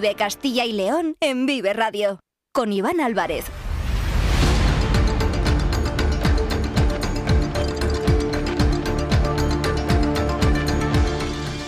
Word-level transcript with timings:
Vive 0.00 0.14
Castilla 0.14 0.64
y 0.64 0.70
León 0.70 1.16
en 1.18 1.44
Vive 1.44 1.72
Radio. 1.72 2.20
Con 2.54 2.72
Iván 2.72 3.00
Álvarez. 3.00 3.46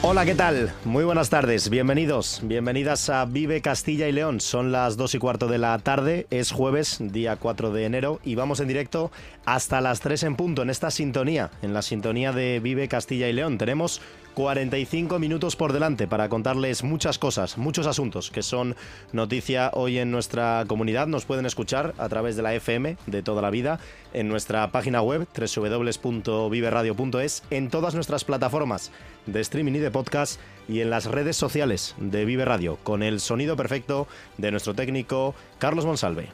Hola, 0.02 0.24
¿qué 0.24 0.34
tal? 0.34 0.72
Muy 0.84 1.04
buenas 1.04 1.28
tardes, 1.28 1.70
bienvenidos, 1.70 2.40
bienvenidas 2.42 3.10
a 3.10 3.24
Vive 3.26 3.60
Castilla 3.62 4.08
y 4.08 4.12
León. 4.12 4.40
Son 4.40 4.72
las 4.72 4.96
2 4.96 5.14
y 5.14 5.18
cuarto 5.18 5.46
de 5.46 5.58
la 5.58 5.78
tarde, 5.78 6.26
es 6.30 6.52
jueves, 6.52 6.98
día 7.00 7.36
4 7.36 7.70
de 7.70 7.84
enero, 7.84 8.20
y 8.24 8.34
vamos 8.34 8.60
en 8.60 8.68
directo 8.68 9.12
hasta 9.44 9.80
las 9.80 10.00
3 10.00 10.22
en 10.24 10.36
punto 10.36 10.62
en 10.62 10.70
esta 10.70 10.90
sintonía, 10.90 11.50
en 11.62 11.74
la 11.74 11.82
sintonía 11.82 12.32
de 12.32 12.60
Vive 12.60 12.88
Castilla 12.88 13.28
y 13.28 13.32
León. 13.32 13.58
Tenemos 13.58 14.00
45 14.34 15.18
minutos 15.18 15.56
por 15.56 15.72
delante 15.72 16.06
para 16.06 16.28
contarles 16.28 16.84
muchas 16.84 17.18
cosas, 17.18 17.58
muchos 17.58 17.86
asuntos 17.86 18.30
que 18.30 18.42
son 18.42 18.76
noticia 19.12 19.70
hoy 19.74 19.98
en 19.98 20.10
nuestra 20.10 20.64
comunidad. 20.66 21.06
Nos 21.06 21.24
pueden 21.24 21.46
escuchar 21.46 21.94
a 21.98 22.08
través 22.08 22.36
de 22.36 22.42
la 22.42 22.54
FM 22.54 22.96
de 23.06 23.22
toda 23.22 23.42
la 23.42 23.50
vida, 23.50 23.80
en 24.12 24.28
nuestra 24.28 24.70
página 24.72 25.02
web 25.02 25.26
www.viveradio.es, 25.36 27.42
en 27.50 27.70
todas 27.70 27.94
nuestras 27.94 28.24
plataformas 28.24 28.90
de 29.26 29.40
streaming 29.40 29.74
y 29.74 29.78
de 29.78 29.90
podcast 29.90 30.40
y 30.68 30.80
en 30.80 30.90
las 30.90 31.06
redes 31.06 31.36
sociales 31.36 31.94
de 31.98 32.24
Vive 32.24 32.44
Radio, 32.44 32.78
con 32.82 33.02
el 33.02 33.20
sonido 33.20 33.56
perfecto 33.56 34.06
de 34.38 34.50
nuestro 34.50 34.74
técnico 34.74 35.34
Carlos 35.58 35.86
Monsalve. 35.86 36.28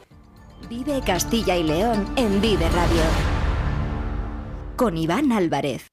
Vive 0.69 1.01
Castilla 1.05 1.55
y 1.55 1.63
León 1.63 2.05
en 2.15 2.41
Vive 2.41 2.67
Radio. 2.69 3.01
Con 4.75 4.97
Iván 4.97 5.31
Álvarez. 5.31 5.89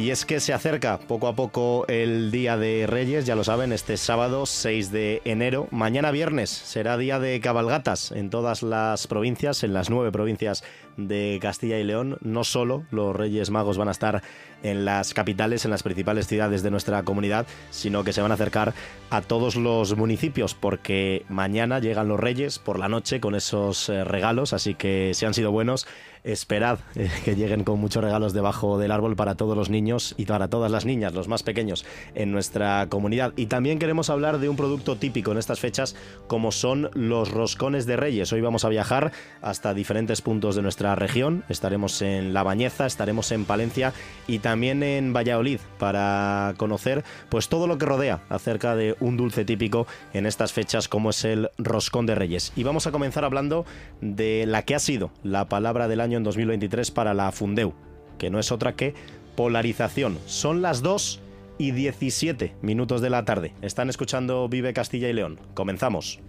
Y 0.00 0.10
es 0.10 0.24
que 0.24 0.40
se 0.40 0.54
acerca 0.54 0.98
poco 0.98 1.28
a 1.28 1.34
poco 1.34 1.84
el 1.86 2.30
Día 2.30 2.56
de 2.56 2.86
Reyes, 2.86 3.26
ya 3.26 3.36
lo 3.36 3.44
saben, 3.44 3.70
este 3.70 3.98
sábado 3.98 4.46
6 4.46 4.90
de 4.90 5.20
enero. 5.26 5.68
Mañana 5.70 6.10
viernes 6.10 6.48
será 6.48 6.96
día 6.96 7.18
de 7.18 7.38
cabalgatas 7.40 8.10
en 8.10 8.30
todas 8.30 8.62
las 8.62 9.06
provincias, 9.06 9.62
en 9.62 9.74
las 9.74 9.90
nueve 9.90 10.10
provincias 10.10 10.64
de 10.96 11.38
Castilla 11.42 11.78
y 11.78 11.84
León. 11.84 12.16
No 12.22 12.44
solo 12.44 12.84
los 12.90 13.14
Reyes 13.14 13.50
Magos 13.50 13.76
van 13.76 13.88
a 13.88 13.90
estar 13.90 14.22
en 14.62 14.86
las 14.86 15.12
capitales, 15.12 15.66
en 15.66 15.70
las 15.70 15.82
principales 15.82 16.26
ciudades 16.26 16.62
de 16.62 16.70
nuestra 16.70 17.02
comunidad, 17.02 17.46
sino 17.70 18.02
que 18.02 18.14
se 18.14 18.22
van 18.22 18.30
a 18.30 18.34
acercar 18.34 18.72
a 19.10 19.20
todos 19.20 19.56
los 19.56 19.96
municipios, 19.98 20.54
porque 20.54 21.26
mañana 21.28 21.78
llegan 21.78 22.08
los 22.08 22.20
Reyes 22.20 22.58
por 22.58 22.78
la 22.78 22.88
noche 22.88 23.20
con 23.20 23.34
esos 23.34 23.90
eh, 23.90 24.04
regalos, 24.04 24.54
así 24.54 24.74
que 24.74 25.12
si 25.12 25.26
han 25.26 25.34
sido 25.34 25.52
buenos, 25.52 25.86
esperad 26.24 26.78
eh, 26.94 27.10
que 27.24 27.34
lleguen 27.34 27.64
con 27.64 27.80
muchos 27.80 28.02
regalos 28.02 28.32
debajo 28.32 28.78
del 28.78 28.92
árbol 28.92 29.16
para 29.16 29.34
todos 29.34 29.56
los 29.56 29.70
niños 29.70 30.14
y 30.16 30.26
para 30.26 30.48
todas 30.48 30.70
las 30.70 30.84
niñas, 30.84 31.14
los 31.14 31.28
más 31.28 31.42
pequeños 31.42 31.84
en 32.14 32.32
nuestra 32.32 32.86
comunidad. 32.88 33.32
Y 33.36 33.46
también 33.46 33.78
queremos 33.78 34.10
hablar 34.10 34.38
de 34.38 34.48
un 34.48 34.56
producto 34.56 34.96
típico 34.96 35.32
en 35.32 35.38
estas 35.38 35.60
fechas 35.60 35.96
como 36.26 36.52
son 36.52 36.90
los 36.94 37.30
roscones 37.30 37.86
de 37.86 37.96
reyes. 37.96 38.32
Hoy 38.32 38.40
vamos 38.40 38.64
a 38.64 38.68
viajar 38.68 39.12
hasta 39.42 39.74
diferentes 39.74 40.20
puntos 40.22 40.56
de 40.56 40.62
nuestra 40.62 40.94
región. 40.94 41.44
Estaremos 41.48 42.02
en 42.02 42.34
La 42.34 42.42
Bañeza, 42.42 42.86
estaremos 42.86 43.32
en 43.32 43.44
Palencia 43.44 43.92
y 44.26 44.40
también 44.40 44.82
en 44.82 45.12
Valladolid 45.12 45.60
para 45.78 46.54
conocer 46.56 47.04
pues 47.28 47.48
todo 47.48 47.66
lo 47.66 47.78
que 47.78 47.86
rodea 47.86 48.20
acerca 48.28 48.76
de 48.76 48.96
un 49.00 49.16
dulce 49.16 49.44
típico 49.44 49.86
en 50.12 50.26
estas 50.26 50.52
fechas 50.52 50.88
como 50.88 51.10
es 51.10 51.24
el 51.24 51.50
roscón 51.58 52.06
de 52.06 52.14
reyes. 52.14 52.52
Y 52.56 52.64
vamos 52.64 52.86
a 52.86 52.92
comenzar 52.92 53.24
hablando 53.24 53.64
de 54.00 54.44
la 54.46 54.62
que 54.62 54.74
ha 54.74 54.78
sido 54.78 55.10
la 55.22 55.48
palabra 55.48 55.88
del 55.88 56.00
año 56.00 56.09
en 56.18 56.24
2023 56.24 56.90
para 56.90 57.14
la 57.14 57.32
Fundeu, 57.32 57.74
que 58.18 58.30
no 58.30 58.38
es 58.38 58.52
otra 58.52 58.74
que 58.74 58.94
polarización. 59.36 60.18
Son 60.26 60.62
las 60.62 60.82
2 60.82 61.20
y 61.58 61.72
17 61.72 62.54
minutos 62.62 63.00
de 63.00 63.10
la 63.10 63.24
tarde. 63.24 63.52
Están 63.62 63.90
escuchando 63.90 64.48
Vive 64.48 64.72
Castilla 64.72 65.08
y 65.08 65.12
León. 65.12 65.38
Comenzamos. 65.54 66.20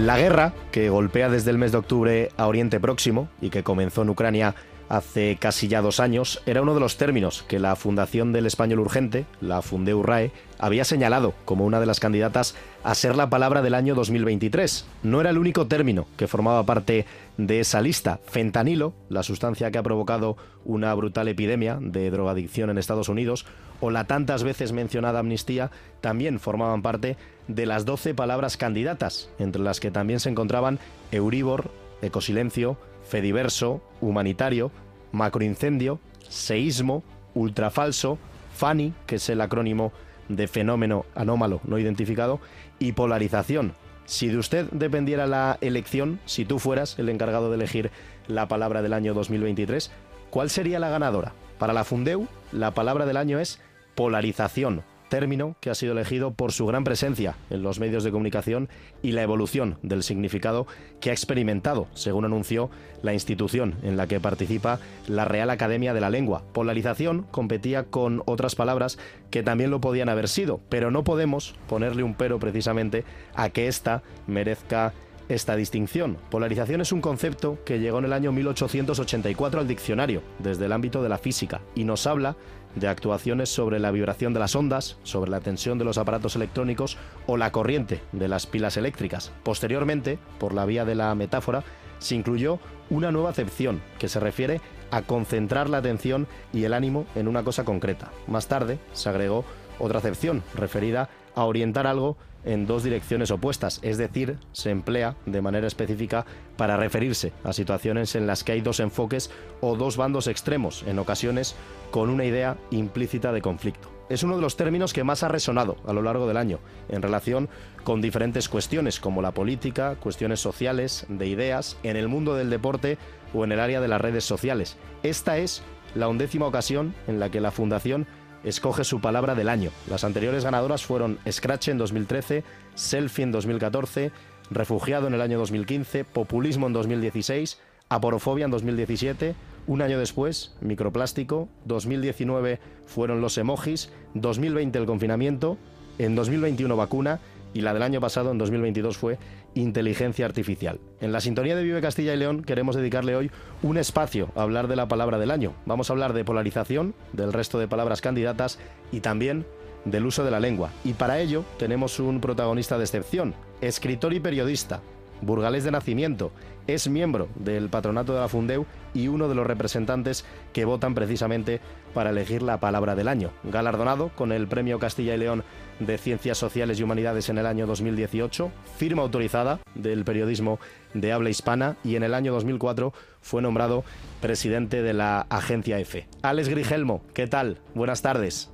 La 0.00 0.16
guerra, 0.16 0.54
que 0.72 0.88
golpea 0.88 1.28
desde 1.28 1.50
el 1.50 1.58
mes 1.58 1.72
de 1.72 1.78
octubre 1.78 2.30
a 2.38 2.46
Oriente 2.46 2.80
Próximo 2.80 3.28
y 3.42 3.50
que 3.50 3.62
comenzó 3.62 4.00
en 4.00 4.08
Ucrania 4.08 4.54
hace 4.88 5.36
casi 5.38 5.68
ya 5.68 5.82
dos 5.82 6.00
años, 6.00 6.42
era 6.46 6.62
uno 6.62 6.72
de 6.72 6.80
los 6.80 6.96
términos 6.96 7.44
que 7.46 7.58
la 7.58 7.76
Fundación 7.76 8.32
del 8.32 8.46
Español 8.46 8.80
Urgente, 8.80 9.26
la 9.42 9.60
Fundeurrae, 9.60 10.32
había 10.58 10.86
señalado 10.86 11.34
como 11.44 11.66
una 11.66 11.80
de 11.80 11.86
las 11.86 12.00
candidatas 12.00 12.54
a 12.82 12.94
ser 12.94 13.16
la 13.16 13.28
palabra 13.28 13.62
del 13.62 13.74
año 13.74 13.94
2023. 13.94 14.86
No 15.02 15.20
era 15.20 15.30
el 15.30 15.38
único 15.38 15.66
término 15.66 16.06
que 16.16 16.26
formaba 16.26 16.64
parte 16.64 17.06
de 17.36 17.60
esa 17.60 17.80
lista. 17.80 18.20
Fentanilo, 18.26 18.94
la 19.08 19.22
sustancia 19.22 19.70
que 19.70 19.78
ha 19.78 19.82
provocado 19.82 20.36
una 20.64 20.94
brutal 20.94 21.28
epidemia 21.28 21.78
de 21.80 22.10
drogadicción 22.10 22.70
en 22.70 22.78
Estados 22.78 23.08
Unidos, 23.08 23.46
o 23.80 23.90
la 23.90 24.04
tantas 24.04 24.44
veces 24.44 24.72
mencionada 24.72 25.20
amnistía, 25.20 25.70
también 26.00 26.38
formaban 26.38 26.82
parte 26.82 27.16
de 27.48 27.66
las 27.66 27.84
12 27.84 28.14
palabras 28.14 28.56
candidatas, 28.56 29.30
entre 29.38 29.62
las 29.62 29.80
que 29.80 29.90
también 29.90 30.20
se 30.20 30.30
encontraban 30.30 30.78
Euribor, 31.12 31.70
Ecosilencio, 32.02 32.76
Fediverso, 33.08 33.82
Humanitario, 34.00 34.70
Macroincendio, 35.12 35.98
Seísmo, 36.28 37.02
Ultrafalso, 37.34 38.18
FANI, 38.54 38.92
que 39.06 39.16
es 39.16 39.28
el 39.28 39.40
acrónimo 39.40 39.92
de 40.28 40.46
fenómeno 40.46 41.04
anómalo 41.14 41.60
no 41.64 41.78
identificado, 41.78 42.40
y 42.80 42.92
polarización. 42.92 43.74
Si 44.06 44.26
de 44.26 44.38
usted 44.38 44.66
dependiera 44.72 45.28
la 45.28 45.56
elección, 45.60 46.18
si 46.26 46.44
tú 46.44 46.58
fueras 46.58 46.98
el 46.98 47.08
encargado 47.08 47.50
de 47.50 47.54
elegir 47.54 47.92
la 48.26 48.48
palabra 48.48 48.82
del 48.82 48.92
año 48.92 49.14
2023, 49.14 49.92
¿cuál 50.30 50.50
sería 50.50 50.80
la 50.80 50.88
ganadora? 50.88 51.32
Para 51.60 51.72
la 51.72 51.84
Fundeu, 51.84 52.26
la 52.50 52.72
palabra 52.72 53.06
del 53.06 53.16
año 53.16 53.38
es 53.38 53.60
polarización, 53.94 54.82
término 55.10 55.56
que 55.60 55.68
ha 55.68 55.74
sido 55.74 55.92
elegido 55.92 56.32
por 56.32 56.52
su 56.52 56.64
gran 56.64 56.84
presencia 56.84 57.36
en 57.50 57.62
los 57.62 57.78
medios 57.78 58.02
de 58.02 58.10
comunicación 58.10 58.70
y 59.02 59.12
la 59.12 59.22
evolución 59.22 59.76
del 59.82 60.02
significado 60.02 60.66
que 61.00 61.10
ha 61.10 61.12
experimentado, 61.12 61.88
según 61.92 62.24
anunció 62.24 62.70
la 63.02 63.12
institución 63.12 63.74
en 63.82 63.98
la 63.98 64.06
que 64.06 64.20
participa 64.20 64.80
la 65.06 65.26
Real 65.26 65.50
Academia 65.50 65.92
de 65.92 66.00
la 66.00 66.08
Lengua. 66.08 66.42
Polarización 66.54 67.26
competía 67.30 67.84
con 67.84 68.22
otras 68.24 68.54
palabras 68.54 68.98
que 69.30 69.42
también 69.42 69.70
lo 69.70 69.82
podían 69.82 70.08
haber 70.08 70.28
sido, 70.28 70.60
pero 70.70 70.90
no 70.90 71.04
podemos 71.04 71.54
ponerle 71.68 72.02
un 72.02 72.14
pero 72.14 72.38
precisamente 72.38 73.04
a 73.34 73.50
que 73.50 73.68
ésta 73.68 74.02
merezca 74.26 74.94
esta 75.28 75.56
distinción. 75.56 76.18
Polarización 76.30 76.80
es 76.80 76.92
un 76.92 77.00
concepto 77.00 77.58
que 77.64 77.78
llegó 77.78 77.98
en 77.98 78.06
el 78.06 78.12
año 78.12 78.32
1884 78.32 79.60
al 79.60 79.68
diccionario, 79.68 80.22
desde 80.38 80.66
el 80.66 80.72
ámbito 80.72 81.02
de 81.02 81.08
la 81.08 81.18
física, 81.18 81.60
y 81.74 81.84
nos 81.84 82.06
habla 82.06 82.36
de 82.74 82.88
actuaciones 82.88 83.48
sobre 83.48 83.78
la 83.78 83.90
vibración 83.90 84.32
de 84.32 84.40
las 84.40 84.54
ondas, 84.54 84.98
sobre 85.02 85.30
la 85.30 85.40
tensión 85.40 85.78
de 85.78 85.84
los 85.84 85.98
aparatos 85.98 86.36
electrónicos 86.36 86.96
o 87.26 87.36
la 87.36 87.52
corriente 87.52 88.02
de 88.12 88.28
las 88.28 88.46
pilas 88.46 88.76
eléctricas. 88.76 89.32
Posteriormente, 89.42 90.18
por 90.38 90.54
la 90.54 90.66
vía 90.66 90.84
de 90.84 90.94
la 90.94 91.14
metáfora, 91.14 91.64
se 91.98 92.14
incluyó 92.14 92.58
una 92.88 93.12
nueva 93.12 93.30
acepción 93.30 93.80
que 93.98 94.08
se 94.08 94.20
refiere 94.20 94.60
a 94.90 95.02
concentrar 95.02 95.68
la 95.70 95.78
atención 95.78 96.26
y 96.52 96.64
el 96.64 96.74
ánimo 96.74 97.06
en 97.14 97.28
una 97.28 97.44
cosa 97.44 97.64
concreta. 97.64 98.10
Más 98.26 98.48
tarde 98.48 98.78
se 98.92 99.08
agregó 99.08 99.44
otra 99.78 99.98
acepción 99.98 100.42
referida 100.54 101.08
a 101.34 101.44
orientar 101.44 101.86
algo 101.86 102.16
en 102.44 102.66
dos 102.66 102.82
direcciones 102.82 103.30
opuestas, 103.30 103.80
es 103.82 103.98
decir, 103.98 104.38
se 104.52 104.70
emplea 104.70 105.16
de 105.26 105.42
manera 105.42 105.66
específica 105.66 106.24
para 106.56 106.76
referirse 106.76 107.32
a 107.44 107.52
situaciones 107.52 108.14
en 108.14 108.26
las 108.26 108.44
que 108.44 108.52
hay 108.52 108.60
dos 108.60 108.80
enfoques 108.80 109.30
o 109.60 109.76
dos 109.76 109.96
bandos 109.96 110.26
extremos, 110.26 110.84
en 110.86 110.98
ocasiones 110.98 111.54
con 111.90 112.08
una 112.08 112.24
idea 112.24 112.56
implícita 112.70 113.32
de 113.32 113.42
conflicto. 113.42 113.90
Es 114.08 114.24
uno 114.24 114.34
de 114.34 114.42
los 114.42 114.56
términos 114.56 114.92
que 114.92 115.04
más 115.04 115.22
ha 115.22 115.28
resonado 115.28 115.76
a 115.86 115.92
lo 115.92 116.02
largo 116.02 116.26
del 116.26 116.36
año 116.36 116.58
en 116.88 117.00
relación 117.00 117.48
con 117.84 118.00
diferentes 118.00 118.48
cuestiones 118.48 118.98
como 118.98 119.22
la 119.22 119.32
política, 119.32 119.94
cuestiones 120.00 120.40
sociales, 120.40 121.06
de 121.08 121.28
ideas, 121.28 121.76
en 121.84 121.96
el 121.96 122.08
mundo 122.08 122.34
del 122.34 122.50
deporte 122.50 122.98
o 123.32 123.44
en 123.44 123.52
el 123.52 123.60
área 123.60 123.80
de 123.80 123.86
las 123.86 124.00
redes 124.00 124.24
sociales. 124.24 124.76
Esta 125.04 125.38
es 125.38 125.62
la 125.94 126.08
undécima 126.08 126.46
ocasión 126.46 126.92
en 127.06 127.20
la 127.20 127.30
que 127.30 127.40
la 127.40 127.52
Fundación 127.52 128.06
escoge 128.44 128.84
su 128.84 129.00
palabra 129.00 129.34
del 129.34 129.48
año. 129.48 129.70
Las 129.88 130.04
anteriores 130.04 130.44
ganadoras 130.44 130.84
fueron 130.84 131.18
Scratch 131.30 131.68
en 131.68 131.78
2013, 131.78 132.44
Selfie 132.74 133.24
en 133.24 133.32
2014, 133.32 134.12
Refugiado 134.50 135.06
en 135.06 135.14
el 135.14 135.20
año 135.20 135.38
2015, 135.38 136.04
Populismo 136.04 136.66
en 136.66 136.72
2016, 136.72 137.58
Aporofobia 137.88 138.46
en 138.46 138.50
2017, 138.50 139.34
un 139.66 139.82
año 139.82 139.98
después, 139.98 140.54
Microplástico, 140.60 141.48
2019 141.66 142.58
fueron 142.86 143.20
los 143.20 143.38
emojis, 143.38 143.90
2020 144.14 144.78
el 144.78 144.86
confinamiento, 144.86 145.56
en 145.98 146.14
2021 146.16 146.76
vacuna 146.76 147.20
y 147.54 147.60
la 147.62 147.74
del 147.74 147.82
año 147.82 148.00
pasado, 148.00 148.30
en 148.30 148.38
2022, 148.38 148.96
fue 148.96 149.18
inteligencia 149.54 150.26
artificial. 150.26 150.80
En 151.00 151.12
la 151.12 151.20
sintonía 151.20 151.56
de 151.56 151.64
Vive 151.64 151.80
Castilla 151.80 152.14
y 152.14 152.16
León 152.16 152.42
queremos 152.42 152.76
dedicarle 152.76 153.16
hoy 153.16 153.30
un 153.62 153.78
espacio 153.78 154.30
a 154.36 154.42
hablar 154.42 154.68
de 154.68 154.76
la 154.76 154.88
palabra 154.88 155.18
del 155.18 155.30
año. 155.30 155.54
Vamos 155.66 155.90
a 155.90 155.92
hablar 155.92 156.12
de 156.12 156.24
polarización, 156.24 156.94
del 157.12 157.32
resto 157.32 157.58
de 157.58 157.68
palabras 157.68 158.00
candidatas 158.00 158.58
y 158.92 159.00
también 159.00 159.46
del 159.84 160.06
uso 160.06 160.24
de 160.24 160.30
la 160.30 160.40
lengua. 160.40 160.70
Y 160.84 160.92
para 160.92 161.18
ello 161.20 161.44
tenemos 161.58 161.98
un 162.00 162.20
protagonista 162.20 162.78
de 162.78 162.84
excepción, 162.84 163.34
escritor 163.60 164.12
y 164.12 164.20
periodista, 164.20 164.80
burgalés 165.22 165.64
de 165.64 165.70
nacimiento, 165.70 166.32
es 166.66 166.88
miembro 166.88 167.28
del 167.34 167.68
patronato 167.68 168.14
de 168.14 168.20
la 168.20 168.28
Fundeu 168.28 168.66
y 168.94 169.08
uno 169.08 169.28
de 169.28 169.34
los 169.34 169.46
representantes 169.46 170.24
que 170.52 170.64
votan 170.64 170.94
precisamente 170.94 171.60
para 171.94 172.10
elegir 172.10 172.42
la 172.42 172.60
palabra 172.60 172.94
del 172.94 173.08
año. 173.08 173.30
Galardonado 173.42 174.10
con 174.14 174.32
el 174.32 174.46
Premio 174.46 174.78
Castilla 174.78 175.14
y 175.14 175.18
León 175.18 175.42
de 175.80 175.98
Ciencias 175.98 176.38
Sociales 176.38 176.78
y 176.78 176.82
Humanidades 176.82 177.28
en 177.28 177.38
el 177.38 177.46
año 177.46 177.66
2018, 177.66 178.52
firma 178.76 179.02
autorizada 179.02 179.58
del 179.74 180.04
periodismo 180.04 180.60
de 180.94 181.12
habla 181.12 181.30
hispana 181.30 181.76
y 181.82 181.96
en 181.96 182.04
el 182.04 182.14
año 182.14 182.32
2004 182.32 182.92
fue 183.20 183.42
nombrado 183.42 183.84
presidente 184.20 184.82
de 184.82 184.92
la 184.92 185.26
agencia 185.28 185.78
EFE. 185.78 186.06
Alex 186.22 186.48
Grigelmo, 186.48 187.02
¿qué 187.14 187.26
tal? 187.26 187.58
Buenas 187.74 188.02
tardes. 188.02 188.52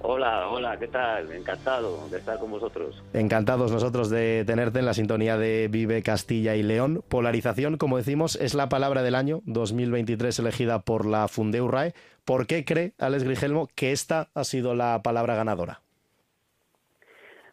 Hola, 0.00 0.48
hola, 0.48 0.78
¿qué 0.78 0.86
tal? 0.86 1.32
Encantado 1.32 2.08
de 2.08 2.18
estar 2.18 2.38
con 2.38 2.52
vosotros. 2.52 3.02
Encantados 3.12 3.72
nosotros 3.72 4.10
de 4.10 4.44
tenerte 4.46 4.78
en 4.78 4.86
la 4.86 4.94
sintonía 4.94 5.36
de 5.36 5.66
Vive 5.68 6.04
Castilla 6.04 6.54
y 6.54 6.62
León. 6.62 7.02
Polarización, 7.08 7.78
como 7.78 7.96
decimos, 7.96 8.36
es 8.36 8.54
la 8.54 8.68
palabra 8.68 9.02
del 9.02 9.16
año 9.16 9.40
2023 9.46 10.38
elegida 10.38 10.78
por 10.82 11.04
la 11.04 11.26
Fundeu 11.26 11.66
RAE. 11.66 11.94
¿Por 12.24 12.46
qué 12.46 12.64
cree 12.64 12.94
Alex 12.98 13.24
Grigelmo 13.24 13.68
que 13.74 13.90
esta 13.90 14.30
ha 14.34 14.44
sido 14.44 14.76
la 14.76 15.02
palabra 15.02 15.34
ganadora? 15.34 15.82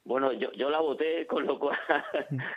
Bueno, 0.05 0.31
yo, 0.31 0.51
yo 0.53 0.69
la 0.69 0.79
voté, 0.79 1.27
con 1.27 1.45
lo 1.45 1.59
cual 1.59 1.77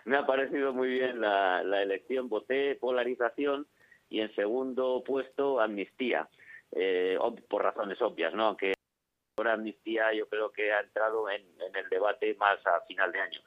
me 0.05 0.17
ha 0.17 0.27
parecido 0.27 0.73
muy 0.73 0.89
bien 0.89 1.21
la, 1.21 1.61
elección. 1.83 2.29
Voté 2.29 2.77
polarización 2.77 3.67
y 4.09 4.21
en 4.21 4.35
segundo 4.35 5.03
puesto 5.05 5.61
amnistía, 5.61 6.29
eh, 6.73 7.19
por 7.49 7.63
razones 7.63 8.01
obvias, 8.01 8.33
¿no? 8.35 8.47
Aunque 8.47 8.75
Ahora 9.39 9.53
amnistía 9.53 10.13
yo 10.13 10.29
creo 10.29 10.51
que 10.51 10.73
ha 10.73 10.81
entrado 10.81 11.31
en, 11.31 11.43
el 11.73 11.89
debate 11.89 12.35
más 12.35 12.59
a 12.67 12.81
final 12.89 13.13
de 13.13 13.21
año. 13.21 13.41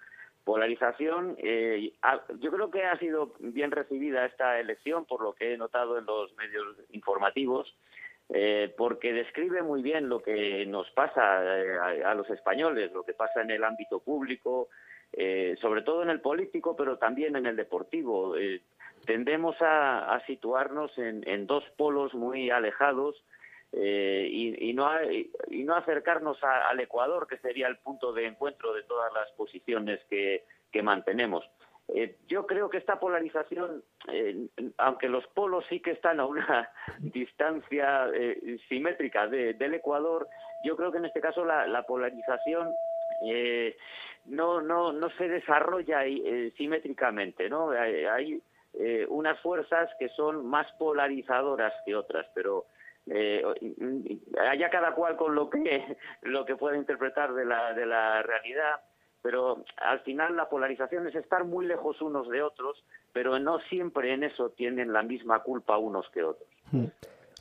Polarización, 0.46 1.36
eh, 1.38 1.92
yo 2.40 2.50
creo 2.50 2.72
que 2.72 2.86
ha 2.86 2.98
sido 2.98 3.34
bien 3.40 3.72
recibida 3.72 4.26
esta 4.26 4.60
elección 4.62 5.06
por 5.06 5.22
lo 5.22 5.34
que 5.34 5.54
he 5.54 5.58
notado 5.58 5.98
en 5.98 6.06
los 6.06 6.34
medios 6.36 6.78
informativos, 6.92 7.76
eh, 8.34 8.74
porque 8.78 9.14
describe 9.14 9.62
muy 9.62 9.82
bien 9.82 10.10
lo 10.10 10.22
que 10.22 10.66
nos 10.66 10.90
pasa 10.92 11.44
eh, 11.44 12.04
a, 12.04 12.14
los 12.16 12.30
españoles, 12.30 12.92
lo 12.92 13.04
que 13.04 13.14
pasa 13.14 13.42
en 13.42 13.52
el 13.52 13.64
ámbito 13.64 14.00
público, 14.00 14.70
sobre 15.60 15.82
todo 15.82 16.04
en 16.04 16.10
el 16.10 16.22
político, 16.22 16.74
pero 16.78 16.98
también 16.98 17.36
en 17.36 17.46
el 17.46 17.58
deportivo. 17.58 18.34
tendemos 19.06 19.58
a, 19.60 20.22
situarnos 20.26 20.98
en 20.98 21.46
dos 21.48 21.66
polos 21.76 22.14
muy 22.14 22.50
alejados 22.50 23.22
eh, 23.74 24.28
y, 24.30 24.74
no, 24.74 24.90
y 25.50 25.64
no 25.64 25.76
acercarnos 25.76 26.38
al 26.44 26.80
Ecuador, 26.80 27.26
que 27.28 27.38
sería 27.38 27.68
el 27.68 27.78
punto 27.78 28.12
de 28.12 28.26
encuentro 28.26 28.74
de 28.74 28.84
todas 28.84 29.14
las 29.14 29.32
posiciones 29.32 30.00
que, 30.10 30.44
mantenemos. 30.84 31.46
Eh, 31.94 32.16
yo 32.28 32.48
creo 32.48 32.70
que 32.70 32.78
esta 32.78 33.00
polarización, 33.00 33.84
eh, 34.08 34.48
aunque 34.78 35.10
los 35.10 35.28
polos 35.28 35.66
sí 35.70 35.82
que 35.82 35.92
están 35.92 36.20
a 36.20 36.26
una 36.26 36.70
distancia 37.00 38.10
simétrica 38.70 39.28
del 39.28 39.74
Ecuador, 39.74 40.28
yo 40.64 40.78
creo 40.78 40.92
que 40.92 41.00
en 41.00 41.06
este 41.06 41.22
caso 41.22 41.44
la, 41.44 41.84
polarización 41.84 42.74
no, 44.26 44.62
no, 44.62 44.94
no 44.94 45.10
se 45.12 45.28
desarrolla 45.28 46.04
simétricamente, 46.58 47.50
¿no? 47.50 47.72
Hay, 47.72 48.06
hay 48.06 48.42
unas 49.10 49.40
fuerzas 49.42 49.90
que 50.00 50.10
son 50.10 50.46
más 50.46 50.72
polarizadoras 50.74 51.74
que 51.86 51.96
otras, 51.96 52.26
pero 52.34 52.66
eh, 53.08 53.44
haya 54.40 54.70
cada 54.70 54.94
cual 54.94 55.18
con 55.18 55.34
lo 55.34 55.50
que 55.50 55.98
lo 56.22 56.46
que 56.46 56.56
pueda 56.56 56.78
interpretar 56.78 57.34
de 57.34 57.46
la 57.46 57.74
de 57.74 57.86
la 57.86 58.22
realidad 58.22 58.80
pero 59.22 59.64
al 59.78 60.00
final 60.02 60.36
la 60.36 60.50
polarización 60.50 61.08
es 61.08 61.16
estar 61.16 61.44
muy 61.44 61.66
lejos 61.66 62.02
unos 62.02 62.30
de 62.30 62.42
otros 62.42 62.84
pero 63.14 63.40
no 63.40 63.60
siempre 63.70 64.14
en 64.14 64.24
eso 64.24 64.50
tienen 64.52 64.94
la 64.94 65.04
misma 65.04 65.44
culpa 65.44 65.78
unos 65.78 66.10
que 66.10 66.24
otros 66.24 66.50
hmm. 66.72 66.86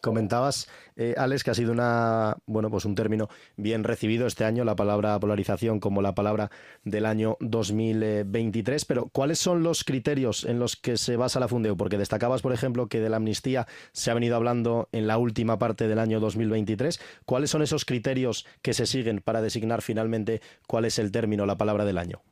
Comentabas, 0.00 0.69
eh, 0.97 1.14
Alex, 1.17 1.44
que 1.44 1.50
ha 1.50 1.55
sido 1.55 1.73
una, 1.73 2.37
bueno, 2.47 2.70
pues 2.70 2.85
un 2.85 2.94
término 2.94 3.29
bien 3.56 3.85
recibido 3.85 4.26
este 4.26 4.44
año, 4.44 4.64
la 4.64 4.76
palabra 4.76 5.19
polarización 5.20 5.81
como 5.81 6.02
la 6.02 6.14
palabra 6.14 6.50
del 6.85 7.06
año 7.06 7.37
2023, 7.41 8.85
pero 8.85 9.08
¿cuáles 9.12 9.38
son 9.38 9.62
los 9.62 9.85
criterios 9.85 10.44
en 10.44 10.58
los 10.58 10.76
que 10.76 10.97
se 10.97 11.17
basa 11.17 11.41
la 11.41 11.49
Fundeo? 11.49 11.76
Porque 11.76 11.99
destacabas, 11.99 12.43
por 12.43 12.52
ejemplo, 12.52 12.88
que 12.88 13.00
de 13.00 13.11
la 13.11 13.17
amnistía 13.17 13.67
se 13.93 14.11
ha 14.11 14.14
venido 14.14 14.37
hablando 14.37 14.88
en 14.93 15.06
la 15.06 15.19
última 15.19 15.58
parte 15.58 15.88
del 15.88 15.99
año 15.99 16.20
2023. 16.20 17.00
¿Cuáles 17.25 17.50
son 17.50 17.62
esos 17.62 17.85
criterios 17.85 18.47
que 18.62 18.75
se 18.75 18.87
siguen 18.87 19.20
para 19.20 19.43
designar 19.43 19.82
finalmente 19.82 20.41
cuál 20.67 20.85
es 20.85 20.99
el 20.99 21.12
término, 21.12 21.47
la 21.47 21.56
palabra 21.56 21.85
del 21.85 21.99
año? 21.99 22.23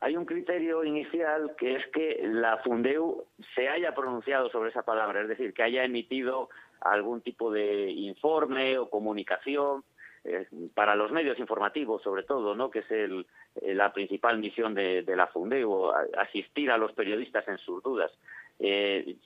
hay 0.00 0.16
un 0.16 0.24
criterio 0.24 0.37
inicial 0.84 1.54
que 1.56 1.76
es 1.76 1.86
que 1.88 2.20
la 2.22 2.58
Fundeu 2.58 3.24
se 3.54 3.68
haya 3.68 3.94
pronunciado 3.94 4.50
sobre 4.50 4.70
esa 4.70 4.82
palabra, 4.82 5.22
es 5.22 5.28
decir, 5.28 5.52
que 5.52 5.62
haya 5.62 5.84
emitido 5.84 6.48
algún 6.80 7.20
tipo 7.20 7.50
de 7.50 7.90
informe 7.90 8.78
o 8.78 8.88
comunicación 8.88 9.84
eh, 10.24 10.46
para 10.74 10.94
los 10.94 11.12
medios 11.12 11.38
informativos, 11.38 12.02
sobre 12.02 12.22
todo, 12.22 12.54
¿no? 12.54 12.70
que 12.70 12.80
es 12.80 12.90
el, 12.90 13.26
eh, 13.60 13.74
la 13.74 13.92
principal 13.92 14.38
misión 14.38 14.74
de, 14.74 15.04
la 15.06 15.26
Fundeu, 15.26 15.90
asistir 16.16 16.70
a 16.70 16.78
los 16.78 16.92
periodistas 16.92 17.46
en 17.48 17.58
sus 17.58 17.82
dudas. 17.82 18.10
Eh, 18.58 19.16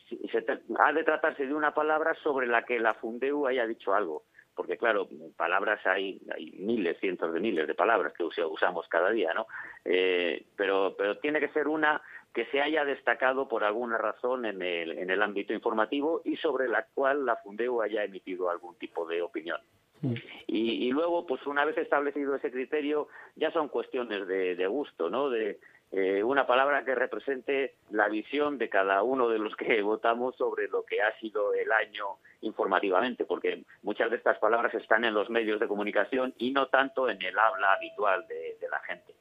ha 0.79 0.93
de 0.93 1.05
tratarse 1.05 1.47
de 1.47 1.55
una 1.55 1.73
palabra 1.73 2.15
sobre 2.23 2.47
la 2.47 2.65
que 2.65 2.79
la 2.79 2.95
Fundeu 2.95 3.47
haya 3.47 3.67
dicho 3.67 3.95
algo 3.95 4.25
porque 4.55 4.77
claro, 4.77 5.09
palabras 5.37 5.85
hay, 5.87 6.21
hay 6.35 6.53
miles, 6.59 6.99
cientos 7.01 7.33
de 7.33 7.41
miles 7.41 7.67
de 7.67 7.75
palabras 7.75 8.13
que 8.13 8.25
usamos 8.25 8.87
cada 8.89 9.11
día, 9.11 9.33
¿no? 9.35 9.47
Eh, 9.85 10.47
pero, 10.57 10.95
pero 10.97 11.19
tiene 11.19 11.41
que 11.41 11.49
ser 11.49 11.69
una 11.69 12.03
que 12.35 12.47
se 12.47 12.61
haya 12.61 12.85
destacado 12.85 13.49
por 13.49 13.65
alguna 13.65 13.99
razón 13.99 14.47
en 14.47 14.63
el, 14.63 14.99
en 14.99 15.11
el 15.11 15.23
ámbito 15.23 15.53
informativo 15.53 16.23
y 16.25 16.37
sobre 16.37 16.69
la 16.69 16.87
cual 16.95 17.27
la 17.27 17.37
Fundeo 17.37 17.83
haya 17.83 18.05
emitido 18.05 18.51
algún 18.51 18.75
tipo 18.77 19.07
de 19.07 19.21
opinión. 19.23 19.61
Mm. 20.01 20.15
Y, 20.47 20.89
y, 20.89 20.91
luego, 20.91 21.27
pues 21.27 21.47
una 21.47 21.65
vez 21.65 21.77
establecido 21.77 22.35
ese 22.35 22.51
criterio, 22.51 23.09
ya 23.37 23.51
son 23.53 23.69
cuestiones 23.69 24.27
de, 24.27 24.57
de 24.57 24.67
gusto, 24.67 25.11
¿no? 25.11 25.29
De, 25.29 25.59
eh, 25.93 26.23
una 26.23 26.47
palabra 26.47 26.85
que 26.85 26.95
represente 26.95 27.75
la 27.91 28.09
visión 28.09 28.59
de 28.59 28.69
cada 28.69 29.03
uno 29.03 29.29
de 29.29 29.39
los 29.39 29.55
que 29.57 29.83
votamos 29.83 30.35
sobre 30.37 30.69
lo 30.69 30.85
que 30.85 31.03
ha 31.03 31.19
sido 31.21 31.55
el 31.55 31.71
año 31.71 32.17
informativamente, 32.41 33.25
porque 33.25 33.63
muchas 33.83 34.11
de 34.11 34.17
estas 34.17 34.39
palabras 34.39 34.75
están 34.75 35.05
en 35.05 35.15
los 35.15 35.31
medios 35.31 35.61
de 35.61 35.69
comunicación 35.69 36.35
y 36.39 36.51
no 36.51 36.67
tanto 36.67 37.09
en 37.09 37.23
el 37.23 37.39
habla 37.39 37.75
habitual 37.75 38.27
de 38.27 38.69
la 38.69 38.81
gente. 38.81 39.15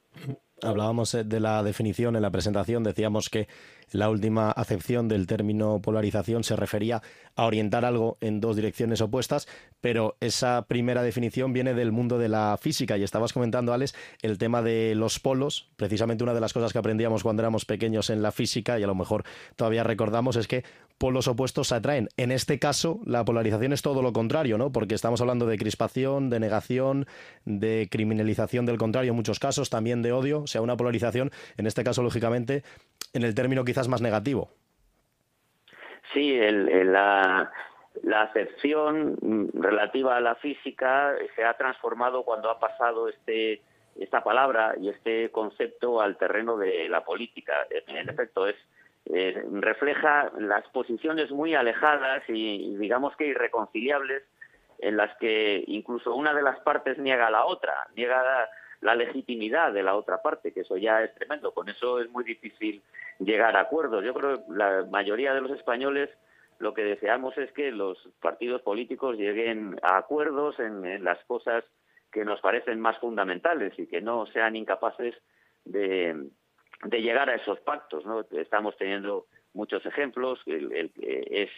Hablábamos 0.63 1.15
eh, 1.15 1.23
de 1.23 1.39
la 1.39 1.63
definición 1.63 2.15
en 2.15 2.21
la 2.21 2.29
presentación, 2.29 2.83
decíamos 2.83 3.29
que 3.29 3.47
la 3.91 4.09
última 4.09 4.51
acepción 4.51 5.07
del 5.07 5.27
término 5.27 5.81
polarización 5.81 6.43
se 6.43 6.55
refería 6.55 7.01
a 7.35 7.45
orientar 7.45 7.85
algo 7.85 8.17
en 8.21 8.41
dos 8.41 8.55
direcciones 8.55 9.01
opuestas, 9.01 9.47
pero 9.79 10.17
esa 10.19 10.63
primera 10.67 11.03
definición 11.03 11.53
viene 11.53 11.73
del 11.73 11.91
mundo 11.91 12.17
de 12.17 12.29
la 12.29 12.57
física 12.59 12.97
y 12.97 13.03
estabas 13.03 13.33
comentando, 13.33 13.73
Alex, 13.73 13.93
el 14.21 14.37
tema 14.37 14.61
de 14.61 14.95
los 14.95 15.19
polos. 15.19 15.69
Precisamente 15.75 16.23
una 16.23 16.33
de 16.33 16.41
las 16.41 16.53
cosas 16.53 16.73
que 16.73 16.79
aprendíamos 16.79 17.23
cuando 17.23 17.41
éramos 17.41 17.65
pequeños 17.65 18.09
en 18.09 18.21
la 18.21 18.31
física 18.31 18.79
y 18.79 18.83
a 18.83 18.87
lo 18.87 18.95
mejor 18.95 19.23
todavía 19.55 19.83
recordamos 19.83 20.35
es 20.35 20.47
que 20.47 20.63
polos 21.01 21.27
opuestos 21.27 21.69
se 21.69 21.75
atraen. 21.75 22.09
En 22.15 22.31
este 22.31 22.59
caso, 22.59 22.99
la 23.07 23.25
polarización 23.25 23.73
es 23.73 23.81
todo 23.81 24.03
lo 24.03 24.13
contrario, 24.13 24.59
¿no? 24.59 24.71
Porque 24.71 24.93
estamos 24.93 25.19
hablando 25.19 25.47
de 25.47 25.57
crispación, 25.57 26.29
de 26.29 26.39
negación, 26.39 27.07
de 27.43 27.87
criminalización 27.89 28.67
del 28.67 28.77
contrario 28.77 29.09
en 29.09 29.15
muchos 29.15 29.39
casos, 29.39 29.71
también 29.71 30.03
de 30.03 30.11
odio, 30.11 30.43
o 30.43 30.47
sea, 30.47 30.61
una 30.61 30.77
polarización, 30.77 31.31
en 31.57 31.65
este 31.65 31.83
caso, 31.83 32.03
lógicamente, 32.03 32.61
en 33.13 33.23
el 33.23 33.33
término 33.33 33.65
quizás 33.65 33.87
más 33.87 34.03
negativo. 34.03 34.51
Sí, 36.13 36.39
la, 36.39 37.51
la 38.03 38.21
acepción 38.21 39.49
relativa 39.55 40.17
a 40.17 40.21
la 40.21 40.35
física 40.35 41.15
se 41.35 41.43
ha 41.43 41.55
transformado 41.57 42.23
cuando 42.23 42.51
ha 42.51 42.59
pasado 42.59 43.09
este 43.09 43.61
esta 43.99 44.23
palabra 44.23 44.75
y 44.79 44.87
este 44.87 45.31
concepto 45.31 45.99
al 45.99 46.15
terreno 46.17 46.57
de 46.57 46.87
la 46.87 47.03
política. 47.03 47.53
En 47.87 48.07
efecto, 48.07 48.47
es 48.47 48.55
eh, 49.05 49.43
refleja 49.51 50.31
las 50.37 50.67
posiciones 50.69 51.31
muy 51.31 51.55
alejadas 51.55 52.23
y, 52.27 52.75
digamos 52.77 53.15
que 53.15 53.27
irreconciliables 53.27 54.23
en 54.79 54.97
las 54.97 55.15
que 55.17 55.63
incluso 55.67 56.15
una 56.15 56.33
de 56.33 56.41
las 56.41 56.59
partes 56.61 56.97
niega 56.97 57.29
la 57.29 57.45
otra, 57.45 57.87
niega 57.95 58.49
la 58.81 58.95
legitimidad 58.95 59.73
de 59.73 59.83
la 59.83 59.95
otra 59.95 60.21
parte, 60.21 60.51
que 60.53 60.61
eso 60.61 60.77
ya 60.77 61.03
es 61.03 61.13
tremendo. 61.15 61.53
Con 61.53 61.69
eso 61.69 61.99
es 61.99 62.09
muy 62.09 62.23
difícil 62.23 62.81
llegar 63.19 63.55
a 63.55 63.61
acuerdos. 63.61 64.03
Yo 64.03 64.13
creo 64.13 64.37
que 64.37 64.51
la 64.53 64.85
mayoría 64.89 65.33
de 65.33 65.41
los 65.41 65.51
españoles 65.51 66.09
lo 66.61 66.73
que 66.73 66.83
deseamos 66.83 67.37
es 67.37 67.51
que 67.53 67.71
los 67.71 67.97
partidos 68.21 68.61
políticos 68.61 69.17
lleguen 69.17 69.79
a 69.81 69.97
acuerdos 69.97 70.59
en, 70.59 71.03
las 71.03 71.23
cosas 71.25 71.63
que 72.11 72.23
nos 72.23 72.39
parecen 72.39 72.79
más 72.79 72.97
fundamentales 72.99 73.77
y 73.79 73.87
que 73.87 74.01
no 74.01 74.27
sean 74.27 74.55
incapaces 74.55 75.15
de, 75.65 76.29
de 76.83 77.01
llegar 77.01 77.29
a 77.29 77.35
esos 77.35 77.59
pactos. 77.61 78.05
¿no? 78.05 78.25
Estamos 78.31 78.77
teniendo 78.77 79.27
muchos 79.53 79.85
ejemplos. 79.85 80.39
El, 80.45 80.91
es 81.01 81.49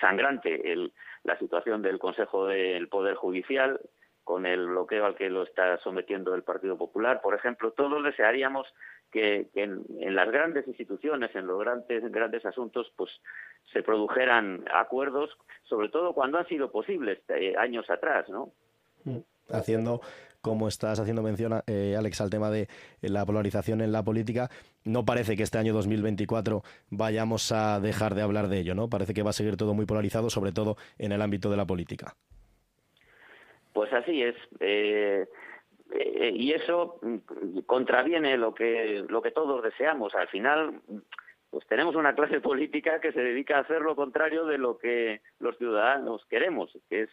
sangrante 0.00 0.72
el, 0.72 0.92
la 1.24 1.38
situación 1.38 1.82
del 1.82 1.98
Consejo 1.98 2.46
del 2.46 2.88
Poder 2.88 3.14
Judicial 3.14 3.80
con 4.28 4.44
el 4.44 4.66
bloqueo 4.66 5.06
al 5.06 5.14
que 5.14 5.30
lo 5.30 5.42
está 5.42 5.78
sometiendo 5.78 6.34
el 6.34 6.42
Partido 6.42 6.76
Popular. 6.76 7.22
Por 7.22 7.34
ejemplo, 7.34 7.70
todos 7.72 8.04
desearíamos 8.04 8.66
que, 9.10 9.46
en, 9.54 9.86
las 10.14 10.30
grandes 10.30 10.68
instituciones, 10.68 11.34
en 11.34 11.46
los 11.46 11.58
grandes, 11.58 12.12
grandes 12.12 12.44
asuntos, 12.44 12.92
pues 12.94 13.10
se 13.72 13.82
produjeran 13.82 14.64
acuerdos, 14.70 15.30
sobre 15.62 15.88
todo 15.88 16.12
cuando 16.12 16.36
han 16.36 16.46
sido 16.46 16.70
posibles 16.70 17.20
eh, 17.28 17.54
años 17.58 17.88
atrás, 17.88 18.28
¿no? 18.28 18.52
Mm. 19.04 19.20
Haciendo 19.50 20.02
como 20.40 20.68
estás 20.68 21.00
haciendo 21.00 21.22
mención, 21.22 21.62
eh, 21.66 21.96
Alex, 21.98 22.20
al 22.20 22.30
tema 22.30 22.50
de 22.50 22.62
eh, 22.62 23.08
la 23.08 23.24
polarización 23.26 23.80
en 23.80 23.92
la 23.92 24.02
política, 24.02 24.48
no 24.84 25.04
parece 25.04 25.36
que 25.36 25.42
este 25.42 25.58
año 25.58 25.72
2024 25.74 26.62
vayamos 26.90 27.52
a 27.52 27.80
dejar 27.80 28.14
de 28.14 28.22
hablar 28.22 28.48
de 28.48 28.60
ello, 28.60 28.74
¿no? 28.74 28.88
Parece 28.88 29.14
que 29.14 29.22
va 29.22 29.30
a 29.30 29.34
seguir 29.34 29.56
todo 29.56 29.74
muy 29.74 29.86
polarizado, 29.86 30.30
sobre 30.30 30.52
todo 30.52 30.76
en 30.98 31.12
el 31.12 31.22
ámbito 31.22 31.50
de 31.50 31.56
la 31.56 31.66
política. 31.66 32.14
Pues 33.72 33.92
así 33.92 34.22
es. 34.22 34.36
Eh, 34.60 35.26
y 36.34 36.52
eso 36.52 37.00
contraviene 37.66 38.36
lo 38.36 38.54
que 38.54 39.04
lo 39.08 39.22
que 39.22 39.30
todos 39.30 39.62
deseamos. 39.62 40.14
Al 40.14 40.28
final, 40.28 40.80
pues 41.50 41.66
tenemos 41.66 41.94
una 41.96 42.14
clase 42.14 42.40
política 42.40 43.00
que 43.00 43.12
se 43.12 43.20
dedica 43.20 43.56
a 43.56 43.60
hacer 43.60 43.82
lo 43.82 43.96
contrario 43.96 44.44
de 44.44 44.58
lo 44.58 44.78
que 44.78 45.20
los 45.38 45.56
ciudadanos 45.56 46.24
queremos, 46.26 46.76
que 46.88 47.02
es 47.02 47.10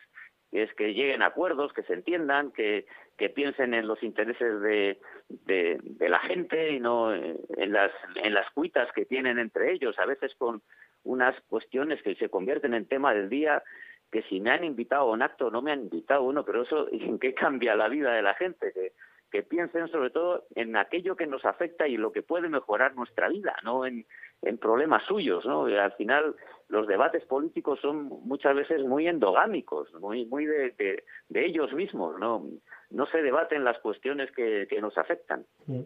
es 0.51 0.74
que 0.75 0.94
lleguen 0.94 1.22
acuerdos, 1.22 1.74
que 1.74 1.84
se 1.84 1.94
entiendan, 1.94 2.51
que, 2.51 2.86
que 3.17 3.29
piensen 3.29 3.74
en 3.74 3.88
los 3.88 4.01
intereses 4.03 4.62
de, 4.62 5.00
de, 5.29 6.10
la 6.10 6.19
gente 6.19 6.72
y 6.72 6.79
no 6.79 7.13
en 7.13 7.72
las, 7.72 7.91
en 8.15 8.34
las 8.34 8.50
cuitas 8.51 8.91
que 8.93 9.05
tienen 9.05 9.39
entre 9.39 9.72
ellos, 9.72 9.98
a 10.00 10.05
veces 10.05 10.36
con 10.36 10.62
unas 11.03 11.39
cuestiones 11.48 12.01
que 12.01 12.15
se 12.15 12.29
convierten 12.29 12.74
en 12.74 12.88
tema 12.88 13.13
del 13.13 13.29
día, 13.29 13.63
que 14.12 14.24
si 14.24 14.39
me 14.39 14.51
han 14.51 14.63
invitado 14.63 15.03
a 15.03 15.13
un 15.13 15.22
acto 15.22 15.50
no 15.50 15.62
me 15.62 15.72
han 15.72 15.81
invitado 15.81 16.24
uno, 16.24 16.43
pero 16.43 16.63
eso 16.63 16.88
en 16.91 17.19
qué 17.19 17.34
cambia 17.34 17.75
la 17.75 17.88
vida 17.88 18.13
de 18.13 18.22
la 18.22 18.34
gente, 18.34 18.74
que, 18.74 18.93
que 19.31 19.43
piensen 19.43 19.88
sobre 19.88 20.10
todo 20.10 20.45
en 20.55 20.75
aquello 20.75 21.15
que 21.15 21.27
nos 21.27 21.45
afecta 21.45 21.88
y 21.88 21.98
lo 21.98 22.12
que 22.12 22.22
puede 22.22 22.50
mejorar 22.50 22.95
nuestra 22.95 23.29
vida, 23.29 23.55
no 23.63 23.86
en, 23.86 24.05
en 24.41 24.57
problemas 24.57 25.03
suyos, 25.03 25.45
¿no? 25.45 25.65
Al 25.65 25.91
final 25.93 26.36
los 26.69 26.88
debates 26.88 27.24
políticos 27.25 27.79
son 27.81 28.05
muchas 28.05 28.55
veces 28.55 28.81
muy 28.84 29.07
endogámicos, 29.07 29.93
muy 29.95 30.25
muy 30.25 30.45
de, 30.45 31.03
de, 31.29 31.45
ellos 31.45 31.74
mismos, 31.74 32.17
¿no? 32.19 32.45
No 32.89 33.05
se 33.07 33.21
debaten 33.21 33.63
las 33.63 33.79
cuestiones 33.79 34.29
que, 34.31 34.67
nos 34.81 34.97
afectan. 34.97 35.45
Mm. 35.65 35.81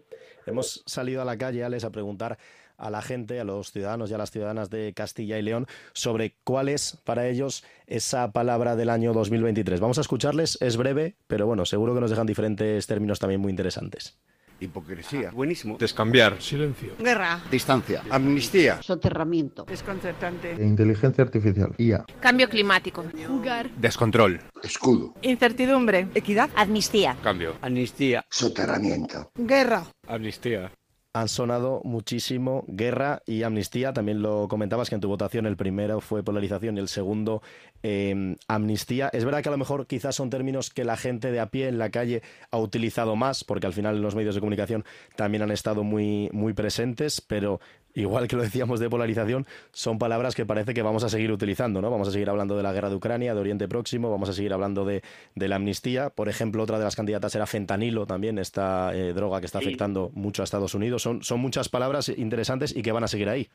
Hemos 0.46 0.84
salido 0.86 1.22
a 1.22 1.26
la 1.26 1.38
calle, 1.38 1.64
Alex, 1.64 1.84
a 1.86 1.92
preguntar 1.92 2.38
a 2.78 2.90
la 2.90 3.02
gente, 3.02 3.40
a 3.40 3.44
los 3.44 3.72
ciudadanos 3.72 4.10
y 4.10 4.14
a 4.14 4.18
las 4.18 4.32
ciudadanas 4.32 4.70
de 4.70 4.94
Castilla 4.94 5.38
y 5.38 5.42
León 5.42 5.68
sobre 5.94 6.36
cuál 6.44 6.70
es 6.70 6.98
para 7.04 7.28
ellos 7.28 7.66
esa 7.88 8.32
palabra 8.32 8.76
del 8.76 8.90
año 8.90 9.14
2023. 9.14 9.80
Vamos 9.80 9.98
a 9.98 10.02
escucharles, 10.02 10.58
es 10.62 10.78
breve, 10.78 11.16
pero 11.28 11.46
bueno, 11.46 11.66
seguro 11.66 11.94
que 11.94 12.02
nos 12.02 12.10
dejan 12.10 12.26
diferentes 12.26 12.88
términos 12.88 13.20
también 13.20 13.42
muy 13.42 13.50
interesantes. 13.50 14.18
Hipocresía. 14.60 15.32
buenísimo. 15.32 15.78
Descambiar. 15.78 16.42
Silencio. 16.42 16.94
Guerra. 17.00 17.42
Distancia. 17.52 18.04
Amnistía. 18.10 18.82
Soterramiento. 18.82 19.66
Desconcertante. 19.66 20.56
Inteligencia 20.60 21.24
artificial. 21.24 21.74
IA. 21.78 22.06
Cambio 22.20 22.50
climático. 22.50 23.04
Jugar. 23.28 23.70
Descontrol. 23.72 24.40
Escudo. 24.64 25.14
Incertidumbre. 25.22 26.08
Equidad. 26.16 26.50
Amnistía. 26.56 27.16
Cambio. 27.24 27.56
Amnistía. 27.62 28.24
Soterramiento. 28.30 29.32
Guerra. 29.36 29.86
Amnistía 30.08 30.72
han 31.14 31.28
sonado 31.28 31.82
muchísimo 31.84 32.64
guerra 32.68 33.22
y 33.26 33.44
amnistía. 33.44 33.94
También 33.94 34.22
lo 34.22 34.48
comentabas 34.48 34.90
que 34.90 34.96
en 34.96 35.02
tu 35.02 35.08
votación 35.08 35.46
el 35.46 35.58
primero 35.58 36.02
fue 36.02 36.24
polarización 36.24 36.78
y 36.78 36.80
el 36.80 36.88
segundo 36.88 37.42
em, 37.82 38.36
amnistía. 38.48 39.10
Es 39.12 39.26
verdad 39.26 39.42
que 39.42 39.50
a 39.50 39.52
lo 39.52 39.58
mejor 39.58 39.88
quizás 39.88 40.16
son 40.16 40.30
términos 40.30 40.70
que 40.70 40.84
la 40.84 40.98
gente 40.98 41.32
de 41.32 41.40
a 41.40 41.48
pie 41.48 41.68
en 41.68 41.80
la 41.80 41.90
calle 41.90 42.22
ha 42.52 42.58
utilizado 42.58 43.16
más, 43.16 43.44
porque 43.44 43.66
al 43.66 43.74
final 43.74 44.02
los 44.02 44.16
medios 44.16 44.36
de 44.36 44.42
comunicación 44.42 44.86
también 45.16 45.42
han 45.42 45.52
estado 45.52 45.84
muy, 45.84 46.30
muy 46.32 46.54
presentes, 46.54 47.22
pero 47.22 47.60
igual 48.00 48.28
que 48.28 48.36
lo 48.36 48.42
decíamos 48.42 48.80
de 48.80 48.90
polarización, 48.90 49.46
son 49.72 50.00
palabras 50.00 50.36
que 50.36 50.46
parece 50.46 50.74
que 50.74 50.82
vamos 50.82 51.04
a 51.04 51.10
seguir 51.10 51.32
utilizando, 51.32 51.82
¿no? 51.82 51.92
Vamos 51.92 52.08
a 52.08 52.12
seguir 52.12 52.30
hablando 52.30 52.56
de 52.56 52.64
la 52.64 52.74
guerra 52.74 52.90
de 52.90 52.96
Ucrania, 52.96 53.34
de 53.34 53.40
Oriente 53.40 53.68
Próximo, 53.68 54.10
vamos 54.10 54.30
a 54.30 54.34
seguir 54.34 54.54
hablando 54.54 54.86
de, 54.86 55.02
la 55.36 55.56
amnistía. 55.56 56.10
Por 56.10 56.30
ejemplo, 56.30 56.64
otra 56.64 56.78
de 56.78 56.86
las 56.86 56.96
candidatas 56.96 57.36
era 57.36 57.46
fentanilo 57.46 58.06
también, 58.06 58.38
esta 58.38 58.94
eh, 58.96 59.14
droga 59.14 59.40
que 59.40 59.46
está 59.46 59.60
afectando 59.60 60.10
mucho 60.14 60.42
a 60.42 60.46
Estados 60.46 60.74
Unidos. 60.76 61.02
Son, 61.02 61.24
son 61.24 61.40
muchas 61.40 61.70
palabras 61.70 62.10
interesantes 62.10 62.76
y 62.76 62.82
que 62.82 62.92
van 62.92 63.04
a 63.04 63.08
seguir 63.08 63.30
ahí. 63.30 63.48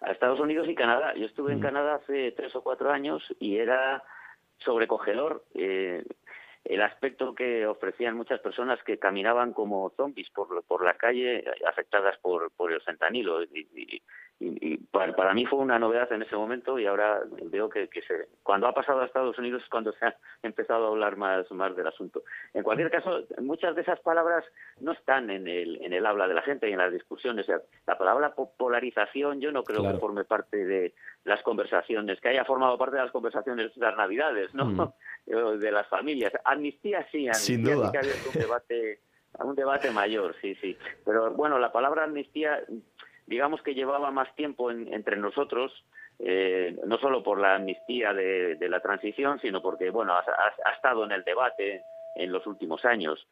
A 0.00 0.12
Estados 0.12 0.40
Unidos 0.40 0.68
y 0.68 0.74
Canadá. 0.74 1.14
Yo 1.16 1.26
estuve 1.26 1.52
en 1.52 1.58
mm. 1.58 1.62
Canadá 1.62 1.94
hace 1.96 2.32
tres 2.32 2.54
o 2.54 2.62
cuatro 2.62 2.90
años 2.90 3.22
y 3.40 3.56
era 3.56 4.02
sobrecogedor. 4.58 5.44
Eh, 5.54 6.04
el 6.64 6.80
aspecto 6.80 7.34
que 7.34 7.66
ofrecían 7.66 8.16
muchas 8.16 8.40
personas 8.40 8.82
que 8.84 8.98
caminaban 8.98 9.52
como 9.52 9.90
zombies 9.96 10.30
por, 10.30 10.64
por 10.64 10.84
la 10.84 10.94
calle 10.94 11.44
afectadas 11.66 12.18
por, 12.18 12.50
por 12.52 12.72
el 12.72 12.80
fentanilo. 12.80 13.42
Y, 13.42 13.68
y, 13.74 14.02
para, 14.90 15.32
mí 15.32 15.46
fue 15.46 15.58
una 15.58 15.78
novedad 15.78 16.12
en 16.12 16.22
ese 16.22 16.36
momento 16.36 16.78
y 16.78 16.86
ahora 16.86 17.22
veo 17.44 17.68
que, 17.68 17.88
se, 18.06 18.28
cuando 18.42 18.66
ha 18.66 18.74
pasado 18.74 19.00
a 19.00 19.06
Estados 19.06 19.38
Unidos 19.38 19.62
es 19.62 19.68
cuando 19.68 19.92
se 19.92 20.06
ha 20.06 20.16
empezado 20.42 20.86
a 20.86 20.88
hablar 20.88 21.16
más, 21.16 21.50
más 21.52 21.74
del 21.76 21.86
asunto. 21.86 22.22
En 22.52 22.62
cualquier 22.62 22.90
caso, 22.90 23.24
muchas 23.40 23.74
de 23.74 23.82
esas 23.82 24.00
palabras 24.00 24.44
no 24.80 24.92
están 24.92 25.30
en 25.30 25.46
el, 25.46 25.82
en 25.82 25.92
el 25.92 26.04
habla 26.04 26.26
de 26.26 26.34
la 26.34 26.42
gente 26.42 26.68
y 26.68 26.72
en 26.72 26.78
las 26.78 26.92
discusiones. 26.92 27.46
La 27.86 27.96
palabra 27.96 28.34
polarización 28.34 29.40
yo 29.40 29.52
no 29.52 29.62
creo 29.62 29.82
que 29.82 29.98
forme 29.98 30.24
parte 30.24 30.64
de 30.64 30.94
las 31.24 31.42
conversaciones, 31.42 32.20
que 32.20 32.28
haya 32.28 32.44
formado 32.44 32.76
parte 32.76 32.96
de 32.96 33.02
las 33.02 33.12
conversaciones 33.12 33.74
de 33.74 33.80
las 33.80 33.96
Navidades, 33.96 34.54
¿no? 34.54 34.66
Mm. 34.66 34.92
de 35.58 35.72
las 35.72 35.86
familias. 35.88 36.32
Amnistía 36.44 37.06
sí, 37.10 37.28
amnistía 37.28 37.34
Sin 37.34 37.64
duda. 37.64 37.90
sí 37.90 37.98
que 37.98 38.38
un 38.38 38.44
debate, 38.44 39.00
un 39.38 39.54
debate 39.54 39.90
mayor, 39.90 40.34
sí, 40.40 40.54
sí. 40.56 40.76
Pero 41.04 41.30
bueno, 41.32 41.58
la 41.58 41.72
palabra 41.72 42.04
amnistía 42.04 42.62
digamos 43.26 43.62
que 43.62 43.74
llevaba 43.74 44.10
más 44.10 44.34
tiempo 44.34 44.70
entre 44.70 45.16
nosotros, 45.16 45.72
eh, 46.18 46.76
no 46.86 46.98
solo 46.98 47.22
por 47.22 47.40
la 47.40 47.56
amnistía 47.56 48.12
de, 48.12 48.56
la 48.68 48.80
transición, 48.80 49.40
sino 49.40 49.60
porque, 49.62 49.90
bueno, 49.90 50.14
ha, 50.14 50.72
estado 50.74 51.04
en 51.04 51.12
el 51.12 51.24
debate 51.24 51.84
en 52.14 52.32
los 52.32 52.46
últimos 52.46 52.84
años. 52.84 53.26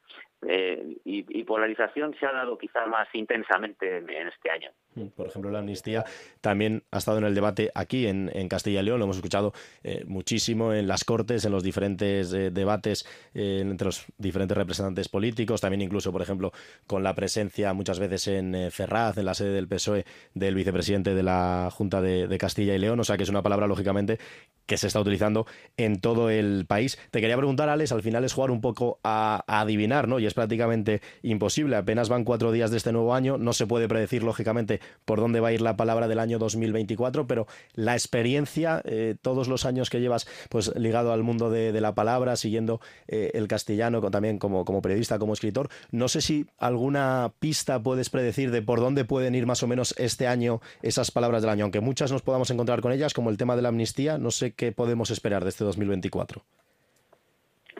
Eh, 0.48 0.96
y, 1.04 1.22
polarización 1.44 2.14
se 2.18 2.24
ha 2.24 2.32
dado 2.32 2.56
quizá 2.56 2.86
más 2.86 3.08
intensamente 3.12 3.98
en, 3.98 4.28
este 4.28 4.50
año. 4.50 4.70
Mm, 4.94 5.08
por 5.08 5.26
ejemplo, 5.26 5.50
la 5.50 5.58
amnistía 5.58 6.04
también 6.40 6.82
ha 6.90 6.98
estado 6.98 7.18
en 7.18 7.24
el 7.24 7.34
debate 7.34 7.70
aquí 7.74 8.06
en, 8.06 8.30
Castilla 8.48 8.80
y 8.80 8.84
León, 8.84 8.98
lo 8.98 9.04
hemos 9.04 9.16
escuchado 9.16 9.52
eh, 9.82 10.04
muchísimo 10.06 10.72
en 10.72 10.88
las 10.88 11.04
Cortes, 11.04 11.44
en 11.44 11.52
los 11.52 11.62
diferentes 11.62 12.32
eh, 12.32 12.50
debates 12.50 13.06
entre 13.34 13.86
los 13.86 14.06
diferentes 14.18 14.56
representantes 14.56 15.08
políticos, 15.08 15.60
también 15.60 15.82
incluso, 15.82 16.10
por 16.12 16.22
ejemplo, 16.22 16.52
con 16.86 17.02
la 17.02 17.14
presencia 17.14 17.72
muchas 17.72 17.98
veces 17.98 18.28
en 18.28 18.70
Ferraz, 18.70 19.18
en 19.18 19.26
la 19.26 19.34
sede 19.34 19.52
del 19.52 19.68
PSOE, 19.68 20.04
del 20.34 20.54
vicepresidente 20.54 21.14
de 21.14 21.22
la 21.22 21.68
Junta 21.70 22.00
de, 22.00 22.38
Castilla 22.38 22.74
y 22.74 22.78
León, 22.78 22.98
o 22.98 23.04
sea 23.04 23.16
que 23.16 23.22
es 23.22 23.28
una 23.28 23.42
palabra, 23.42 23.66
lógicamente, 23.66 24.18
que 24.66 24.76
se 24.76 24.86
está 24.86 25.00
utilizando 25.00 25.46
en 25.76 26.00
todo 26.00 26.30
el 26.30 26.64
país. 26.66 26.98
Te 27.10 27.20
quería 27.20 27.36
preguntar, 27.36 27.68
Alex, 27.68 27.92
al 27.92 28.02
final 28.02 28.24
es 28.24 28.32
jugar 28.32 28.50
un 28.50 28.60
poco 28.60 29.00
a, 29.04 29.44
adivinar, 29.46 30.08
¿no? 30.08 30.18
Y 30.18 30.26
prácticamente 30.34 31.00
imposible. 31.22 31.76
Apenas 31.76 32.08
van 32.08 32.24
cuatro 32.24 32.52
días 32.52 32.70
de 32.70 32.76
este 32.76 32.92
nuevo 32.92 33.14
año, 33.14 33.38
no 33.38 33.52
se 33.52 33.66
puede 33.66 33.88
predecir, 33.88 34.22
lógicamente, 34.22 34.80
por 35.04 35.20
dónde 35.20 35.40
va 35.40 35.48
a 35.48 35.52
ir 35.52 35.60
la 35.60 35.76
palabra 35.76 36.08
del 36.08 36.18
año 36.18 36.38
2024, 36.38 37.26
pero 37.26 37.46
la 37.74 37.94
experiencia, 37.94 38.82
eh, 38.84 39.16
todos 39.20 39.48
los 39.48 39.64
años 39.64 39.90
que 39.90 40.00
llevas 40.00 40.26
pues 40.48 40.74
ligado 40.76 41.12
al 41.12 41.22
mundo 41.22 41.50
de, 41.50 41.72
la 41.80 41.94
palabra, 41.94 42.36
siguiendo 42.36 42.80
eh, 43.08 43.32
el 43.34 43.48
castellano 43.48 44.00
también 44.10 44.38
como, 44.38 44.64
como 44.64 44.82
periodista, 44.82 45.18
como 45.18 45.32
escritor, 45.32 45.68
no 45.90 46.08
sé 46.08 46.20
si 46.20 46.46
alguna 46.58 47.32
pista 47.38 47.82
puedes 47.82 48.10
predecir 48.10 48.50
de 48.50 48.62
por 48.62 48.80
dónde 48.80 49.04
pueden 49.04 49.34
ir 49.34 49.46
más 49.46 49.62
o 49.62 49.66
menos 49.66 49.94
este 49.98 50.26
año 50.26 50.60
esas 50.82 51.10
palabras 51.10 51.42
del 51.42 51.50
año, 51.50 51.64
aunque 51.64 51.80
muchas 51.80 52.12
nos 52.12 52.22
podamos 52.22 52.50
encontrar 52.50 52.80
con 52.80 52.92
ellas, 52.92 53.14
como 53.14 53.30
el 53.30 53.36
tema 53.36 53.56
de 53.56 53.62
la 53.62 53.68
amnistía, 53.68 54.18
no 54.18 54.30
sé 54.30 54.52
qué 54.52 54.72
podemos 54.72 55.10
esperar 55.10 55.42
de 55.42 55.50
este 55.50 55.64
2024 55.64 56.44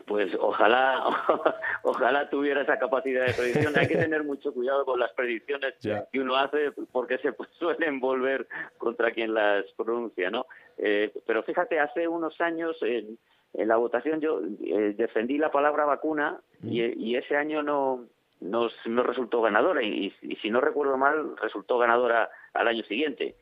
pues 0.05 0.33
ojalá 0.39 1.03
ojalá 1.83 2.29
tuviera 2.29 2.61
esa 2.61 2.77
capacidad 2.77 3.25
de 3.25 3.33
predicción. 3.33 3.73
Hay 3.77 3.87
que 3.87 3.97
tener 3.97 4.23
mucho 4.23 4.53
cuidado 4.53 4.85
con 4.85 4.99
las 4.99 5.11
predicciones 5.13 5.75
que 5.81 6.19
uno 6.19 6.35
hace 6.35 6.71
porque 6.91 7.17
se 7.19 7.33
suelen 7.59 7.99
volver 7.99 8.47
contra 8.77 9.11
quien 9.11 9.33
las 9.33 9.65
pronuncia, 9.77 10.29
¿no? 10.29 10.45
Eh, 10.77 11.11
pero 11.25 11.43
fíjate, 11.43 11.79
hace 11.79 12.07
unos 12.07 12.39
años 12.41 12.77
en, 12.81 13.17
la 13.53 13.77
votación 13.77 14.19
yo 14.19 14.41
eh, 14.65 14.95
defendí 14.97 15.37
la 15.37 15.51
palabra 15.51 15.85
vacuna 15.85 16.39
y, 16.63 17.15
ese 17.15 17.37
año 17.37 17.61
no 17.61 18.05
no 18.41 18.69
resultó 19.03 19.41
ganadora 19.41 19.83
y, 19.83 20.11
si 20.41 20.49
no 20.49 20.59
recuerdo 20.59 20.97
mal 20.97 21.37
resultó 21.37 21.77
ganadora 21.77 22.29
al 22.53 22.67
año 22.67 22.83
siguiente. 22.83 23.35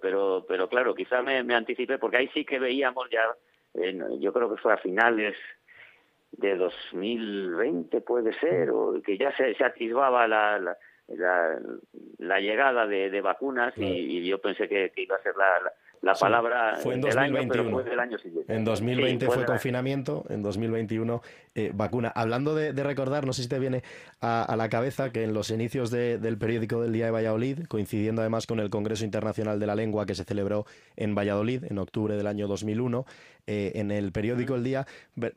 pero 0.00 0.44
pero 0.48 0.68
claro, 0.68 0.94
quizá 0.94 1.22
me, 1.22 1.42
me 1.44 1.54
anticipé 1.54 1.98
porque 1.98 2.16
ahí 2.16 2.30
sí 2.32 2.44
que 2.44 2.58
veíamos 2.58 3.08
ya, 3.10 3.22
yo 4.18 4.32
creo 4.32 4.50
que 4.50 4.60
fue 4.60 4.72
a 4.72 4.78
finales 4.78 5.36
de 6.32 6.56
2020 6.56 8.00
puede 8.00 8.32
ser, 8.40 8.70
o 8.70 9.00
que 9.02 9.16
ya 9.18 9.34
se, 9.36 9.54
se 9.54 9.64
atisbaba 9.64 10.26
la, 10.26 10.58
la, 10.58 11.58
la, 12.18 12.40
llegada 12.40 12.86
de, 12.86 13.10
de 13.10 13.20
vacunas 13.20 13.74
y, 13.76 14.24
yo 14.24 14.40
pensé 14.40 14.68
que, 14.68 14.92
iba 14.96 15.16
a 15.16 15.22
ser 15.22 15.36
la, 15.36 15.72
la 16.02 16.14
palabra 16.14 16.76
fue 16.82 16.94
en 16.94 17.00
2021. 17.00 17.78
Año, 17.78 17.82
del 17.84 18.00
año 18.00 18.18
siguiente. 18.18 18.52
En 18.52 18.64
2020 18.64 19.26
fue, 19.26 19.44
confinamiento, 19.44 20.24
en 20.28 20.42
2021 20.42 21.22
eh, 21.54 21.70
vacuna. 21.72 22.12
Hablando 22.14 22.54
de, 22.54 22.72
recordar, 22.72 23.24
no 23.24 23.32
sé 23.32 23.42
si 23.42 23.48
te 23.48 23.60
viene 23.60 23.84
a, 24.20 24.52
la 24.56 24.68
cabeza 24.68 25.10
que 25.10 25.22
en 25.22 25.32
los 25.32 25.50
inicios 25.50 25.90
del 25.90 26.38
periódico 26.38 26.82
del 26.82 26.92
Día 26.92 27.06
de 27.06 27.12
Valladolid, 27.12 27.66
coincidiendo 27.68 28.20
además 28.20 28.46
con 28.48 28.58
el 28.58 28.68
Congreso 28.68 29.04
Internacional 29.04 29.60
de 29.60 29.66
la 29.66 29.76
Lengua 29.76 30.04
que 30.04 30.16
se 30.16 30.24
celebró 30.24 30.66
en 30.96 31.14
Valladolid 31.14 31.64
en 31.64 31.78
octubre 31.78 32.16
del 32.16 32.26
año 32.26 32.48
2001, 32.48 33.06
eh, 33.46 33.72
en 33.76 33.92
el 33.92 34.10
periódico 34.10 34.56
El 34.56 34.64
Día 34.64 34.86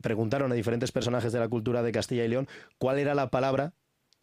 preguntaron 0.02 0.50
a 0.50 0.56
diferentes 0.56 0.90
personajes 0.90 1.32
de 1.32 1.38
la 1.38 1.48
cultura 1.48 1.82
de 1.82 1.92
Castilla 1.92 2.24
y 2.24 2.28
León 2.28 2.48
cuál 2.78 2.98
era 2.98 3.14
la 3.14 3.30
palabra 3.30 3.72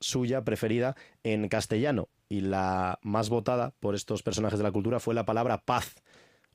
suya 0.02 0.44
preferida 0.44 0.96
en 1.24 1.48
castellano 1.48 2.10
y 2.28 2.42
la 2.42 3.00
más 3.02 3.30
votada 3.30 3.74
por 3.80 3.96
estos 3.96 4.24
personajes 4.24 4.60
de 4.60 4.64
la 4.64 4.72
cultura 4.72 5.00
fue 5.00 5.14
la 5.14 5.26
palabra 5.26 5.60
paz. 5.60 5.96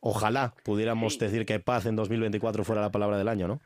Ojalá 0.01 0.55
pudiéramos 0.65 1.19
decir 1.19 1.45
que 1.45 1.61
paz 1.61 1.87
en 1.87 1.97
2024 1.97 2.65
fuera 2.65 2.83
la 2.83 2.91
palabra 2.91 3.19
del 3.19 3.29
año, 3.29 3.49
¿no? 3.49 3.61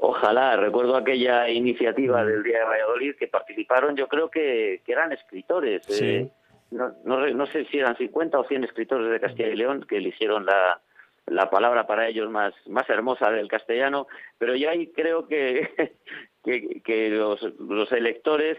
Ojalá, 0.00 0.56
recuerdo 0.56 0.96
aquella 0.96 1.48
iniciativa 1.48 2.24
del 2.24 2.44
Día 2.44 2.60
de 2.60 2.64
Valladolid 2.64 3.16
que 3.16 3.26
participaron, 3.26 3.96
yo 3.96 4.06
creo 4.06 4.30
que, 4.30 4.80
eran 4.86 5.10
escritores. 5.10 5.82
Eh, 6.00 6.30
no, 6.70 6.92
no, 7.04 7.46
sé 7.46 7.64
si 7.64 7.78
eran 7.78 7.96
50 7.96 8.38
o 8.38 8.44
100 8.44 8.64
escritores 8.64 9.10
de 9.10 9.20
Castilla 9.20 9.48
y 9.48 9.56
León 9.56 9.84
que 9.88 9.96
eligieron 9.96 10.46
la, 10.46 10.80
la 11.26 11.50
palabra 11.50 11.86
para 11.86 12.06
ellos 12.06 12.30
más, 12.30 12.54
más 12.68 12.88
hermosa 12.88 13.30
del 13.30 13.48
castellano, 13.48 14.06
pero 14.38 14.54
ya 14.54 14.70
ahí 14.70 14.88
creo 14.88 15.26
que, 15.28 15.96
que, 16.44 17.10
los, 17.10 17.42
los, 17.58 17.90
electores 17.92 18.56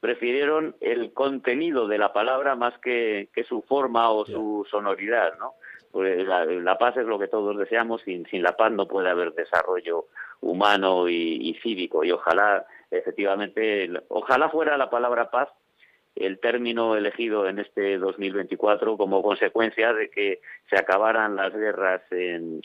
prefirieron 0.00 0.76
el 0.80 1.12
contenido 1.12 1.88
de 1.88 1.98
la 1.98 2.12
palabra 2.12 2.54
más 2.54 2.78
que, 2.78 3.28
que 3.34 3.44
su 3.44 3.62
forma 3.62 4.10
o 4.10 4.24
su 4.24 4.66
sonoridad, 4.70 5.36
¿no? 5.38 5.54
Pues 5.96 6.26
la, 6.26 6.76
paz 6.76 6.94
es 6.98 7.06
lo 7.06 7.18
que 7.18 7.26
todos 7.26 7.56
deseamos, 7.56 8.02
sin, 8.02 8.26
sin 8.26 8.42
la 8.42 8.54
paz 8.54 8.70
no 8.70 8.86
puede 8.86 9.08
haber 9.08 9.32
desarrollo 9.32 10.08
humano 10.42 11.08
y, 11.08 11.58
cívico 11.62 12.04
y 12.04 12.12
ojalá 12.12 12.66
efectivamente, 12.90 13.90
ojalá 14.08 14.50
fuera 14.50 14.76
la 14.76 14.90
palabra 14.90 15.30
paz 15.30 15.48
el 16.14 16.38
término 16.38 16.96
elegido 16.96 17.48
en 17.48 17.60
este 17.60 17.96
2024 17.96 18.98
como 18.98 19.22
consecuencia 19.22 19.94
de 19.94 20.10
que 20.10 20.40
se 20.68 20.76
acabaran 20.76 21.34
las 21.34 21.54
guerras 21.54 22.02
en, 22.10 22.60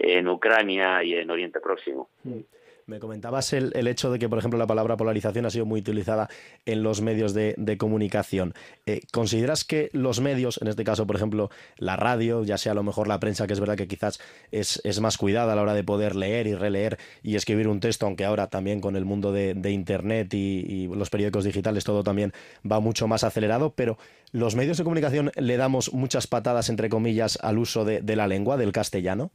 en 0.00 0.26
Ucrania 0.26 1.04
y 1.04 1.14
en 1.14 1.30
Oriente 1.30 1.60
Próximo. 1.60 2.08
Mm. 2.24 2.40
Me 2.86 2.98
comentabas 2.98 3.52
el, 3.54 3.86
hecho 3.86 4.10
de 4.10 4.18
que, 4.18 4.28
por 4.28 4.38
ejemplo, 4.38 4.58
la 4.58 4.66
palabra 4.66 4.98
polarización 4.98 5.46
ha 5.46 5.50
sido 5.50 5.64
muy 5.64 5.80
utilizada 5.80 6.28
en 6.66 6.82
los 6.82 7.00
medios 7.00 7.32
de, 7.32 7.76
comunicación. 7.78 8.52
Eh, 8.84 9.00
¿Consideras 9.10 9.64
que 9.64 9.88
los 9.92 10.20
medios, 10.20 10.60
en 10.60 10.68
este 10.68 10.84
caso, 10.84 11.06
por 11.06 11.16
ejemplo, 11.16 11.50
la 11.78 11.96
radio, 11.96 12.44
ya 12.44 12.58
sea 12.58 12.72
a 12.72 12.74
lo 12.74 12.82
mejor 12.82 13.08
la 13.08 13.18
prensa, 13.20 13.46
que 13.46 13.54
es 13.54 13.60
verdad 13.60 13.76
que 13.76 13.88
quizás 13.88 14.20
es, 14.52 14.82
es 14.84 15.00
más 15.00 15.16
cuidada 15.16 15.54
a 15.54 15.56
la 15.56 15.62
hora 15.62 15.72
de 15.72 15.82
poder 15.82 16.14
leer 16.14 16.46
y 16.46 16.54
releer 16.54 16.98
y 17.22 17.36
escribir 17.36 17.68
un 17.68 17.80
texto, 17.80 18.04
aunque 18.04 18.26
ahora 18.26 18.48
también 18.48 18.80
con 18.80 18.96
el 18.96 19.06
mundo 19.06 19.32
de, 19.32 19.54
Internet 19.64 20.34
y, 20.34 20.86
los 20.94 21.10
periódicos 21.10 21.44
digitales 21.44 21.84
todo 21.84 22.04
también 22.04 22.32
va 22.70 22.80
mucho 22.80 23.08
más 23.08 23.24
acelerado, 23.24 23.72
pero 23.74 23.96
los 24.30 24.54
medios 24.54 24.76
de 24.76 24.84
comunicación 24.84 25.32
le 25.36 25.56
damos 25.56 25.92
muchas 25.94 26.26
patadas, 26.26 26.68
entre 26.68 26.88
comillas, 26.90 27.38
al 27.42 27.58
uso 27.58 27.84
de, 27.84 28.02
de 28.02 28.14
la 28.14 28.28
lengua, 28.28 28.56
del 28.56 28.72
castellano? 28.72 29.30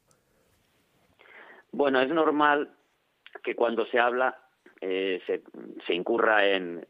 Bueno, 1.71 2.01
es 2.01 2.09
normal 2.09 2.69
que 3.43 3.55
cuando 3.55 3.85
se 3.87 3.99
habla 3.99 4.37
eh, 4.81 5.21
se, 5.25 5.43
se, 5.85 5.93
incurra 5.93 6.45
en, 6.45 6.85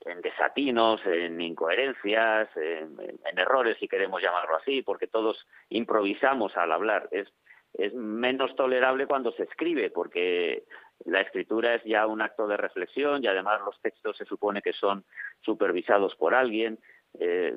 en, 0.00 0.20
desatinos, 0.22 1.00
en 1.06 1.40
incoherencias, 1.40 2.48
en, 2.56 2.96
errores, 3.36 3.76
si 3.78 3.88
queremos 3.88 4.22
llamarlo 4.22 4.56
así, 4.56 4.82
porque 4.82 5.06
todos 5.06 5.46
improvisamos 5.68 6.56
al 6.56 6.72
hablar. 6.72 7.08
Es, 7.10 7.28
es 7.74 7.92
menos 7.92 8.56
tolerable 8.56 9.06
cuando 9.06 9.32
se 9.32 9.42
escribe, 9.42 9.90
porque 9.90 10.64
la 11.04 11.20
escritura 11.20 11.74
es 11.74 11.84
ya 11.84 12.06
un 12.06 12.22
acto 12.22 12.46
de 12.46 12.56
reflexión 12.56 13.22
y 13.22 13.26
además 13.26 13.60
los 13.64 13.78
textos 13.82 14.16
se 14.16 14.24
supone 14.24 14.62
que 14.62 14.72
son 14.72 15.04
supervisados 15.42 16.16
por 16.16 16.34
alguien 16.34 16.78
eh, 17.20 17.54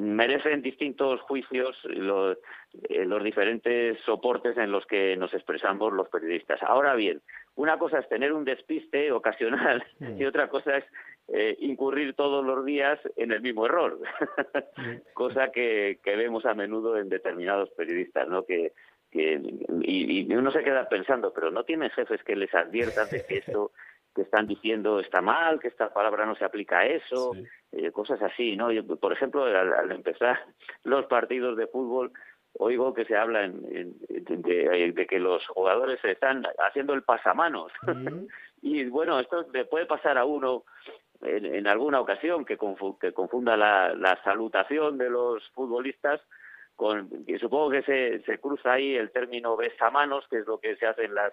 merecen 0.00 0.62
distintos 0.62 1.20
juicios 1.22 1.76
los, 1.84 2.38
eh, 2.88 3.04
los 3.04 3.22
diferentes 3.22 3.98
soportes 4.04 4.56
en 4.56 4.70
los 4.70 4.86
que 4.86 5.16
nos 5.16 5.32
expresamos 5.34 5.92
los 5.92 6.08
periodistas. 6.08 6.62
Ahora 6.62 6.94
bien, 6.94 7.20
una 7.56 7.78
cosa 7.78 7.98
es 7.98 8.08
tener 8.08 8.32
un 8.32 8.44
despiste 8.44 9.12
ocasional 9.12 9.84
mm. 9.98 10.20
y 10.20 10.24
otra 10.24 10.48
cosa 10.48 10.78
es 10.78 10.84
eh, 11.28 11.56
incurrir 11.60 12.14
todos 12.14 12.44
los 12.44 12.64
días 12.64 13.00
en 13.16 13.32
el 13.32 13.40
mismo 13.40 13.66
error, 13.66 13.98
cosa 15.14 15.50
que, 15.50 15.98
que 16.02 16.16
vemos 16.16 16.44
a 16.44 16.54
menudo 16.54 16.98
en 16.98 17.08
determinados 17.08 17.70
periodistas, 17.70 18.28
¿no? 18.28 18.44
Que, 18.44 18.72
que 19.10 19.40
y, 19.82 20.20
y, 20.30 20.34
uno 20.34 20.50
se 20.50 20.64
queda 20.64 20.88
pensando, 20.88 21.32
pero 21.32 21.50
no 21.50 21.64
tienen 21.64 21.90
jefes 21.90 22.22
que 22.24 22.36
les 22.36 22.52
adviertan 22.52 23.08
de 23.08 23.24
que 23.24 23.38
esto 23.38 23.72
que 24.14 24.22
están 24.22 24.46
diciendo 24.46 25.00
está 25.00 25.20
mal, 25.20 25.60
que 25.60 25.68
esta 25.68 25.92
palabra 25.92 26.24
no 26.24 26.36
se 26.36 26.44
aplica 26.44 26.78
a 26.78 26.86
eso, 26.86 27.32
eh, 27.72 27.90
cosas 27.90 28.22
así, 28.22 28.56
¿no? 28.56 28.68
por 28.98 29.12
ejemplo, 29.12 29.44
al, 29.44 29.90
empezar 29.90 30.38
los 30.84 31.06
partidos 31.06 31.56
de 31.56 31.66
fútbol, 31.66 32.12
oigo 32.58 32.94
que 32.94 33.04
se 33.04 33.16
habla 33.16 33.44
en, 33.44 33.94
de, 34.08 35.06
que 35.08 35.18
los 35.18 35.44
jugadores 35.48 35.98
están 36.04 36.44
haciendo 36.58 36.94
el 36.94 37.02
pasamanos. 37.02 37.72
y 38.62 38.84
bueno, 38.84 39.18
esto 39.18 39.46
le 39.52 39.64
puede 39.64 39.86
pasar 39.86 40.16
a 40.18 40.24
uno 40.24 40.64
en, 41.22 41.66
alguna 41.66 42.00
ocasión 42.00 42.44
que, 42.44 42.58
que 43.00 43.12
confunda 43.12 43.56
la, 43.56 43.94
la, 43.94 44.22
salutación 44.22 44.98
de 44.98 45.10
los 45.10 45.48
futbolistas 45.50 46.20
con, 46.76 47.08
y 47.26 47.38
supongo 47.38 47.70
que 47.70 47.82
se, 47.82 48.22
se 48.24 48.38
cruza 48.38 48.72
ahí 48.72 48.94
el 48.94 49.10
término 49.10 49.56
besamanos, 49.56 50.26
que 50.28 50.38
es 50.38 50.46
lo 50.46 50.58
que 50.58 50.76
se 50.76 50.86
hace 50.86 51.04
en 51.04 51.14
las 51.14 51.32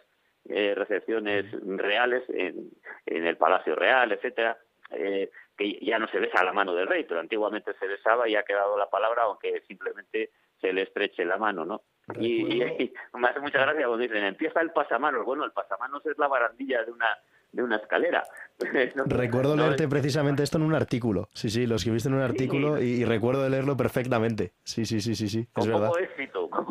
eh, 0.50 0.74
recepciones 0.76 1.46
reales 1.64 2.24
en, 2.30 2.72
en, 3.06 3.26
el 3.26 3.38
Palacio 3.38 3.76
Real, 3.76 4.12
etcétera, 4.12 4.58
eh, 4.92 5.30
que 5.58 5.80
ya 5.82 6.00
no 6.00 6.08
se 6.08 6.20
besa 6.20 6.44
la 6.44 6.54
mano 6.54 6.74
del 6.74 6.88
rey, 6.88 7.06
pero 7.08 7.20
antiguamente 7.20 7.74
se 7.80 7.88
besaba 7.88 8.28
y 8.28 8.36
ha 8.36 8.44
quedado 8.44 8.78
la 8.78 8.90
palabra, 8.90 9.24
aunque 9.24 9.62
simplemente 9.68 10.32
se 10.60 10.74
le 10.74 10.84
estreche 10.84 11.26
la 11.26 11.38
mano, 11.38 11.66
¿no? 11.66 11.84
Y, 12.20 12.44
me 13.14 13.28
hace 13.28 13.40
mucha 13.40 13.60
gracia 13.60 13.86
cuando 13.88 14.04
dicen, 14.04 14.24
empieza 14.24 14.62
el 14.62 14.72
pasamanos. 14.72 15.26
Bueno, 15.26 15.46
el 15.46 15.52
pasamanos 15.52 16.06
es 16.06 16.18
la 16.18 16.28
barandilla 16.28 16.84
de 16.84 16.92
una 16.92 17.08
de 17.52 17.64
una 17.64 17.78
escalera. 17.78 18.24
recuerdo 19.08 19.56
leerte 19.56 19.88
precisamente 19.88 20.44
esto 20.44 20.58
en 20.58 20.64
un 20.64 20.74
artículo. 20.74 21.30
Sí, 21.34 21.50
sí, 21.50 21.68
lo 21.68 21.76
escribiste 21.76 22.10
en 22.10 22.16
un 22.16 22.22
artículo 22.22 22.82
y, 22.82 23.04
recuerdo 23.04 23.44
de 23.44 23.50
leerlo 23.50 23.76
perfectamente. 23.76 24.54
Sí, 24.64 24.86
sí, 24.86 25.02
sí, 25.02 25.16
sí, 25.16 25.28
sí. 25.28 25.48
Con 25.52 25.70
poco 25.70 25.98
éxito, 25.98 26.50
con, 26.50 26.66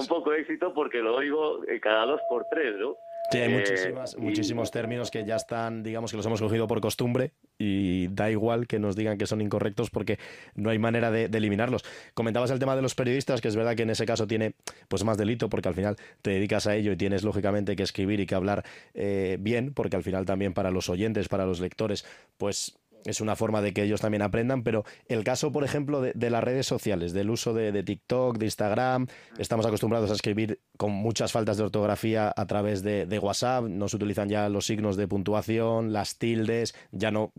poco 0.00 0.32
éxito 0.32 0.72
porque 0.74 0.98
lo 0.98 1.16
oigo 1.16 1.60
cada 1.80 2.06
dos 2.06 2.20
por 2.28 2.46
tres, 2.50 2.74
¿no? 2.78 2.96
Sí, 3.30 3.38
hay 3.38 3.52
eh, 3.54 3.94
muchísimos 4.18 4.70
términos 4.70 5.10
que 5.10 5.24
ya 5.24 5.36
están, 5.36 5.82
digamos 5.82 6.10
que 6.10 6.16
los 6.16 6.26
hemos 6.26 6.40
cogido 6.40 6.66
por 6.66 6.80
costumbre 6.80 7.32
y 7.56 8.08
da 8.08 8.30
igual 8.30 8.66
que 8.66 8.78
nos 8.78 8.96
digan 8.96 9.16
que 9.16 9.26
son 9.26 9.40
incorrectos 9.40 9.90
porque 9.90 10.18
no 10.54 10.70
hay 10.70 10.78
manera 10.78 11.10
de, 11.10 11.26
eliminarlos. 11.26 11.84
Comentabas 12.14 12.50
el 12.50 12.58
tema 12.58 12.76
de 12.76 12.82
los 12.82 12.94
periodistas, 12.94 13.40
que 13.40 13.48
es 13.48 13.56
verdad 13.56 13.76
que 13.76 13.84
en 13.84 13.90
ese 13.90 14.04
caso 14.04 14.26
tiene 14.26 14.54
pues 14.88 15.04
más 15.04 15.16
delito 15.16 15.48
porque 15.48 15.68
al 15.68 15.74
final 15.74 15.96
te 16.20 16.32
dedicas 16.32 16.66
a 16.66 16.74
ello 16.74 16.92
y 16.92 16.96
tienes 16.96 17.22
lógicamente 17.22 17.76
que 17.76 17.84
escribir 17.84 18.20
y 18.20 18.26
que 18.26 18.34
hablar 18.34 18.64
eh, 18.92 19.36
bien, 19.40 19.72
porque 19.72 19.96
al 19.96 20.02
final 20.02 20.26
también 20.26 20.52
para 20.52 20.70
los 20.70 20.88
oyentes, 20.90 21.28
para 21.28 21.46
los 21.46 21.60
lectores, 21.60 22.04
pues 22.36 22.81
es 23.04 23.20
una 23.20 23.36
forma 23.36 23.60
de 23.62 23.72
que 23.72 23.82
ellos 23.82 24.00
también 24.00 24.22
aprendan, 24.22 24.62
pero 24.62 24.84
el 25.08 25.24
caso, 25.24 25.52
por 25.52 25.64
ejemplo, 25.64 26.00
de, 26.00 26.30
las 26.30 26.44
redes 26.44 26.66
sociales, 26.66 27.12
del 27.12 27.30
uso 27.30 27.52
de, 27.54 27.82
TikTok, 27.82 28.38
de 28.38 28.46
Instagram, 28.46 29.06
estamos 29.38 29.66
acostumbrados 29.66 30.10
a 30.10 30.14
escribir 30.14 30.60
con 30.76 30.92
muchas 30.92 31.32
faltas 31.32 31.56
de 31.56 31.64
ortografía 31.64 32.32
a 32.34 32.46
través 32.46 32.82
de, 32.82 33.18
WhatsApp, 33.22 33.64
no 33.64 33.88
se 33.88 33.96
utilizan 33.96 34.28
ya 34.28 34.48
los 34.48 34.66
signos 34.66 34.96
de 34.96 35.06
puntuación, 35.06 35.92
las 35.92 36.18
tildes, 36.18 36.74
ya 36.90 37.10
no 37.10 37.32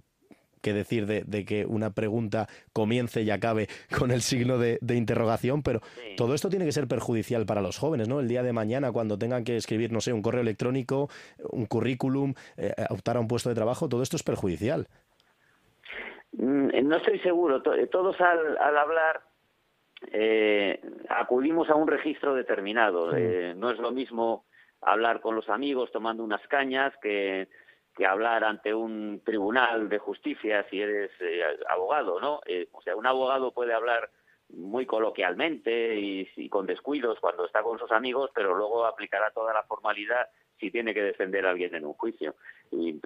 que 0.61 0.73
decir 0.73 1.05
de, 1.05 1.45
que 1.45 1.65
una 1.65 1.91
pregunta 1.91 2.47
comience 2.71 3.21
y 3.21 3.29
acabe 3.29 3.67
con 3.99 4.11
el 4.11 4.21
signo 4.21 4.57
de, 4.57 4.79
interrogación, 4.95 5.61
pero 5.61 5.81
todo 6.15 6.33
esto 6.33 6.49
tiene 6.49 6.63
que 6.63 6.71
ser 6.71 6.87
perjudicial 6.87 7.45
para 7.45 7.61
los 7.61 7.77
jóvenes, 7.77 8.07
¿no? 8.07 8.21
El 8.21 8.29
día 8.29 8.43
de 8.43 8.53
mañana, 8.53 8.93
cuando 8.93 9.19
tengan 9.19 9.43
que 9.43 9.57
escribir, 9.57 9.91
no 9.91 9.99
sé, 9.99 10.13
un 10.13 10.21
correo 10.21 10.41
electrónico, 10.41 11.09
un 11.51 11.65
currículum, 11.65 12.33
eh, 12.55 12.73
optar 12.89 13.17
a 13.17 13.19
un 13.19 13.27
puesto 13.27 13.49
de 13.49 13.55
trabajo, 13.55 13.89
todo 13.89 14.01
esto 14.01 14.15
es 14.15 14.23
perjudicial. 14.23 14.87
Mm, 16.33 16.87
no 16.87 16.97
estoy 16.97 17.19
seguro. 17.19 17.61
Eh, 17.75 17.87
todos 17.87 18.19
al, 18.21 18.57
al 18.57 18.77
hablar 18.77 19.21
eh, 20.11 20.81
acudimos 21.09 21.69
a 21.69 21.75
un 21.75 21.87
registro 21.87 22.33
determinado. 22.33 23.15
Eh, 23.15 23.53
no 23.55 23.69
es 23.69 23.79
lo 23.79 23.91
mismo 23.91 24.45
hablar 24.81 25.21
con 25.21 25.35
los 25.35 25.49
amigos 25.49 25.91
tomando 25.91 26.23
unas 26.23 26.45
cañas 26.47 26.93
que, 27.01 27.47
que 27.95 28.05
hablar 28.05 28.43
ante 28.43 28.73
un 28.73 29.21
tribunal 29.23 29.87
de 29.87 29.99
justicia 29.99 30.65
si 30.69 30.81
eres 30.81 31.11
abogado, 31.69 32.19
¿no? 32.19 32.41
o 32.73 32.81
sea, 32.81 32.97
un 32.97 33.07
abogado 33.07 33.53
puede 33.53 33.73
hablar 33.73 34.09
muy 34.49 34.85
coloquialmente 34.85 35.95
y, 35.95 36.29
y, 36.35 36.49
con 36.49 36.65
descuidos 36.65 37.17
cuando 37.21 37.45
está 37.45 37.63
con 37.63 37.79
sus 37.79 37.91
amigos, 37.93 38.29
pero 38.35 38.53
luego 38.55 38.85
aplicará 38.85 39.31
toda 39.31 39.53
la 39.53 39.63
formalidad 39.63 40.27
si 40.59 40.71
tiene 40.71 40.93
que 40.93 41.01
defender 41.01 41.45
a 41.45 41.51
alguien 41.51 41.75
en 41.75 41.85
un 41.85 41.93
juicio. 41.93 42.35
Y, 42.71 42.99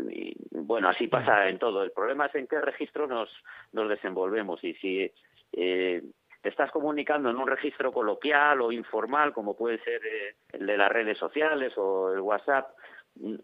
bueno, 0.52 0.90
así 0.90 1.08
pasa 1.08 1.50
en 1.50 1.60
todo. 1.60 1.84
El 1.84 1.92
problema 1.92 2.28
es 2.28 2.36
en 2.36 2.48
qué 2.48 2.62
registro 2.62 3.08
nos, 3.08 3.30
nos 3.74 3.90
desenvolvemos 3.90 4.64
y 4.64 4.74
si 4.76 5.12
eh, 5.54 6.04
te 6.42 6.50
estás 6.50 6.72
comunicando 6.72 7.30
en 7.30 7.38
un 7.38 7.48
registro 7.48 7.92
coloquial 7.92 8.62
o 8.62 8.72
informal, 8.72 9.34
como 9.34 9.56
puede 9.56 9.80
ser 9.80 10.02
eh, 10.06 10.36
el 10.54 10.66
de 10.66 10.78
las 10.78 10.92
redes 10.92 11.18
sociales 11.18 11.74
o 11.78 12.14
el 12.14 12.20
WhatsApp, 12.20 12.70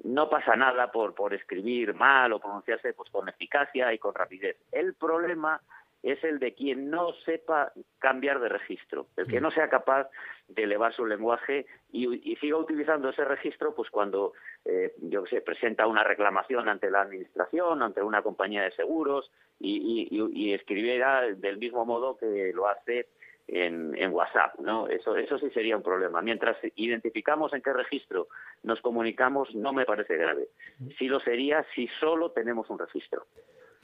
no 0.04 0.30
pasa 0.30 0.56
nada 0.56 0.92
por, 0.92 1.16
por 1.16 1.34
escribir 1.34 1.94
mal 1.94 2.32
o 2.34 2.40
pronunciarse 2.40 2.94
pues, 2.94 3.10
con 3.10 3.28
eficacia 3.28 3.92
y 3.94 3.98
con 3.98 4.14
rapidez. 4.14 4.58
El 4.72 4.94
problema 4.94 5.60
es 6.04 6.22
el 6.26 6.38
de 6.38 6.54
quien 6.54 6.90
no 6.90 7.14
sepa 7.26 7.72
cambiar 7.98 8.42
de 8.42 8.50
registro, 8.50 9.08
el 9.16 9.26
que 9.26 9.40
mm. 9.40 9.44
no 9.44 9.52
sea 9.52 9.70
capaz 9.70 10.10
de 10.50 10.64
elevar 10.64 10.94
su 10.94 11.06
lenguaje 11.06 11.66
y, 11.92 12.36
siga 12.36 12.58
utilizando 12.58 13.10
ese 13.10 13.24
registro 13.24 13.74
pues 13.74 13.90
cuando 13.90 14.34
eh, 14.66 14.94
yo 15.02 15.26
sé 15.26 15.40
presenta 15.40 15.88
una 15.88 16.04
reclamación 16.04 16.68
ante 16.68 16.92
la 16.92 17.02
administración 17.02 17.82
ante 17.82 18.04
una 18.04 18.22
compañía 18.22 18.64
de 18.64 18.72
seguros 18.72 19.32
y, 19.60 20.10
y, 20.12 20.54
escribiera 20.54 21.22
del 21.22 21.58
mismo 21.58 21.86
modo 21.86 22.18
que 22.18 22.52
lo 22.54 22.68
hace 22.68 23.08
en, 23.48 23.96
en, 23.98 24.12
WhatsApp, 24.12 24.60
¿no? 24.60 24.88
Eso, 24.88 25.16
eso 25.16 25.38
sí 25.38 25.50
sería 25.52 25.78
un 25.78 25.84
problema. 25.84 26.22
Mientras 26.22 26.58
identificamos 26.76 27.54
en 27.54 27.62
qué 27.62 27.72
registro 27.72 28.28
nos 28.64 28.82
comunicamos, 28.82 29.54
no 29.56 29.72
me 29.72 29.86
parece 29.86 30.18
grave. 30.18 30.50
Mm. 30.80 30.90
Sí 30.98 31.08
lo 31.08 31.22
sería 31.22 31.66
si 31.76 31.88
solo 32.00 32.32
tenemos 32.32 32.70
un 32.70 32.80
registro. 32.80 33.26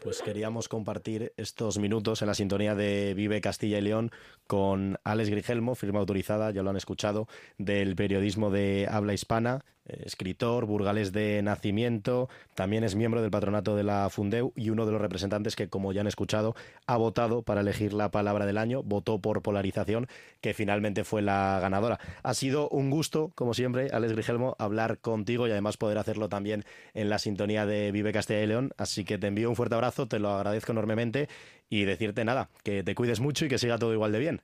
Pues 0.01 0.21
queríamos 0.21 0.69
compartir 0.69 1.33
estos 1.35 1.77
minutos 1.77 2.21
en 2.21 2.29
la 2.29 2.33
sintonía 2.33 2.73
de 2.73 3.13
Vive 3.15 3.41
Castilla 3.41 3.79
y 3.79 3.81
León 3.81 4.11
con 4.47 4.97
Alex 5.03 5.29
Grigelmo, 5.29 5.75
firma 5.75 5.99
autorizada, 5.99 6.51
ya 6.51 6.63
lo 6.63 6.69
han 6.69 6.77
escuchado, 6.77 7.27
del 7.57 7.97
periodismo 7.97 8.49
de 8.49 8.87
habla 8.89 9.13
hispana, 9.13 9.65
escritor, 10.05 10.65
burgalés 10.65 11.11
de 11.11 11.41
nacimiento, 11.41 12.29
también 12.55 12.83
es 12.83 12.95
miembro 12.95 13.21
del 13.21 13.31
patronato 13.31 13.75
de 13.75 13.83
la 13.83 14.09
Fundeu 14.09 14.51
y 14.55 14.69
uno 14.69 14.85
de 14.85 14.91
los 14.91 15.01
representantes 15.01 15.55
que, 15.55 15.69
como 15.69 15.91
ya 15.93 16.01
han 16.01 16.07
escuchado, 16.07 16.55
ha 16.87 16.97
votado 16.97 17.41
para 17.41 17.61
elegir 17.61 17.93
la 17.93 18.11
palabra 18.11 18.45
del 18.45 18.57
año, 18.57 18.83
votó 18.83 19.19
por 19.19 19.41
polarización, 19.41 20.07
que 20.41 20.53
finalmente 20.53 21.03
fue 21.03 21.21
la 21.21 21.59
ganadora. 21.61 21.99
Ha 22.23 22.33
sido 22.33 22.69
un 22.69 22.89
gusto, 22.89 23.31
como 23.35 23.53
siempre, 23.53 23.89
Alex 23.91 24.13
Grigelmo, 24.13 24.55
hablar 24.59 24.99
contigo 24.99 25.47
y 25.47 25.51
además 25.51 25.77
poder 25.77 25.97
hacerlo 25.97 26.29
también 26.29 26.63
en 26.93 27.09
la 27.09 27.19
sintonía 27.19 27.65
de 27.65 27.91
Vive 27.91 28.13
Castilla 28.13 28.43
y 28.43 28.47
León, 28.47 28.71
así 28.77 29.05
que 29.05 29.17
te 29.17 29.27
envío 29.27 29.49
un 29.49 29.55
fuerte 29.55 29.75
abrazo, 29.75 30.07
te 30.07 30.19
lo 30.19 30.29
agradezco 30.29 30.71
enormemente 30.71 31.27
y 31.69 31.85
decirte 31.85 32.25
nada, 32.25 32.49
que 32.63 32.83
te 32.83 32.95
cuides 32.95 33.19
mucho 33.19 33.45
y 33.45 33.49
que 33.49 33.57
siga 33.57 33.77
todo 33.77 33.93
igual 33.93 34.11
de 34.11 34.19
bien. 34.19 34.41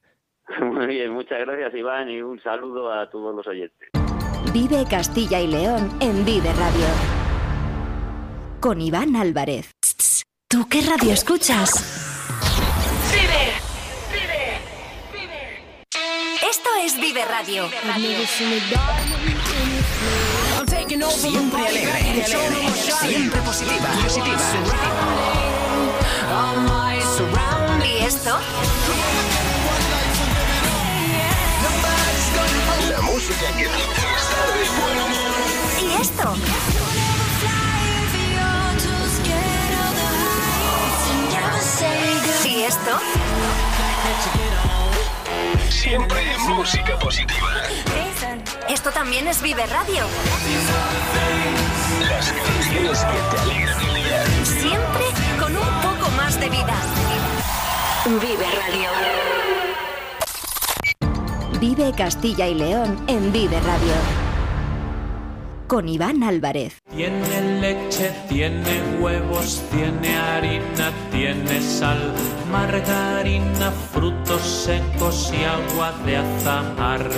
Muy 0.61 0.87
bien, 0.87 1.11
muchas 1.11 1.39
gracias 1.39 1.73
Iván 1.73 2.09
y 2.09 2.21
un 2.21 2.39
saludo 2.41 2.91
a 2.91 3.09
todos 3.09 3.35
los 3.35 3.47
oyentes. 3.47 4.04
Vive 4.55 4.85
Castilla 4.85 5.41
y 5.41 5.47
León 5.47 5.97
en 5.99 6.23
Vive 6.23 6.49
Radio. 6.53 6.85
Con 8.61 8.79
Iván 8.79 9.17
Álvarez. 9.17 9.69
¿Tú 10.47 10.69
qué 10.69 10.79
radio 10.79 11.11
escuchas? 11.11 11.83
Vive, 13.11 13.51
vive, 14.13 14.61
vive. 15.11 15.61
Esto 16.49 16.69
es 16.85 16.95
Vive 16.95 17.25
Radio. 17.25 17.69
Siempre 21.09 21.67
alegre, 21.67 22.25
siempre 23.01 23.41
positiva, 23.41 23.89
positiva. 24.05 24.39
¿Y 27.83 28.05
esto? 28.05 28.39
Música 33.25 33.51
que 33.57 33.63
¿Y 35.83 35.93
esto? 35.99 36.35
¿Y 42.45 42.63
esto? 42.63 42.99
Siempre 45.69 46.37
música 46.39 46.99
positiva. 46.99 47.47
Esto 48.69 48.91
también 48.91 49.27
es 49.27 49.41
Vive 49.41 49.65
Radio. 49.65 50.05
Las 52.07 52.31
canciones 52.31 52.99
que 52.99 53.35
te 53.35 53.41
alegran 53.41 53.81
el 53.81 53.93
día. 53.95 54.23
Siempre 54.43 55.05
con 55.39 55.57
un 55.57 55.81
poco 55.81 56.11
más 56.11 56.39
de 56.39 56.49
vida. 56.49 56.75
Vive 58.05 58.45
Radio. 58.51 59.44
Vive 61.59 61.93
Castilla 61.93 62.47
y 62.47 62.53
León 62.53 62.97
en 63.07 63.31
Vive 63.31 63.57
Radio. 63.61 63.93
Con 65.67 65.87
Iván 65.87 66.21
Álvarez. 66.23 66.81
Tiene 66.93 67.61
leche, 67.61 68.11
tiene 68.27 68.81
huevos, 68.99 69.63
tiene 69.71 70.17
harina, 70.17 70.91
tiene 71.11 71.61
sal, 71.61 72.13
margarina, 72.51 73.71
frutos 73.93 74.41
secos 74.41 75.31
y 75.33 75.43
agua 75.45 75.93
de 76.05 76.17
azahar. 76.17 77.09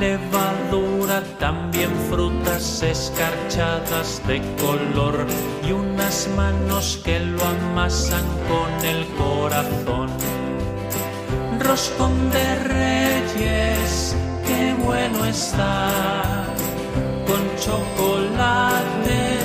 Levadura, 0.00 1.22
también 1.38 1.90
frutas 2.10 2.82
escarchadas 2.82 4.22
de 4.26 4.40
color 4.56 5.26
y 5.62 5.72
unas 5.72 6.28
manos 6.36 7.02
que 7.04 7.20
lo 7.20 7.44
amasan 7.44 8.24
con 8.48 8.84
el 8.84 9.06
corazón 9.16 10.45
roscón 11.66 12.30
de 12.30 12.54
reyes, 12.64 14.16
qué 14.46 14.74
bueno 14.84 15.24
está, 15.24 16.46
con 17.26 17.42
chocolate 17.56 19.38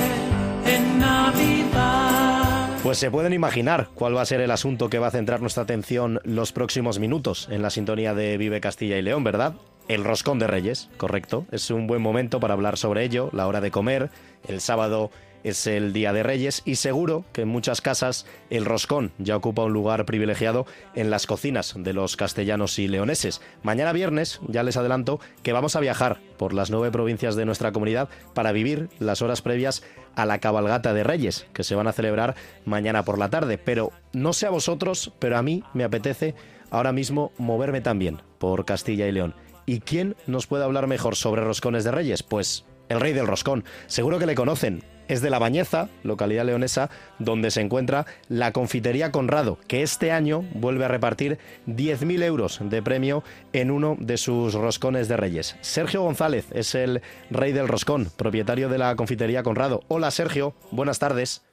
en 0.66 1.00
Navidad. 1.00 2.70
Pues 2.84 3.00
se 3.00 3.10
pueden 3.10 3.34
imaginar 3.34 3.90
cuál 3.96 4.16
va 4.16 4.22
a 4.22 4.26
ser 4.26 4.42
el 4.42 4.52
asunto 4.52 4.90
que 4.90 5.00
va 5.00 5.08
a 5.08 5.12
centrar 5.12 5.42
nuestra 5.42 5.64
atención 5.64 6.20
los 6.24 6.52
próximos 6.52 7.00
minutos 7.00 7.48
en 7.50 7.62
la 7.62 7.72
sintonía 7.72 8.14
de 8.14 8.38
Vive 8.38 8.62
Castilla 8.62 8.98
y 8.98 9.02
León, 9.02 9.24
¿verdad? 9.24 9.56
El 9.88 10.04
roscón 10.04 10.38
de 10.38 10.48
Reyes, 10.48 10.90
correcto. 10.98 11.46
Es 11.52 11.72
un 11.72 11.88
buen 11.88 12.02
momento 12.02 12.40
para 12.40 12.54
hablar 12.54 12.78
sobre 12.78 13.04
ello, 13.04 13.30
la 13.34 13.48
hora 13.48 13.62
de 13.62 13.72
comer, 13.72 14.10
el 14.48 14.62
sábado 14.62 15.10
es 15.44 15.68
el 15.68 15.94
Día 15.94 16.14
de 16.14 16.24
Reyes 16.24 16.62
y 16.66 16.76
seguro 16.76 17.26
que 17.34 17.42
en 17.42 17.48
muchas 17.48 17.82
casas 17.82 18.26
el 18.50 18.66
roscón 18.66 19.12
ya 19.18 19.36
ocupa 19.36 19.64
un 19.64 19.74
lugar 19.74 20.06
privilegiado 20.06 20.66
en 20.96 21.10
las 21.10 21.28
cocinas 21.28 21.74
de 21.78 21.94
los 21.94 22.18
castellanos 22.18 22.80
y 22.80 22.88
leoneses. 22.88 23.42
Mañana 23.64 23.94
viernes, 23.94 24.40
ya 24.48 24.64
les 24.64 24.78
adelanto, 24.78 25.20
que 25.44 25.54
vamos 25.54 25.76
a 25.76 25.80
viajar 25.80 26.20
por 26.38 26.54
las 26.54 26.72
nueve 26.72 26.92
provincias 26.92 27.36
de 27.36 27.46
nuestra 27.46 27.72
comunidad 27.72 28.10
para 28.34 28.52
vivir 28.52 28.90
las 29.00 29.22
horas 29.22 29.42
previas 29.42 29.84
a 30.16 30.26
la 30.26 30.40
cabalgata 30.40 30.94
de 30.94 31.04
Reyes, 31.04 31.48
que 31.54 31.64
se 31.64 31.76
van 31.76 31.88
a 31.88 31.94
celebrar 31.94 32.36
mañana 32.66 33.04
por 33.04 33.18
la 33.18 33.30
tarde. 33.30 33.58
Pero 33.58 33.92
no 34.14 34.34
sé 34.34 34.48
a 34.48 34.52
vosotros, 34.52 35.12
pero 35.20 35.38
a 35.38 35.42
mí 35.42 35.64
me 35.74 35.84
apetece 35.84 36.36
ahora 36.70 36.92
mismo 36.92 37.32
moverme 37.38 37.82
también 37.82 38.22
por 38.38 38.66
Castilla 38.66 39.08
y 39.08 39.12
León. 39.12 39.36
¿Y 39.66 39.80
quién 39.80 40.16
nos 40.28 40.48
puede 40.48 40.64
hablar 40.64 40.88
mejor 40.88 41.16
sobre 41.16 41.44
roscones 41.44 41.84
de 41.84 41.92
Reyes? 41.92 42.24
Pues 42.24 42.66
el 42.90 43.00
rey 43.00 43.14
del 43.14 43.28
roscón. 43.28 43.64
Seguro 43.88 44.20
que 44.20 44.26
le 44.26 44.36
conocen, 44.36 44.84
es 45.12 45.22
de 45.22 45.30
La 45.30 45.40
Bañeza, 45.40 45.90
localidad 46.04 46.46
leonesa, 46.46 46.90
donde 47.20 47.52
se 47.52 47.60
encuentra 47.60 48.06
la 48.30 48.54
Confitería 48.54 49.12
Conrado, 49.12 49.58
que 49.68 49.82
este 49.82 50.14
año 50.14 50.46
vuelve 50.54 50.86
a 50.86 50.88
repartir 50.88 51.38
10.000 51.68 52.24
euros 52.24 52.60
de 52.62 52.82
premio 52.82 53.22
en 53.52 53.72
uno 53.72 53.98
de 54.00 54.16
sus 54.16 54.54
roscones 54.54 55.10
de 55.10 55.18
Reyes. 55.18 55.58
Sergio 55.60 56.04
González 56.04 56.48
es 56.54 56.76
el 56.76 57.02
rey 57.30 57.52
del 57.52 57.68
roscón, 57.68 58.08
propietario 58.16 58.70
de 58.70 58.78
la 58.78 58.96
Confitería 58.96 59.44
Conrado. 59.44 59.82
Hola 59.90 60.12
Sergio, 60.12 60.54
buenas 60.72 61.00
tardes. 61.00 61.46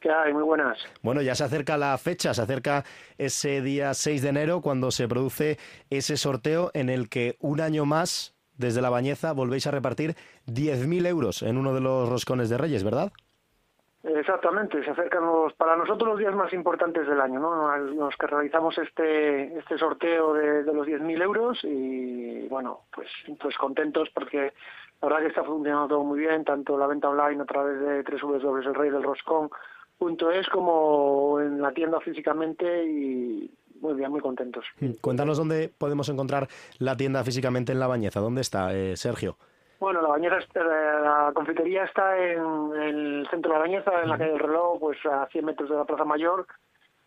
¿Qué 0.00 0.10
hay? 0.10 0.34
Muy 0.34 0.42
buenas. 0.42 0.76
Bueno, 1.00 1.22
ya 1.22 1.34
se 1.34 1.44
acerca 1.44 1.78
la 1.78 1.96
fecha, 1.96 2.34
se 2.34 2.42
acerca 2.42 2.84
ese 3.16 3.62
día 3.62 3.94
6 3.94 4.20
de 4.20 4.28
enero 4.28 4.60
cuando 4.60 4.90
se 4.90 5.08
produce 5.08 5.58
ese 5.88 6.18
sorteo 6.18 6.70
en 6.74 6.90
el 6.90 7.08
que 7.08 7.38
un 7.40 7.62
año 7.62 7.86
más 7.86 8.35
desde 8.56 8.82
la 8.82 8.90
Bañeza 8.90 9.32
volvéis 9.32 9.66
a 9.66 9.70
repartir 9.70 10.14
10.000 10.46 11.06
euros 11.06 11.42
en 11.42 11.56
uno 11.56 11.74
de 11.74 11.80
los 11.80 12.08
roscones 12.08 12.48
de 12.48 12.58
Reyes, 12.58 12.84
¿verdad? 12.84 13.12
Exactamente, 14.02 14.84
se 14.84 14.90
acercan 14.90 15.24
los, 15.26 15.52
para 15.54 15.74
nosotros 15.74 16.10
los 16.10 16.20
días 16.20 16.34
más 16.34 16.52
importantes 16.52 17.08
del 17.08 17.20
año, 17.20 17.40
¿no? 17.40 17.76
Los 17.76 18.14
que 18.16 18.28
realizamos 18.28 18.78
este, 18.78 19.58
este 19.58 19.76
sorteo 19.78 20.32
de, 20.32 20.62
los 20.62 20.86
10.000 20.86 21.22
euros 21.22 21.58
y 21.64 22.46
bueno, 22.48 22.82
pues, 22.94 23.08
pues 23.40 23.56
contentos 23.56 24.08
porque 24.14 24.52
la 25.02 25.08
verdad 25.08 25.22
que 25.22 25.28
está 25.28 25.42
funcionando 25.42 25.88
todo 25.88 26.04
muy 26.04 26.20
bien, 26.20 26.44
tanto 26.44 26.78
la 26.78 26.86
venta 26.86 27.08
online 27.08 27.42
a 27.42 27.46
través 27.46 27.80
de 27.80 28.04
www.elreydelroscón.es 28.04 30.48
como 30.50 31.40
en 31.40 31.60
la 31.60 31.72
tienda 31.72 31.98
físicamente 31.98 32.86
y 32.86 33.50
muy 33.80 33.94
bien, 33.94 34.10
muy 34.10 34.20
contentos. 34.20 34.64
Hmm. 34.80 34.92
Cuéntanos 35.00 35.38
dónde 35.38 35.70
podemos 35.76 36.08
encontrar 36.08 36.48
la 36.78 36.96
tienda 36.96 37.22
físicamente 37.24 37.72
en 37.72 37.80
La 37.80 37.86
Bañeza. 37.86 38.20
¿Dónde 38.20 38.40
está, 38.40 38.74
eh, 38.74 38.96
Sergio? 38.96 39.36
Bueno, 39.78 40.00
la 40.00 40.08
bañeza, 40.08 40.36
eh, 40.36 40.60
la 40.64 41.32
confitería 41.34 41.84
está 41.84 42.16
en, 42.18 42.72
el 42.80 43.28
centro 43.30 43.52
de 43.52 43.58
la 43.58 43.64
bañeza, 43.64 44.02
en 44.02 44.08
la 44.08 44.16
calle 44.16 44.30
del 44.30 44.40
reloj, 44.40 44.80
pues 44.80 44.98
a 45.04 45.26
100 45.26 45.44
metros 45.44 45.68
de 45.68 45.76
la 45.76 45.84
Plaza 45.84 46.04
Mayor. 46.04 46.46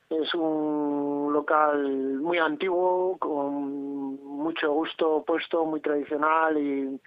Es 0.10 0.34
un 0.36 1.32
local 1.34 2.20
muy 2.22 2.38
antiguo, 2.38 3.18
con 3.18 4.24
mucho 4.24 4.72
gusto 4.72 5.24
puesto, 5.26 5.66
muy 5.66 5.82
tradicional 5.82 6.58
y, 6.58 7.00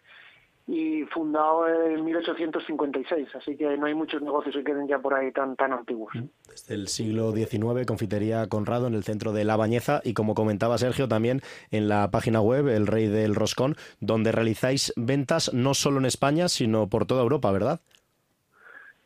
y 0.67 1.03
fundado 1.07 1.67
en 1.69 2.05
1856, 2.05 3.29
así 3.35 3.57
que 3.57 3.77
no 3.77 3.87
hay 3.87 3.95
muchos 3.95 4.23
negocios 4.23 4.55
que 4.55 4.63
queden 4.65 4.87
ya 4.87 4.99
por 5.01 5.13
ahí 5.15 5.33
tan 5.33 5.57
tan 5.57 5.73
antiguos. 5.73 6.13
Desde 6.49 6.75
el 6.75 6.89
siglo 6.89 7.33
XIX, 7.33 7.85
Confitería 7.87 8.47
Conrado 8.49 8.87
en 8.87 8.95
el 8.95 9.03
centro 9.03 9.33
de 9.33 9.45
La 9.45 9.57
Bañeza 9.57 10.01
y 10.05 10.15
como 10.15 10.35
comentaba 10.35 10.79
Sergio 10.79 11.09
también 11.09 11.41
en 11.73 11.89
la 11.89 12.11
página 12.11 12.41
web 12.41 12.69
El 12.69 12.87
Rey 12.87 13.09
del 13.09 13.35
Roscón, 13.35 13.75
donde 14.01 14.31
realizáis 14.31 14.93
ventas 14.97 15.53
no 15.53 15.75
solo 15.75 15.99
en 15.99 16.07
España, 16.07 16.49
sino 16.49 16.89
por 16.89 17.07
toda 17.07 17.23
Europa, 17.23 17.51
¿verdad? 17.51 17.81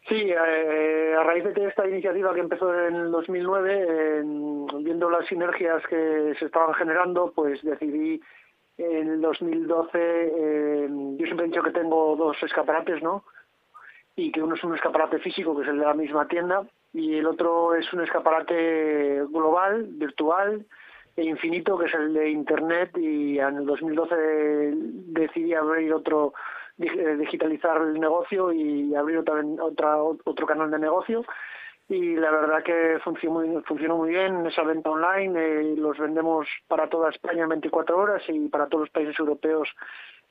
Sí, 0.08 0.14
eh, 0.14 1.14
a 1.18 1.24
raíz 1.24 1.42
de 1.42 1.66
esta 1.66 1.88
iniciativa 1.88 2.32
que 2.32 2.40
empezó 2.40 2.72
en 2.86 2.94
el 2.94 3.10
2009, 3.10 4.18
en- 4.20 4.66
viendo 4.84 5.10
las 5.10 5.26
sinergias 5.26 5.82
que 5.88 6.34
se 6.38 6.44
estaban 6.44 6.74
generando, 6.74 7.32
pues 7.34 7.60
decidí 7.64 8.20
en 8.78 9.08
el 9.08 9.20
2012, 9.20 9.90
eh, 9.94 10.88
yo 10.90 11.24
siempre 11.24 11.46
he 11.46 11.48
dicho 11.48 11.62
que 11.62 11.70
tengo 11.70 12.16
dos 12.16 12.36
escaparates, 12.42 13.02
¿no? 13.02 13.24
Y 14.14 14.32
que 14.32 14.42
uno 14.42 14.54
es 14.54 14.64
un 14.64 14.74
escaparate 14.74 15.18
físico, 15.18 15.56
que 15.56 15.62
es 15.62 15.68
el 15.68 15.78
de 15.78 15.84
la 15.84 15.94
misma 15.94 16.26
tienda, 16.28 16.66
y 16.92 17.16
el 17.16 17.26
otro 17.26 17.74
es 17.74 17.90
un 17.92 18.02
escaparate 18.02 19.22
global, 19.30 19.86
virtual 19.90 20.66
e 21.16 21.24
infinito, 21.24 21.78
que 21.78 21.86
es 21.86 21.94
el 21.94 22.12
de 22.12 22.30
Internet, 22.30 22.96
y 22.96 23.38
en 23.38 23.56
el 23.56 23.66
2012 23.66 24.14
decidí 25.08 25.54
abrir 25.54 25.92
otro 25.92 26.34
eh, 26.78 27.16
digitalizar 27.18 27.80
el 27.80 27.98
negocio 27.98 28.52
y 28.52 28.94
abrir 28.94 29.18
otra, 29.18 29.42
otra 29.60 30.02
otro 30.02 30.46
canal 30.46 30.70
de 30.70 30.78
negocio 30.78 31.24
y 31.88 32.16
la 32.16 32.30
verdad 32.30 32.62
que 32.64 32.98
funcionó 33.04 33.40
muy, 33.40 33.62
funcionó 33.62 33.96
muy 33.96 34.10
bien 34.10 34.44
esa 34.46 34.62
venta 34.62 34.90
online 34.90 35.38
eh, 35.38 35.74
los 35.76 35.96
vendemos 35.98 36.48
para 36.66 36.88
toda 36.88 37.10
España 37.10 37.44
en 37.44 37.50
24 37.50 37.96
horas 37.96 38.22
y 38.28 38.48
para 38.48 38.66
todos 38.66 38.82
los 38.82 38.90
países 38.90 39.18
europeos 39.18 39.68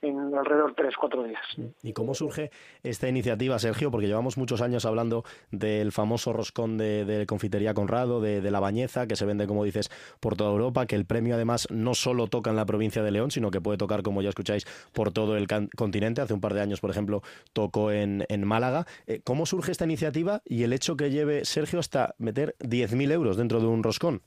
en 0.09 0.35
alrededor 0.35 0.75
de 0.75 0.83
3-4 0.83 1.27
días. 1.27 1.73
¿Y 1.83 1.93
cómo 1.93 2.13
surge 2.13 2.51
esta 2.83 3.07
iniciativa, 3.07 3.57
Sergio? 3.59 3.91
Porque 3.91 4.07
llevamos 4.07 4.37
muchos 4.37 4.61
años 4.61 4.85
hablando 4.85 5.23
del 5.51 5.91
famoso 5.91 6.33
roscón 6.33 6.77
de, 6.77 7.25
Confitería 7.27 7.73
Conrado, 7.73 8.21
de, 8.21 8.51
La 8.51 8.59
Bañeza, 8.59 9.07
que 9.07 9.15
se 9.15 9.25
vende, 9.25 9.47
como 9.47 9.63
dices, 9.63 9.89
por 10.19 10.35
toda 10.35 10.51
Europa, 10.51 10.85
que 10.85 10.95
el 10.95 11.05
premio 11.05 11.35
además 11.35 11.67
no 11.71 11.93
solo 11.95 12.27
toca 12.27 12.49
en 12.49 12.55
la 12.55 12.65
provincia 12.65 13.03
de 13.03 13.11
León, 13.11 13.31
sino 13.31 13.51
que 13.51 13.61
puede 13.61 13.77
tocar, 13.77 14.03
como 14.03 14.21
ya 14.21 14.29
escucháis, 14.29 14.65
por 14.93 15.11
todo 15.11 15.37
el 15.37 15.47
continente. 15.75 16.21
Hace 16.21 16.33
un 16.33 16.41
par 16.41 16.53
de 16.53 16.61
años, 16.61 16.79
por 16.79 16.91
ejemplo, 16.91 17.21
tocó 17.53 17.91
en, 17.91 18.25
en 18.29 18.45
Málaga. 18.45 18.85
Eh, 19.07 19.21
¿Cómo 19.23 19.45
surge 19.45 19.71
esta 19.71 19.85
iniciativa 19.85 20.41
y 20.45 20.63
el 20.63 20.73
hecho 20.73 20.95
que 20.95 21.09
lleve 21.09 21.45
Sergio 21.45 21.79
hasta 21.79 22.15
meter 22.17 22.55
10.000 22.59 23.11
euros 23.11 23.37
dentro 23.37 23.59
de 23.59 23.67
un 23.67 23.83
roscón? 23.83 24.21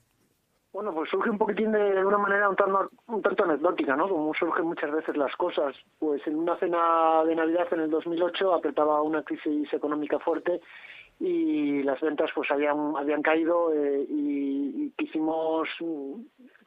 Bueno, 0.79 0.95
pues 0.95 1.11
surge 1.11 1.29
un 1.29 1.39
poquitín 1.39 1.73
de, 1.73 1.93
de 1.93 2.05
una 2.05 2.19
manera 2.19 2.49
un 2.49 2.55
tanto, 2.55 2.89
un 3.09 3.21
tanto 3.21 3.43
anecdótica, 3.43 3.97
¿no? 3.97 4.09
Como 4.09 4.33
surgen 4.33 4.65
muchas 4.65 4.93
veces 4.93 5.17
las 5.17 5.35
cosas. 5.35 5.75
Pues 5.99 6.25
en 6.25 6.37
una 6.37 6.57
cena 6.57 7.25
de 7.27 7.35
Navidad 7.35 7.67
en 7.73 7.81
el 7.81 7.91
2008 7.91 8.55
apretaba 8.55 9.03
una 9.03 9.25
crisis 9.25 9.73
económica 9.73 10.21
fuerte 10.21 10.61
y 11.19 11.83
las 11.83 12.01
ventas 12.01 12.31
pues 12.33 12.49
habían 12.53 12.93
habían 12.97 13.23
caído 13.23 13.75
eh, 13.75 14.07
y, 14.09 14.85
y 14.85 14.93
quisimos 14.97 15.69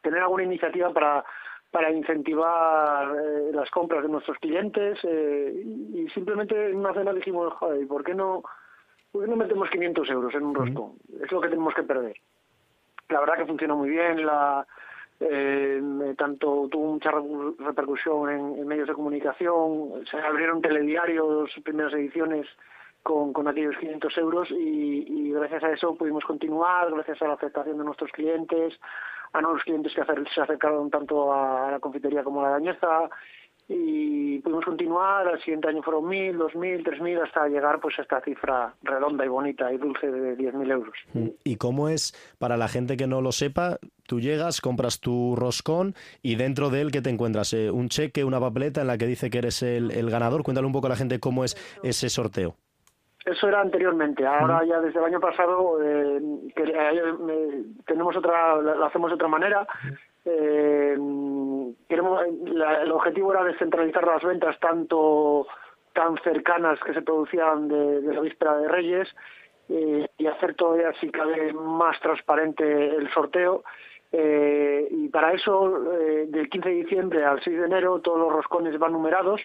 tener 0.02 0.20
alguna 0.20 0.44
iniciativa 0.44 0.92
para 0.92 1.24
para 1.72 1.90
incentivar 1.90 3.16
eh, 3.16 3.52
las 3.54 3.72
compras 3.72 4.04
de 4.04 4.10
nuestros 4.10 4.38
clientes 4.40 5.00
eh, 5.04 5.54
y, 5.64 6.10
simplemente 6.10 6.72
en 6.72 6.76
una 6.76 6.94
cena 6.94 7.14
dijimos, 7.14 7.54
joder, 7.54 7.82
¿y 7.82 7.86
¿por 7.86 8.04
qué 8.04 8.14
no, 8.14 8.44
por 9.14 9.24
qué 9.24 9.30
no 9.30 9.38
metemos 9.38 9.70
500 9.70 10.10
euros 10.10 10.36
en 10.36 10.44
un 10.44 10.54
roscón? 10.54 10.96
Es 11.24 11.32
lo 11.32 11.40
que 11.40 11.48
tenemos 11.48 11.74
que 11.74 11.84
perder 11.84 12.18
la 13.12 13.20
verdad 13.20 13.38
que 13.38 13.46
funcionó 13.46 13.76
muy 13.78 13.90
bien 13.90 14.26
la 14.26 14.66
eh, 15.20 15.80
tanto 16.18 16.68
tuvo 16.72 16.94
mucha 16.94 17.12
re- 17.12 17.22
repercusión 17.60 18.30
en, 18.30 18.68
medios 18.68 18.88
de 18.88 18.94
comunicación 18.96 20.04
se 20.10 20.18
abrieron 20.18 20.62
telediarios 20.62 21.52
primeras 21.64 21.94
ediciones 21.94 22.48
con, 23.04 23.32
con 23.34 23.48
aquellos 23.48 23.78
500 23.78 24.18
euros 24.18 24.52
y, 24.52 25.06
y 25.08 25.32
gracias 25.32 25.64
a 25.64 25.72
eso 25.72 25.96
pudimos 25.96 26.24
continuar 26.26 26.92
gracias 26.92 27.22
a 27.22 27.28
la 27.28 27.34
aceptación 27.34 27.78
de 27.78 27.84
nuestros 27.84 28.12
clientes 28.12 28.80
a 29.34 29.42
nuevos 29.42 29.64
clientes 29.64 29.94
que 29.94 30.04
se 30.34 30.42
acercaron 30.42 30.90
tanto 30.90 31.32
a 31.34 31.72
la 31.72 31.80
confitería 31.80 32.24
como 32.24 32.42
a 32.42 32.44
la 32.46 32.50
dañeza 32.52 33.10
y 33.74 34.40
pudimos 34.40 34.66
continuar, 34.66 35.28
al 35.28 35.40
siguiente 35.40 35.70
año 35.70 35.82
fueron 35.82 36.04
1.000, 36.06 36.38
2.000, 36.38 36.84
3.000 36.84 37.24
hasta 37.24 37.48
llegar 37.48 37.80
pues 37.80 37.98
a 38.00 38.02
esta 38.02 38.20
cifra 38.22 38.74
redonda 38.84 39.26
y 39.26 39.30
bonita 39.30 39.72
y 39.72 39.78
dulce 39.78 40.12
de 40.12 40.38
10.000 40.38 40.72
euros. 40.72 40.96
¿Y 41.44 41.56
cómo 41.56 41.88
es, 41.88 42.14
para 42.38 42.58
la 42.58 42.68
gente 42.68 42.98
que 42.98 43.08
no 43.08 43.22
lo 43.22 43.32
sepa, 43.32 43.78
tú 44.06 44.20
llegas, 44.20 44.60
compras 44.60 45.00
tu 45.00 45.36
roscón 45.38 45.96
y 46.22 46.36
dentro 46.36 46.70
de 46.70 46.82
él, 46.82 46.92
¿qué 46.92 47.02
te 47.02 47.10
encuentras? 47.10 47.54
Eh, 47.54 47.72
¿Un 47.72 47.88
cheque, 47.88 48.24
una 48.24 48.40
papeleta 48.40 48.82
en 48.82 48.88
la 48.88 48.98
que 48.98 49.08
dice 49.08 49.30
que 49.30 49.38
eres 49.38 49.64
el, 49.64 49.92
el 49.92 50.10
ganador? 50.10 50.44
Cuéntale 50.44 50.68
un 50.68 50.74
poco 50.74 50.88
a 50.88 50.90
la 50.90 50.96
gente 50.98 51.20
cómo 51.20 51.44
es 51.46 51.56
ese 51.84 52.10
sorteo. 52.10 52.56
Eso 53.26 53.48
era 53.48 53.62
anteriormente. 53.62 54.26
Ahora 54.26 54.64
ya 54.66 54.80
desde 54.80 55.00
el 55.00 55.06
año 55.06 55.20
pasado 55.20 55.78
eh, 55.84 56.20
que, 56.56 56.64
eh, 56.64 57.64
tenemos 57.86 58.18
otra, 58.18 58.60
la 58.62 58.88
hacemos 58.88 59.12
de 59.12 59.16
otra 59.16 59.28
manera. 59.28 59.68
Eh, 60.26 60.96
queremos, 61.90 62.22
la- 62.46 62.82
el 62.84 62.92
objetivo 62.92 63.32
era 63.32 63.44
descentralizar 63.44 64.06
las 64.06 64.24
ventas 64.24 64.60
tanto 64.60 65.48
tan 65.94 66.18
cercanas 66.20 66.80
que 66.82 66.94
se 66.94 67.02
producían 67.02 67.68
de, 67.68 68.02
la 68.14 68.22
víspera 68.22 68.58
de 68.58 68.68
Reyes 68.68 69.10
eh, 69.70 70.08
y 70.18 70.28
hacer 70.28 70.56
todavía 70.56 70.94
si 71.00 71.10
cabe 71.10 71.52
más 71.54 72.00
transparente 72.00 72.96
el 72.96 73.10
sorteo. 73.12 73.64
Eh, 74.12 74.88
y 74.92 75.08
para 75.10 75.34
eso, 75.34 75.94
eh, 75.94 76.26
del 76.28 76.50
15 76.50 76.70
de 76.70 76.76
diciembre 76.76 77.24
al 77.26 77.42
6 77.42 77.58
de 77.58 77.66
enero, 77.66 78.00
todos 78.02 78.20
los 78.20 78.32
roscones 78.32 78.78
van 78.78 78.92
numerados 78.94 79.42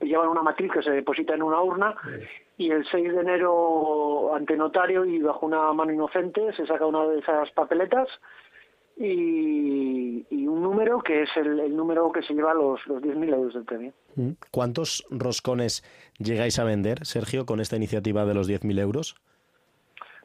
llevan 0.00 0.28
una 0.28 0.42
matriz 0.42 0.72
que 0.72 0.82
se 0.82 0.90
deposita 0.90 1.34
en 1.34 1.42
una 1.42 1.62
urna 1.62 1.94
y 2.56 2.70
el 2.70 2.84
6 2.86 3.12
de 3.12 3.20
enero 3.20 4.34
ante 4.34 4.56
notario 4.56 5.04
y 5.04 5.20
bajo 5.20 5.46
una 5.46 5.72
mano 5.72 5.92
inocente 5.92 6.52
se 6.54 6.66
saca 6.66 6.86
una 6.86 7.06
de 7.06 7.20
esas 7.20 7.50
papeletas 7.52 8.08
y, 8.96 10.26
y 10.30 10.46
un 10.46 10.62
número 10.62 11.00
que 11.00 11.22
es 11.22 11.30
el, 11.36 11.60
el 11.60 11.76
número 11.76 12.10
que 12.12 12.22
se 12.22 12.34
lleva 12.34 12.54
los, 12.54 12.86
los 12.86 13.02
10.000 13.02 13.34
euros 13.34 13.54
del 13.54 13.64
premio. 13.64 13.92
¿Cuántos 14.50 15.04
roscones 15.10 15.82
llegáis 16.18 16.58
a 16.58 16.64
vender, 16.64 17.04
Sergio, 17.06 17.46
con 17.46 17.60
esta 17.60 17.76
iniciativa 17.76 18.24
de 18.24 18.34
los 18.34 18.48
10.000 18.48 18.78
euros? 18.80 19.16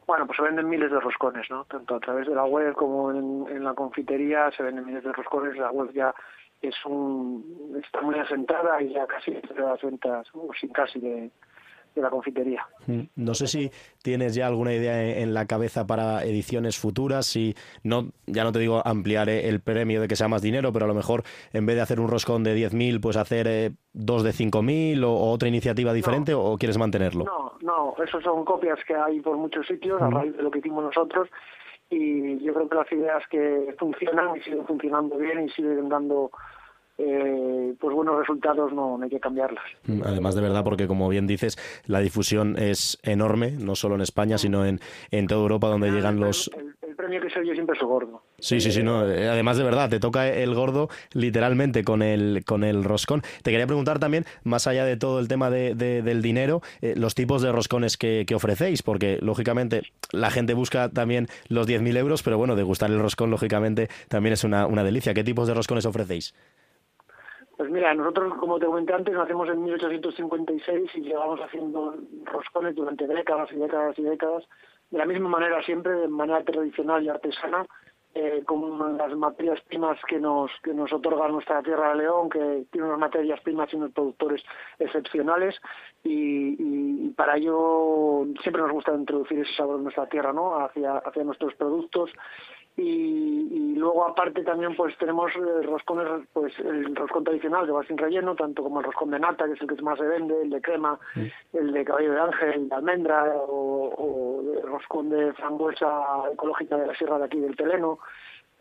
Bueno, 0.06 0.26
pues 0.26 0.38
se 0.38 0.42
venden 0.42 0.68
miles 0.68 0.90
de 0.90 1.00
roscones, 1.00 1.50
¿no? 1.50 1.64
Tanto 1.66 1.96
a 1.96 2.00
través 2.00 2.26
de 2.26 2.34
la 2.34 2.44
web 2.44 2.74
como 2.74 3.10
en, 3.10 3.46
en 3.54 3.64
la 3.64 3.74
confitería 3.74 4.50
se 4.52 4.62
venden 4.62 4.86
miles 4.86 5.04
de 5.04 5.12
roscones. 5.12 5.56
La 5.56 5.70
web 5.70 5.92
ya 5.92 6.14
es 6.62 6.74
un, 6.86 7.78
está 7.84 8.00
muy 8.00 8.18
asentada 8.18 8.80
y 8.82 8.94
ya 8.94 9.06
casi 9.06 9.32
entre 9.32 9.60
las 9.60 9.80
ventas, 9.82 10.26
o 10.32 10.48
sin 10.58 10.70
casi, 10.70 10.98
de, 10.98 11.30
de 11.98 12.02
la 12.04 12.10
confitería. 12.10 12.66
Mm, 12.86 13.00
No 13.16 13.34
sé 13.34 13.46
si 13.46 13.70
tienes 14.02 14.34
ya 14.34 14.46
alguna 14.46 14.72
idea 14.72 15.02
en 15.18 15.34
la 15.34 15.46
cabeza 15.46 15.86
para 15.86 16.24
ediciones 16.24 16.78
futuras, 16.78 17.26
si 17.26 17.54
no, 17.82 18.08
ya 18.26 18.44
no 18.44 18.52
te 18.52 18.58
digo 18.58 18.80
ampliar 18.84 19.28
el 19.28 19.60
premio 19.60 20.00
de 20.00 20.08
que 20.08 20.16
sea 20.16 20.28
más 20.28 20.42
dinero, 20.42 20.72
pero 20.72 20.84
a 20.86 20.88
lo 20.88 20.94
mejor 20.94 21.22
en 21.52 21.66
vez 21.66 21.76
de 21.76 21.82
hacer 21.82 22.00
un 22.00 22.08
roscón 22.08 22.42
de 22.44 22.56
10.000, 22.56 23.00
pues 23.00 23.16
hacer 23.16 23.46
eh, 23.48 23.70
dos 23.92 24.22
de 24.22 24.30
5.000 24.30 25.04
o, 25.04 25.10
o 25.12 25.30
otra 25.30 25.48
iniciativa 25.48 25.92
diferente, 25.92 26.34
o 26.34 26.56
quieres 26.58 26.78
mantenerlo? 26.78 27.24
No, 27.24 27.52
no, 27.60 27.94
esos 28.04 28.22
son 28.22 28.44
copias 28.44 28.78
que 28.86 28.94
hay 28.94 29.20
por 29.20 29.36
muchos 29.36 29.66
sitios 29.66 30.00
a 30.00 30.08
raíz 30.08 30.36
de 30.36 30.42
lo 30.42 30.50
que 30.50 30.60
hicimos 30.60 30.84
nosotros 30.84 31.28
y 31.90 32.38
yo 32.44 32.52
creo 32.52 32.68
que 32.68 32.74
las 32.74 32.92
ideas 32.92 33.22
que 33.30 33.74
funcionan 33.78 34.36
y 34.36 34.40
siguen 34.40 34.66
funcionando 34.66 35.16
bien 35.16 35.44
y 35.46 35.48
siguen 35.50 35.88
dando 35.88 36.30
eh, 36.98 37.74
pues 37.80 37.94
buenos 37.94 38.18
resultados 38.18 38.72
no, 38.72 38.98
no 38.98 39.04
hay 39.04 39.10
que 39.10 39.20
cambiarlas. 39.20 39.64
Mm, 39.86 40.02
Además, 40.04 40.34
de 40.34 40.40
verdad, 40.42 40.64
porque 40.64 40.86
como 40.86 41.08
bien 41.08 41.26
dices, 41.26 41.56
la 41.86 42.00
difusión 42.00 42.56
es 42.58 42.98
enorme, 43.02 43.52
no 43.52 43.74
solo 43.76 43.94
en 43.94 44.00
España, 44.00 44.36
sino 44.38 44.66
en, 44.66 44.80
en 45.10 45.26
toda 45.26 45.40
Europa, 45.42 45.68
donde 45.68 45.90
llegan 45.90 46.18
los... 46.20 46.50
El, 46.56 46.74
el 46.88 46.96
premio 46.96 47.20
que 47.20 47.30
se 47.30 47.38
oye 47.38 47.52
siempre 47.54 47.76
es 47.76 47.82
gordo. 47.84 48.22
Sí, 48.40 48.60
sí, 48.60 48.72
sí, 48.72 48.82
no. 48.82 49.08
eh, 49.08 49.28
Además, 49.28 49.56
de 49.56 49.62
verdad, 49.64 49.88
te 49.88 50.00
toca 50.00 50.28
el 50.28 50.54
gordo 50.54 50.88
literalmente 51.12 51.84
con 51.84 52.02
el, 52.02 52.42
con 52.44 52.64
el 52.64 52.82
roscón. 52.82 53.22
Te 53.42 53.50
quería 53.52 53.66
preguntar 53.66 53.98
también, 54.00 54.24
más 54.42 54.66
allá 54.66 54.84
de 54.84 54.96
todo 54.96 55.20
el 55.20 55.28
tema 55.28 55.50
de, 55.50 55.74
de- 55.76 56.02
del 56.02 56.22
dinero, 56.22 56.60
eh, 56.82 56.94
los 56.96 57.14
tipos 57.14 57.42
de 57.42 57.52
roscones 57.52 57.96
que, 57.96 58.24
que 58.26 58.34
ofrecéis, 58.34 58.82
porque 58.82 59.18
lógicamente 59.22 59.82
la 60.10 60.30
gente 60.30 60.54
busca 60.54 60.88
también 60.88 61.28
los 61.48 61.66
10.000 61.68 61.96
euros, 61.96 62.22
pero 62.24 62.38
bueno, 62.38 62.56
degustar 62.56 62.90
el 62.90 62.98
roscón, 62.98 63.30
lógicamente, 63.30 63.88
también 64.08 64.32
es 64.32 64.42
una, 64.42 64.66
una 64.66 64.82
delicia. 64.82 65.14
¿Qué 65.14 65.22
tipos 65.22 65.46
de 65.46 65.54
roscones 65.54 65.86
ofrecéis? 65.86 66.34
Pues 67.58 67.70
mira, 67.70 67.92
nosotros, 67.92 68.34
como 68.38 68.58
te 68.60 68.66
comenté 68.66 68.94
antes, 68.94 69.12
nacemos 69.14 69.48
en 69.48 69.64
1856 69.64 70.90
y 70.94 71.00
llevamos 71.02 71.40
haciendo 71.40 71.96
roscones 72.24 72.76
durante 72.76 73.06
décadas 73.08 73.50
y 73.52 73.56
décadas 73.56 73.98
y 73.98 74.02
décadas, 74.04 74.44
de 74.90 74.98
la 74.98 75.04
misma 75.04 75.28
manera 75.28 75.60
siempre, 75.64 75.92
de 75.92 76.06
manera 76.08 76.44
tradicional 76.44 77.02
y 77.02 77.08
artesana, 77.08 77.66
eh, 78.14 78.42
con 78.46 78.96
las 78.96 79.12
materias 79.16 79.60
primas 79.62 79.98
que 80.08 80.18
nos 80.20 80.50
que 80.62 80.72
nos 80.72 80.92
otorga 80.92 81.28
nuestra 81.28 81.60
tierra 81.62 81.90
de 81.90 81.96
León, 81.96 82.30
que 82.30 82.64
tiene 82.70 82.86
unas 82.86 82.98
materias 83.00 83.40
primas 83.42 83.72
y 83.72 83.76
unos 83.76 83.90
productores 83.92 84.42
excepcionales 84.78 85.60
y, 86.04 86.56
y- 86.58 87.10
para 87.10 87.36
ello 87.36 88.24
siempre 88.42 88.62
nos 88.62 88.72
gusta 88.72 88.94
introducir 88.94 89.40
ese 89.40 89.54
sabor 89.54 89.78
de 89.78 89.82
nuestra 89.82 90.06
tierra, 90.06 90.32
¿no? 90.32 90.58
Hacia 90.60 90.98
hacia 90.98 91.24
nuestros 91.24 91.54
productos 91.56 92.10
y, 92.78 93.48
y 93.50 93.74
luego 93.74 94.06
aparte 94.06 94.44
también 94.44 94.76
pues 94.76 94.96
tenemos 94.98 95.32
eh, 95.34 95.62
roscones, 95.62 96.26
pues 96.32 96.56
el 96.60 96.94
roscón 96.94 97.24
tradicional 97.24 97.66
que 97.66 97.72
va 97.72 97.84
sin 97.84 97.98
relleno, 97.98 98.36
tanto 98.36 98.62
como 98.62 98.78
el 98.78 98.86
roscón 98.86 99.10
de 99.10 99.18
nata, 99.18 99.46
que 99.46 99.52
es 99.54 99.60
el 99.60 99.66
que 99.66 99.82
más 99.82 99.98
se 99.98 100.06
vende, 100.06 100.40
el 100.42 100.50
de 100.50 100.60
crema, 100.60 100.98
el 101.52 101.72
de 101.72 101.84
caballo 101.84 102.12
de 102.12 102.20
ángel, 102.20 102.52
el 102.52 102.68
de 102.68 102.74
almendra 102.76 103.24
o, 103.34 103.88
o 103.96 104.54
el 104.54 104.62
roscón 104.62 105.10
de 105.10 105.32
frambuesa 105.34 106.04
ecológica 106.32 106.76
de 106.76 106.86
la 106.86 106.94
sierra 106.94 107.18
de 107.18 107.24
aquí 107.24 107.40
del 107.40 107.56
Teleno. 107.56 107.98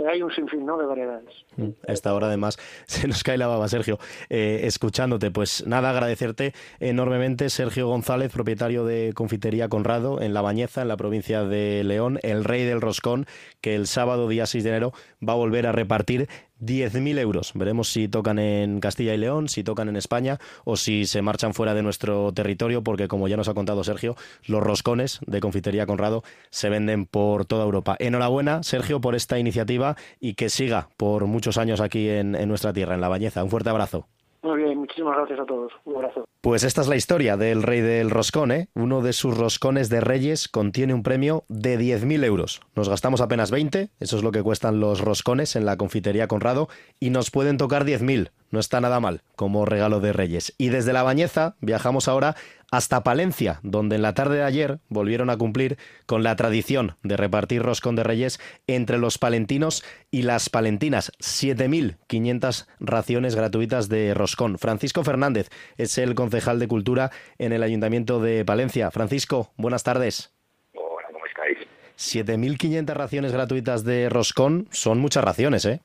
Hay 0.05 0.21
un 0.21 0.31
sinfín 0.31 0.65
de 0.65 0.85
variedades. 0.85 1.33
Mm, 1.55 1.69
A 1.87 1.91
esta 1.91 2.13
hora 2.13 2.27
además 2.27 2.57
se 2.85 3.07
nos 3.07 3.23
cae 3.23 3.37
la 3.37 3.47
baba, 3.47 3.67
Sergio, 3.67 3.97
eh, 4.29 4.61
escuchándote. 4.63 5.31
Pues 5.31 5.65
nada, 5.65 5.89
agradecerte 5.89 6.53
enormemente, 6.79 7.49
Sergio 7.49 7.87
González, 7.87 8.31
propietario 8.31 8.85
de 8.85 9.13
Confitería 9.15 9.69
Conrado 9.69 10.21
en 10.21 10.33
La 10.33 10.41
Bañeza, 10.41 10.81
en 10.83 10.87
la 10.87 10.97
provincia 10.97 11.43
de 11.43 11.83
León, 11.83 12.19
el 12.21 12.43
rey 12.43 12.63
del 12.63 12.81
roscón, 12.81 13.25
que 13.61 13.75
el 13.75 13.87
sábado 13.87 14.27
día 14.27 14.45
6 14.45 14.63
de 14.63 14.69
enero 14.69 14.93
va 15.27 15.33
a 15.33 15.37
volver 15.37 15.65
a 15.65 15.71
repartir 15.71 16.29
10.000 16.61 17.19
euros. 17.19 17.51
Veremos 17.55 17.89
si 17.89 18.07
tocan 18.07 18.39
en 18.39 18.79
Castilla 18.79 19.13
y 19.13 19.17
León, 19.17 19.49
si 19.49 19.63
tocan 19.63 19.89
en 19.89 19.95
España 19.95 20.37
o 20.65 20.77
si 20.77 21.05
se 21.05 21.21
marchan 21.21 21.53
fuera 21.53 21.73
de 21.73 21.83
nuestro 21.83 22.31
territorio, 22.33 22.83
porque 22.83 23.07
como 23.07 23.27
ya 23.27 23.37
nos 23.37 23.47
ha 23.47 23.53
contado 23.53 23.83
Sergio, 23.83 24.15
los 24.47 24.63
roscones 24.63 25.19
de 25.25 25.39
Confitería 25.39 25.85
Conrado 25.85 26.23
se 26.49 26.69
venden 26.69 27.05
por 27.05 27.45
toda 27.45 27.65
Europa. 27.65 27.95
Enhorabuena, 27.99 28.63
Sergio, 28.63 29.01
por 29.01 29.15
esta 29.15 29.39
iniciativa 29.39 29.95
y 30.19 30.33
que 30.33 30.49
siga 30.49 30.89
por 30.97 31.25
muchos 31.25 31.57
años 31.57 31.81
aquí 31.81 32.09
en, 32.09 32.31
nuestra 32.47 32.73
tierra, 32.73 32.95
en 32.95 33.01
La 33.01 33.09
Bañeza. 33.09 33.43
Un 33.43 33.49
fuerte 33.49 33.69
abrazo. 33.69 34.07
Muy 34.43 34.63
bien, 34.63 34.86
muchísimas 34.87 35.17
gracias 35.17 35.39
a 35.39 35.45
todos. 35.45 35.71
Un 35.85 35.95
abrazo. 35.97 36.25
Pues 36.41 36.63
esta 36.63 36.81
es 36.81 36.87
la 36.87 36.95
historia 36.95 37.35
del 37.35 37.63
rey 37.63 37.81
del 37.81 38.09
roscón. 38.09 38.51
¿eh? 38.51 38.69
Uno 38.73 39.01
de 39.01 39.13
sus 39.13 39.37
roscones 39.37 39.89
de 39.89 39.99
reyes 39.99 40.47
contiene 40.47 40.93
un 40.93 41.03
premio 41.03 41.43
de 41.49 41.77
10.000 41.77 42.23
euros. 42.23 42.61
Nos 42.75 42.87
gastamos 42.87 43.21
apenas 43.21 43.51
20, 43.51 43.89
eso 43.99 44.17
es 44.17 44.23
lo 44.23 44.31
que 44.31 44.43
cuestan 44.43 44.79
los 44.79 45.01
roscones 45.01 45.55
en 45.55 45.65
la 45.65 45.77
confitería 45.77 46.27
Conrado, 46.27 46.69
y 46.99 47.09
nos 47.09 47.31
pueden 47.31 47.57
tocar 47.57 47.85
10.000. 47.85 48.31
No 48.49 48.59
está 48.59 48.79
nada 48.79 48.99
mal 49.01 49.23
como 49.35 49.65
regalo 49.65 49.99
de 49.99 50.13
reyes. 50.13 50.53
Y 50.57 50.69
desde 50.69 50.93
La 50.93 51.03
Bañeza 51.03 51.55
viajamos 51.59 52.07
ahora 52.07 52.35
hasta 52.71 53.03
Palencia, 53.03 53.59
donde 53.63 53.95
en 53.95 54.01
la 54.01 54.13
tarde 54.13 54.37
de 54.37 54.43
ayer 54.43 54.79
volvieron 54.89 55.29
a 55.29 55.37
cumplir 55.37 55.77
con 56.05 56.23
la 56.23 56.35
tradición 56.35 56.97
de 57.03 57.17
repartir 57.17 57.61
roscón 57.61 57.95
de 57.95 58.03
reyes 58.03 58.39
entre 58.67 58.97
los 58.97 59.17
palentinos 59.17 59.83
y 60.11 60.23
las 60.23 60.49
palentinas. 60.49 61.11
7.500 61.19 62.67
raciones 62.79 63.35
gratuitas 63.35 63.89
de 63.89 64.13
roscón. 64.13 64.57
Fernández 65.03 65.49
es 65.77 65.97
el 65.97 66.15
concejal 66.15 66.59
de 66.59 66.67
Cultura 66.67 67.11
en 67.37 67.53
el 67.53 67.63
Ayuntamiento 67.63 68.19
de 68.19 68.45
Palencia. 68.45 68.91
Francisco, 68.91 69.51
buenas 69.57 69.83
tardes. 69.83 70.31
Hola, 70.73 71.07
¿cómo 71.11 71.25
estáis? 71.25 71.57
7.500 71.97 72.93
raciones 72.93 73.31
gratuitas 73.31 73.83
de 73.83 74.09
roscón 74.09 74.67
son 74.71 74.99
muchas 74.99 75.23
raciones, 75.23 75.65
¿eh? 75.65 75.81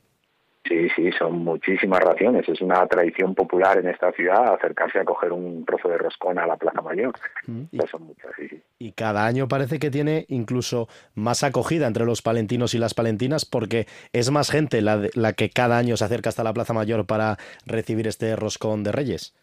Sí, 0.64 0.88
sí, 0.94 1.10
son 1.18 1.38
muchísimas 1.38 1.98
raciones. 2.00 2.48
Es 2.48 2.60
una 2.60 2.86
tradición 2.86 3.34
popular 3.34 3.78
en 3.78 3.88
esta 3.88 4.12
ciudad 4.12 4.54
acercarse 4.54 5.00
a 5.00 5.04
coger 5.04 5.32
un 5.32 5.64
trozo 5.64 5.88
de 5.88 5.98
roscón 5.98 6.38
a 6.38 6.46
la 6.46 6.56
Plaza 6.56 6.80
Mayor. 6.80 7.12
Y, 7.48 7.76
Pues 7.76 7.90
son 7.90 8.04
muchas, 8.04 8.30
sí, 8.38 8.46
sí. 8.48 8.62
y 8.78 8.92
cada 8.92 9.26
año 9.26 9.48
parece 9.48 9.80
que 9.80 9.90
tiene 9.90 10.24
incluso 10.28 10.88
más 11.14 11.42
acogida 11.42 11.86
entre 11.88 12.04
los 12.04 12.22
palentinos 12.22 12.74
y 12.74 12.78
las 12.78 12.94
palentinas 12.94 13.44
porque 13.44 13.86
es 14.12 14.30
más 14.30 14.50
gente 14.50 14.82
la, 14.82 14.98
de- 14.98 15.10
la 15.14 15.32
que 15.32 15.50
cada 15.50 15.78
año 15.78 15.96
se 15.96 16.04
acerca 16.04 16.28
hasta 16.28 16.44
la 16.44 16.52
Plaza 16.54 16.72
Mayor 16.74 17.06
para 17.06 17.38
recibir 17.66 18.06
este 18.06 18.36
roscón 18.36 18.84
de 18.84 18.92
reyes. 18.92 19.34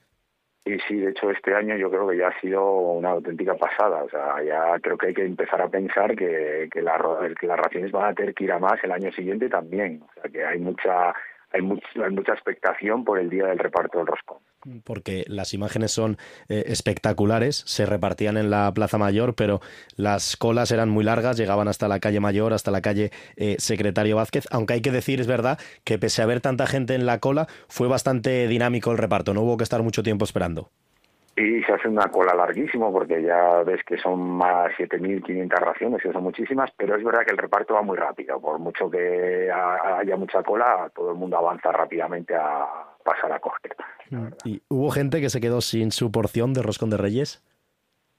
Y 0.65 0.77
sí, 0.87 0.99
de 0.99 1.11
hecho 1.11 1.31
este 1.31 1.55
año 1.55 1.75
yo 1.77 1.89
creo 1.89 2.07
que 2.07 2.17
ya 2.17 2.27
ha 2.27 2.39
sido 2.41 2.63
una 2.71 3.09
auténtica 3.11 3.55
pasada. 3.55 4.03
O 4.03 4.09
sea, 4.09 4.43
ya 4.43 4.79
creo 4.81 4.97
que 4.97 5.07
hay 5.07 5.13
que 5.13 5.25
empezar 5.25 5.61
a 5.61 5.69
pensar 5.69 6.15
que, 6.15 6.69
que, 6.71 6.81
la 6.81 6.97
que 7.39 7.47
las 7.47 7.57
raciones 7.57 7.91
van 7.91 8.11
a 8.11 8.13
tener 8.13 8.33
que 8.35 8.43
ir 8.43 8.51
a 8.51 8.59
más 8.59 8.83
el 8.83 8.91
año 8.91 9.11
siguiente 9.11 9.49
también. 9.49 10.03
O 10.03 10.13
sea, 10.21 10.31
que 10.31 10.45
hay 10.45 10.59
mucha 10.59 11.13
hay, 11.51 11.61
much- 11.61 12.03
hay 12.03 12.11
mucha 12.11 12.33
expectación 12.33 13.03
por 13.03 13.17
el 13.19 13.29
día 13.29 13.47
del 13.47 13.57
reparto 13.59 13.97
del 13.97 14.07
roscón. 14.07 14.37
Porque 14.83 15.25
las 15.27 15.53
imágenes 15.53 15.91
son 15.91 16.17
eh, 16.49 16.63
espectaculares, 16.67 17.63
se 17.65 17.85
repartían 17.85 18.37
en 18.37 18.49
la 18.49 18.71
Plaza 18.73 18.97
Mayor, 18.97 19.35
pero 19.35 19.61
las 19.95 20.35
colas 20.37 20.71
eran 20.71 20.89
muy 20.89 21.03
largas, 21.03 21.37
llegaban 21.37 21.67
hasta 21.67 21.87
la 21.87 21.99
calle 21.99 22.19
Mayor, 22.19 22.53
hasta 22.53 22.71
la 22.71 22.81
calle 22.81 23.11
eh, 23.37 23.55
Secretario 23.59 24.15
Vázquez, 24.17 24.45
aunque 24.51 24.73
hay 24.73 24.81
que 24.81 24.91
decir, 24.91 25.19
es 25.19 25.27
verdad, 25.27 25.59
que 25.83 25.97
pese 25.99 26.21
a 26.21 26.25
haber 26.25 26.41
tanta 26.41 26.67
gente 26.67 26.95
en 26.95 27.05
la 27.05 27.19
cola, 27.19 27.47
fue 27.67 27.87
bastante 27.87 28.47
dinámico 28.47 28.91
el 28.91 28.97
reparto, 28.97 29.33
no 29.33 29.41
hubo 29.41 29.57
que 29.57 29.63
estar 29.63 29.81
mucho 29.83 30.03
tiempo 30.03 30.25
esperando. 30.25 30.69
Y 31.35 31.63
se 31.63 31.71
hace 31.71 31.87
una 31.87 32.09
cola 32.11 32.35
larguísimo 32.35 32.91
porque 32.91 33.23
ya 33.23 33.63
ves 33.63 33.81
que 33.85 33.97
son 33.97 34.19
más 34.19 34.73
7.500 34.77 35.57
raciones, 35.59 36.01
que 36.01 36.11
son 36.11 36.23
muchísimas, 36.23 36.69
pero 36.75 36.97
es 36.97 37.03
verdad 37.03 37.21
que 37.25 37.31
el 37.31 37.37
reparto 37.37 37.75
va 37.75 37.81
muy 37.81 37.95
rápido. 37.97 38.41
Por 38.41 38.59
mucho 38.59 38.89
que 38.91 39.49
ha- 39.49 39.99
haya 39.99 40.17
mucha 40.17 40.43
cola, 40.43 40.91
todo 40.93 41.11
el 41.11 41.17
mundo 41.17 41.37
avanza 41.37 41.71
rápidamente 41.71 42.35
a 42.35 42.67
pasar 43.05 43.31
a 43.31 43.39
coger. 43.39 43.73
¿Y 44.43 44.61
hubo 44.69 44.89
gente 44.91 45.21
que 45.21 45.29
se 45.29 45.41
quedó 45.41 45.61
sin 45.61 45.91
su 45.91 46.11
porción 46.11 46.53
de 46.53 46.61
roscón 46.61 46.89
de 46.89 46.97
reyes? 46.97 47.43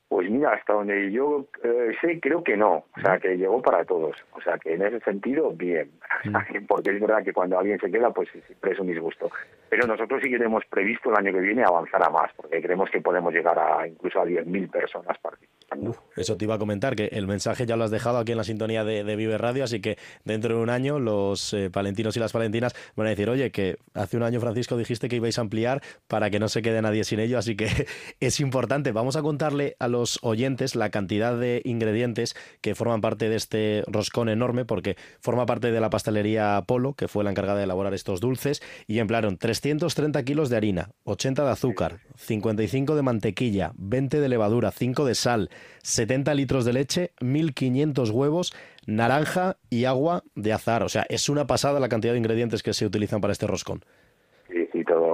Pues 0.09 0.29
mira, 0.29 0.53
hasta 0.55 0.73
donde 0.73 1.13
yo 1.13 1.47
eh, 1.63 1.93
sé, 2.01 2.19
creo 2.21 2.43
que 2.43 2.57
no. 2.57 2.85
O 2.97 3.01
sea, 3.01 3.19
que 3.19 3.37
llegó 3.37 3.63
para 3.63 3.85
todos. 3.85 4.17
O 4.33 4.41
sea, 4.41 4.59
que 4.59 4.75
en 4.75 4.83
ese 4.83 5.01
sentido, 5.01 5.53
bien. 5.53 5.91
Porque 6.69 6.91
es 6.91 7.01
verdad 7.01 7.23
que 7.23 7.33
cuando 7.33 7.59
alguien 7.59 7.79
se 7.79 7.91
queda, 7.91 8.11
pues 8.11 8.29
siempre 8.47 8.73
es 8.73 8.79
un 8.81 8.89
disgusto. 8.89 9.31
Pero 9.71 9.87
nosotros 9.87 10.21
sí 10.21 10.29
que 10.29 10.37
tenemos 10.37 10.65
previsto 10.69 11.11
el 11.11 11.17
año 11.17 11.33
que 11.33 11.41
viene 11.41 11.63
avanzar 11.63 12.03
a 12.03 12.11
más, 12.11 12.33
porque 12.37 12.61
creemos 12.61 12.91
que 12.91 13.01
podemos 13.01 13.33
llegar 13.33 13.57
a 13.57 13.87
incluso 13.87 14.21
a 14.21 14.25
10.000 14.25 14.69
personas 14.69 15.17
participando. 15.19 15.95
Eso 16.17 16.37
te 16.37 16.45
iba 16.45 16.57
a 16.57 16.59
comentar, 16.59 16.97
que 16.97 17.05
el 17.13 17.29
mensaje 17.29 17.67
ya 17.67 17.77
lo 17.77 17.85
has 17.85 17.93
dejado 17.93 18.19
aquí 18.19 18.33
en 18.33 18.39
la 18.39 18.45
sintonía 18.45 18.83
de, 18.83 19.05
Vive 19.15 19.39
Radio, 19.39 19.63
así 19.63 19.81
que 19.81 19.97
dentro 20.25 20.57
de 20.57 20.63
un 20.63 20.71
año 20.71 20.99
los 20.99 21.55
eh, 21.55 21.71
palentinos 21.71 22.17
y 22.17 22.21
las 22.21 22.33
palentinas 22.33 22.75
van 22.97 23.07
a 23.07 23.11
decir, 23.11 23.31
oye, 23.31 23.53
que 23.53 23.77
hace 23.95 24.17
un 24.17 24.25
año, 24.25 24.41
Francisco, 24.41 24.77
dijiste 24.77 25.09
que 25.09 25.17
ibais 25.17 25.39
a 25.39 25.43
ampliar 25.43 25.83
para 26.09 26.31
que 26.31 26.41
no 26.41 26.49
se 26.49 26.63
quede 26.63 26.83
nadie 26.83 27.05
sin 27.05 27.21
ello, 27.21 27.39
así 27.39 27.55
que 27.55 27.69
es 28.21 28.41
importante. 28.41 28.91
Vamos 28.91 29.15
a 29.15 29.23
contarle 29.23 29.77
a 29.79 29.87
los 29.87 30.19
oyentes 30.23 30.75
la 30.75 30.91
cantidad 30.91 31.39
de 31.39 31.63
ingredientes 31.65 32.35
que 32.61 32.75
forman 32.75 33.01
parte 33.01 33.29
de 33.29 33.37
este 33.37 33.85
roscón 33.87 34.29
enorme, 34.29 34.65
porque 34.65 34.97
forma 35.21 35.47
parte 35.47 35.71
de 35.71 35.81
la 35.81 35.91
pastelería 35.91 36.61
Polo, 36.67 36.95
que 36.95 37.07
fue 37.07 37.23
la 37.23 37.31
encargada 37.31 37.59
de 37.59 37.65
elaborar 37.65 37.95
estos 37.95 38.21
dulces, 38.21 38.63
y 38.89 38.99
emplearon 38.99 39.39
330 39.61 40.23
kilos 40.25 40.49
de 40.49 40.57
harina, 40.57 40.91
80 41.05 41.45
de 41.45 41.51
azúcar, 41.51 42.01
55 42.17 42.97
de 42.97 43.03
mantequilla, 43.03 43.73
20 43.77 44.21
de 44.21 44.29
levadura, 44.29 44.71
5 44.71 45.05
de 45.05 45.15
sal, 45.15 45.51
70 45.83 46.35
litros 46.35 46.65
de 46.65 46.73
leche, 46.73 47.13
1500 47.21 48.11
huevos, 48.11 48.53
naranja 48.87 49.59
y 49.69 49.85
agua 49.85 50.25
de 50.35 50.53
azar. 50.53 50.83
O 50.83 50.89
sea, 50.89 51.05
es 51.09 51.29
una 51.29 51.47
pasada 51.47 51.81
la 51.81 51.89
cantidad 51.89 52.13
de 52.13 52.19
ingredientes 52.19 52.63
que 52.63 52.73
se 52.73 52.87
utilizan 52.87 53.21
para 53.21 53.33
este 53.33 53.47
roscón. 53.47 53.85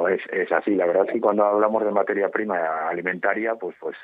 Es, 0.09 0.21
es 0.33 0.51
así. 0.53 0.75
La 0.75 0.87
verdad 0.87 1.05
es 1.07 1.12
que 1.12 1.21
cuando 1.21 1.45
hablamos 1.45 1.85
de 1.85 1.90
materia 1.90 2.29
prima 2.29 2.88
alimentaria, 2.88 3.55
pues 3.55 3.77
pues 3.81 3.97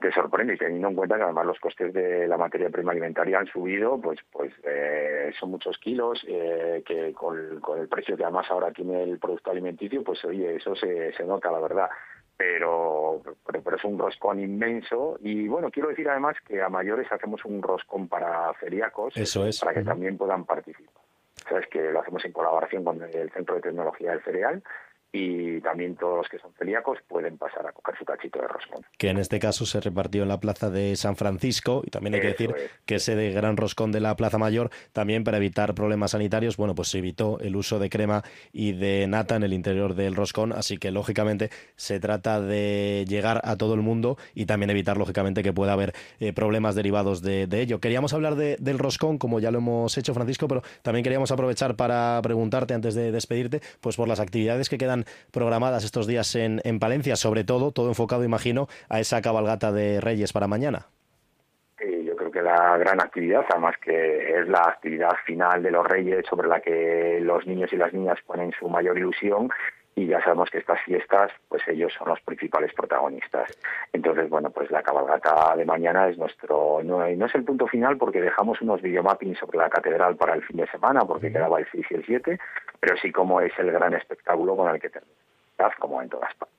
te 0.00 0.12
sorprende, 0.12 0.54
y 0.54 0.58
teniendo 0.58 0.88
en 0.88 0.94
cuenta 0.94 1.16
que 1.16 1.22
además 1.22 1.46
los 1.46 1.58
costes 1.60 1.92
de 1.92 2.26
la 2.28 2.36
materia 2.36 2.70
prima 2.70 2.92
alimentaria 2.92 3.38
han 3.38 3.46
subido, 3.46 4.00
pues 4.00 4.18
pues 4.30 4.52
eh, 4.64 5.32
son 5.38 5.50
muchos 5.50 5.78
kilos, 5.78 6.24
eh, 6.28 6.82
que 6.86 7.12
con, 7.12 7.60
con 7.60 7.78
el 7.80 7.88
precio 7.88 8.16
que 8.16 8.24
además 8.24 8.46
ahora 8.50 8.70
tiene 8.72 9.02
el 9.02 9.18
producto 9.18 9.50
alimenticio, 9.50 10.02
pues 10.02 10.24
oye, 10.24 10.56
eso 10.56 10.74
se, 10.74 11.12
se 11.12 11.24
nota, 11.24 11.50
la 11.50 11.60
verdad. 11.60 11.88
Pero, 12.36 13.20
pero, 13.44 13.62
pero 13.64 13.76
es 13.76 13.84
un 13.84 13.98
roscón 13.98 14.38
inmenso 14.38 15.18
y 15.20 15.48
bueno, 15.48 15.72
quiero 15.72 15.88
decir 15.88 16.08
además 16.08 16.36
que 16.46 16.62
a 16.62 16.68
mayores 16.68 17.10
hacemos 17.10 17.44
un 17.44 17.60
roscón 17.60 18.06
para 18.06 18.52
celíacos 18.60 19.16
Eso 19.16 19.44
es. 19.44 19.58
para 19.58 19.74
que 19.74 19.82
también 19.82 20.16
puedan 20.16 20.44
participar. 20.44 21.02
Sabes 21.48 21.66
que 21.66 21.90
lo 21.90 22.00
hacemos 22.00 22.24
en 22.24 22.32
colaboración 22.32 22.84
con 22.84 23.02
el 23.02 23.30
Centro 23.32 23.56
de 23.56 23.62
Tecnología 23.62 24.12
del 24.12 24.22
Cereal 24.22 24.62
y 25.12 25.60
también 25.62 25.96
todos 25.96 26.18
los 26.18 26.28
que 26.28 26.38
son 26.38 26.52
celíacos 26.58 26.98
pueden 27.08 27.38
pasar 27.38 27.66
a 27.66 27.72
coger 27.72 27.96
su 27.98 28.04
cachito 28.04 28.40
de 28.40 28.48
roscón. 28.48 28.84
que 28.98 29.08
en 29.08 29.16
este 29.18 29.38
caso 29.38 29.64
se 29.64 29.80
repartió 29.80 30.22
en 30.22 30.28
la 30.28 30.38
plaza 30.38 30.68
de 30.70 30.94
San 30.96 31.16
Francisco 31.16 31.82
y 31.86 31.90
también 31.90 32.14
hay 32.14 32.20
que 32.20 32.28
Eso 32.28 32.36
decir 32.38 32.54
es. 32.56 32.70
que 32.84 32.94
ese 32.96 33.16
de 33.16 33.32
gran 33.32 33.56
roscón 33.56 33.90
de 33.90 34.00
la 34.00 34.16
Plaza 34.16 34.36
Mayor 34.38 34.70
también 34.92 35.24
para 35.24 35.38
evitar 35.38 35.74
problemas 35.74 36.10
sanitarios, 36.10 36.56
bueno, 36.56 36.74
pues 36.74 36.88
se 36.88 36.98
evitó 36.98 37.38
el 37.40 37.56
uso 37.56 37.78
de 37.78 37.88
crema 37.88 38.22
y 38.52 38.72
de 38.72 39.06
nata 39.08 39.36
en 39.36 39.42
el 39.44 39.52
interior 39.54 39.94
del 39.94 40.14
roscón, 40.14 40.52
así 40.52 40.76
que 40.78 40.90
lógicamente 40.90 41.50
se 41.76 42.00
trata 42.00 42.40
de 42.40 43.04
llegar 43.08 43.40
a 43.44 43.56
todo 43.56 43.74
el 43.74 43.80
mundo 43.80 44.18
y 44.34 44.44
también 44.46 44.70
evitar 44.70 44.96
lógicamente 44.98 45.42
que 45.42 45.52
pueda 45.52 45.72
haber 45.72 45.94
eh, 46.20 46.32
problemas 46.32 46.74
derivados 46.74 47.22
de, 47.22 47.46
de 47.46 47.60
ello. 47.62 47.80
Queríamos 47.80 48.12
hablar 48.12 48.34
de- 48.36 48.56
del 48.60 48.78
roscón, 48.78 49.16
como 49.18 49.40
ya 49.40 49.50
lo 49.50 49.58
hemos 49.58 49.96
hecho 49.96 50.12
Francisco, 50.12 50.48
pero 50.48 50.62
también 50.82 51.02
queríamos 51.02 51.30
aprovechar 51.30 51.76
para 51.76 52.20
preguntarte 52.22 52.74
antes 52.74 52.94
de 52.94 53.10
despedirte, 53.10 53.60
pues 53.80 53.96
por 53.96 54.06
las 54.08 54.20
actividades 54.20 54.68
que 54.68 54.76
quedan 54.78 54.97
programadas 55.32 55.84
estos 55.84 56.06
días 56.06 56.34
en, 56.34 56.60
en 56.64 56.78
Palencia, 56.78 57.16
sobre 57.16 57.44
todo, 57.44 57.72
todo 57.72 57.88
enfocado, 57.88 58.24
imagino, 58.24 58.68
a 58.88 59.00
esa 59.00 59.22
cabalgata 59.22 59.72
de 59.72 60.00
Reyes 60.00 60.32
para 60.32 60.46
mañana. 60.46 60.86
Yo 61.80 62.16
creo 62.16 62.30
que 62.30 62.42
la 62.42 62.76
gran 62.78 63.00
actividad, 63.00 63.44
además 63.50 63.76
que 63.80 64.40
es 64.40 64.48
la 64.48 64.60
actividad 64.60 65.12
final 65.24 65.62
de 65.62 65.70
los 65.70 65.86
Reyes 65.86 66.24
sobre 66.28 66.48
la 66.48 66.60
que 66.60 67.20
los 67.22 67.46
niños 67.46 67.72
y 67.72 67.76
las 67.76 67.92
niñas 67.92 68.18
ponen 68.26 68.52
su 68.58 68.68
mayor 68.68 68.98
ilusión 68.98 69.48
y 69.98 70.06
ya 70.06 70.22
sabemos 70.22 70.48
que 70.50 70.58
estas 70.58 70.80
fiestas, 70.82 71.32
pues 71.48 71.62
ellos 71.66 71.92
son 71.98 72.08
los 72.08 72.20
principales 72.20 72.72
protagonistas. 72.72 73.50
Entonces, 73.92 74.30
bueno, 74.30 74.50
pues 74.50 74.70
la 74.70 74.82
cabalgata 74.82 75.56
de 75.56 75.64
mañana 75.64 76.08
es 76.08 76.16
nuestro, 76.16 76.80
no, 76.84 76.98
no 76.98 77.26
es 77.26 77.34
el 77.34 77.44
punto 77.44 77.66
final 77.66 77.96
porque 77.98 78.20
dejamos 78.20 78.60
unos 78.60 78.80
videomappings 78.80 79.38
sobre 79.38 79.58
la 79.58 79.68
catedral 79.68 80.16
para 80.16 80.34
el 80.34 80.44
fin 80.44 80.58
de 80.58 80.66
semana, 80.68 81.00
porque 81.00 81.32
quedaba 81.32 81.58
el 81.58 81.66
6 81.72 81.86
y 81.90 81.94
el 81.94 82.06
7, 82.06 82.38
pero 82.78 82.96
sí 82.96 83.10
como 83.10 83.40
es 83.40 83.52
el 83.58 83.72
gran 83.72 83.94
espectáculo 83.94 84.56
con 84.56 84.72
el 84.72 84.80
que 84.80 84.90
termina, 84.90 85.14
como 85.78 86.00
en 86.00 86.08
todas 86.08 86.32
partes. 86.34 86.56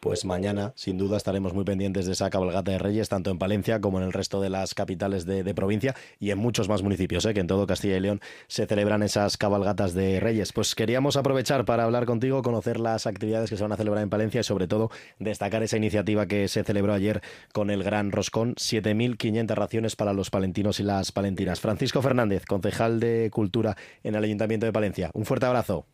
Pues 0.00 0.24
mañana, 0.24 0.72
sin 0.76 0.96
duda, 0.96 1.18
estaremos 1.18 1.52
muy 1.52 1.64
pendientes 1.64 2.06
de 2.06 2.12
esa 2.12 2.30
cabalgata 2.30 2.70
de 2.72 2.78
Reyes, 2.78 3.10
tanto 3.10 3.30
en 3.30 3.38
Palencia 3.38 3.82
como 3.82 3.98
en 3.98 4.06
el 4.06 4.14
resto 4.14 4.40
de 4.40 4.48
las 4.48 4.72
capitales 4.72 5.26
de, 5.26 5.54
provincia 5.54 5.94
y 6.18 6.30
en 6.30 6.38
muchos 6.38 6.70
más 6.70 6.82
municipios, 6.82 7.26
¿eh? 7.26 7.34
que 7.34 7.40
en 7.40 7.46
todo 7.46 7.66
Castilla 7.66 7.98
y 7.98 8.00
León 8.00 8.22
se 8.46 8.64
celebran 8.64 9.02
esas 9.02 9.36
cabalgatas 9.36 9.92
de 9.92 10.18
Reyes. 10.18 10.54
Pues 10.54 10.74
queríamos 10.74 11.16
aprovechar 11.16 11.66
para 11.66 11.84
hablar 11.84 12.06
contigo, 12.06 12.40
conocer 12.40 12.80
las 12.80 13.06
actividades 13.06 13.50
que 13.50 13.58
se 13.58 13.62
van 13.62 13.72
a 13.72 13.76
celebrar 13.76 14.02
en 14.02 14.08
Palencia 14.08 14.40
y 14.40 14.44
sobre 14.44 14.68
todo 14.68 14.90
destacar 15.18 15.62
esa 15.62 15.76
iniciativa 15.76 16.24
que 16.24 16.48
se 16.48 16.64
celebró 16.64 16.94
ayer 16.94 17.20
con 17.52 17.68
el 17.68 17.84
Gran 17.84 18.10
Roscón, 18.10 18.54
7.500 18.54 19.54
raciones 19.54 19.96
para 19.96 20.14
los 20.14 20.30
palentinos 20.30 20.80
y 20.80 20.82
las 20.82 21.12
palentinas. 21.12 21.60
Francisco 21.60 22.00
Fernández, 22.00 22.46
concejal 22.46 23.00
de 23.00 23.28
Cultura 23.30 23.76
en 24.02 24.14
el 24.14 24.24
Ayuntamiento 24.24 24.64
de 24.64 24.72
Palencia. 24.72 25.10
Un 25.12 25.26
fuerte 25.26 25.44
abrazo. 25.44 25.84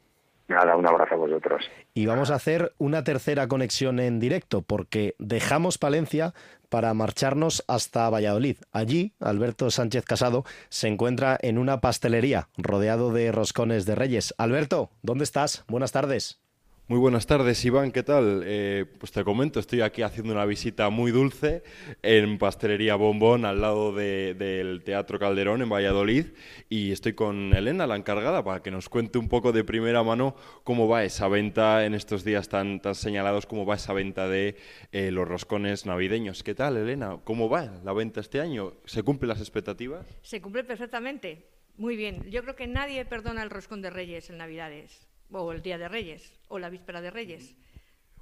Nada, 0.49 0.77
un 0.77 0.87
abrazo 0.87 1.15
a 1.15 1.19
vosotros. 1.19 1.69
Y 1.93 2.07
vamos 2.07 2.31
a 2.31 2.37
hacer 2.37 2.73
una 2.79 3.03
tercera 3.03 3.49
conexión 3.49 3.99
en 3.99 4.21
directo, 4.21 4.63
porque 4.63 5.17
dejamos 5.19 5.77
Palencia 5.79 6.35
para 6.69 6.95
marcharnos 6.95 7.65
hasta 7.67 8.09
Valladolid. 8.11 8.59
Allí, 8.71 9.15
Alberto 9.21 9.71
Sánchez 9.71 10.05
Casado 10.05 10.45
se 10.69 10.89
encuentra 10.89 11.37
en 11.41 11.59
una 11.59 11.81
pastelería 11.81 12.49
rodeado 12.57 13.13
de 13.13 13.33
roscones 13.33 13.87
de 13.87 13.97
reyes. 13.97 14.35
Alberto, 14.39 14.91
¿dónde 15.03 15.25
estás? 15.25 15.65
Buenas 15.69 15.93
tardes. 15.93 16.46
Muy 16.89 17.01
buenas 17.01 17.27
tardes, 17.27 17.65
Iván, 17.65 17.91
¿qué 17.91 18.05
tal? 18.05 18.45
Eh, 18.47 18.85
pues 19.01 19.11
te 19.11 19.25
comento, 19.25 19.59
estoy 19.59 19.81
aquí 19.81 20.03
haciendo 20.03 20.33
una 20.33 20.45
visita 20.45 20.89
muy 20.89 21.11
dulce 21.11 21.65
en 22.01 22.39
Pastelería 22.39 22.95
Bombón, 22.95 23.45
al 23.45 23.61
lado 23.61 23.93
del 23.93 24.85
Teatro 24.85 25.19
Calderón, 25.19 25.63
en 25.63 25.69
Valladolid, 25.69 26.27
y 26.69 26.93
estoy 26.93 27.15
con 27.15 27.53
Elena, 27.57 27.89
la 27.89 27.97
encargada, 27.97 28.45
para 28.45 28.63
que 28.63 28.71
nos 28.71 28.89
cuente 28.89 29.19
un 29.19 29.29
poco 29.29 29.51
de 29.51 29.65
primera 29.65 30.05
mano 30.05 30.37
cómo 30.63 30.87
va 30.87 31.03
esa 31.03 31.27
venta 31.27 31.85
en 31.85 31.93
estos 31.93 32.23
días 32.23 32.49
tan, 32.49 32.79
tan 32.79 32.95
señalados, 32.95 33.47
cómo 33.47 33.67
va 33.67 33.75
esa 33.75 33.93
venta 33.93 34.29
de 34.29 34.55
eh, 34.93 35.11
los 35.11 35.27
roscones 35.27 35.87
navideños. 35.87 36.45
¿Qué 36.45 36.55
tal, 36.55 36.77
Elena? 36.77 37.19
¿Cómo 37.25 37.49
va 37.49 37.81
la 37.83 37.95
venta 37.95 38.21
este 38.21 38.41
año? 38.41 38.75
¿Se 38.85 39.03
cumplen 39.03 39.31
las 39.31 39.41
expectativas? 39.41 40.07
Se 40.23 40.41
cumple 40.41 40.63
perfectamente. 40.63 41.49
Muy 41.79 41.97
bien. 41.97 42.31
Yo 42.31 42.43
creo 42.43 42.55
que 42.55 42.69
nadie 42.69 43.05
perdona 43.05 43.43
el 43.43 43.51
roscón 43.51 43.83
de 43.83 43.91
Reyes 43.91 44.31
en 44.31 44.39
Navidades 44.39 45.06
o 45.31 45.53
el 45.53 45.63
Día 45.63 45.79
de 45.79 45.89
Reyes, 45.89 46.39
o 46.49 46.59
la 46.59 46.71
víspera 46.71 47.01
de 47.01 47.11
Reyes. 47.11 47.57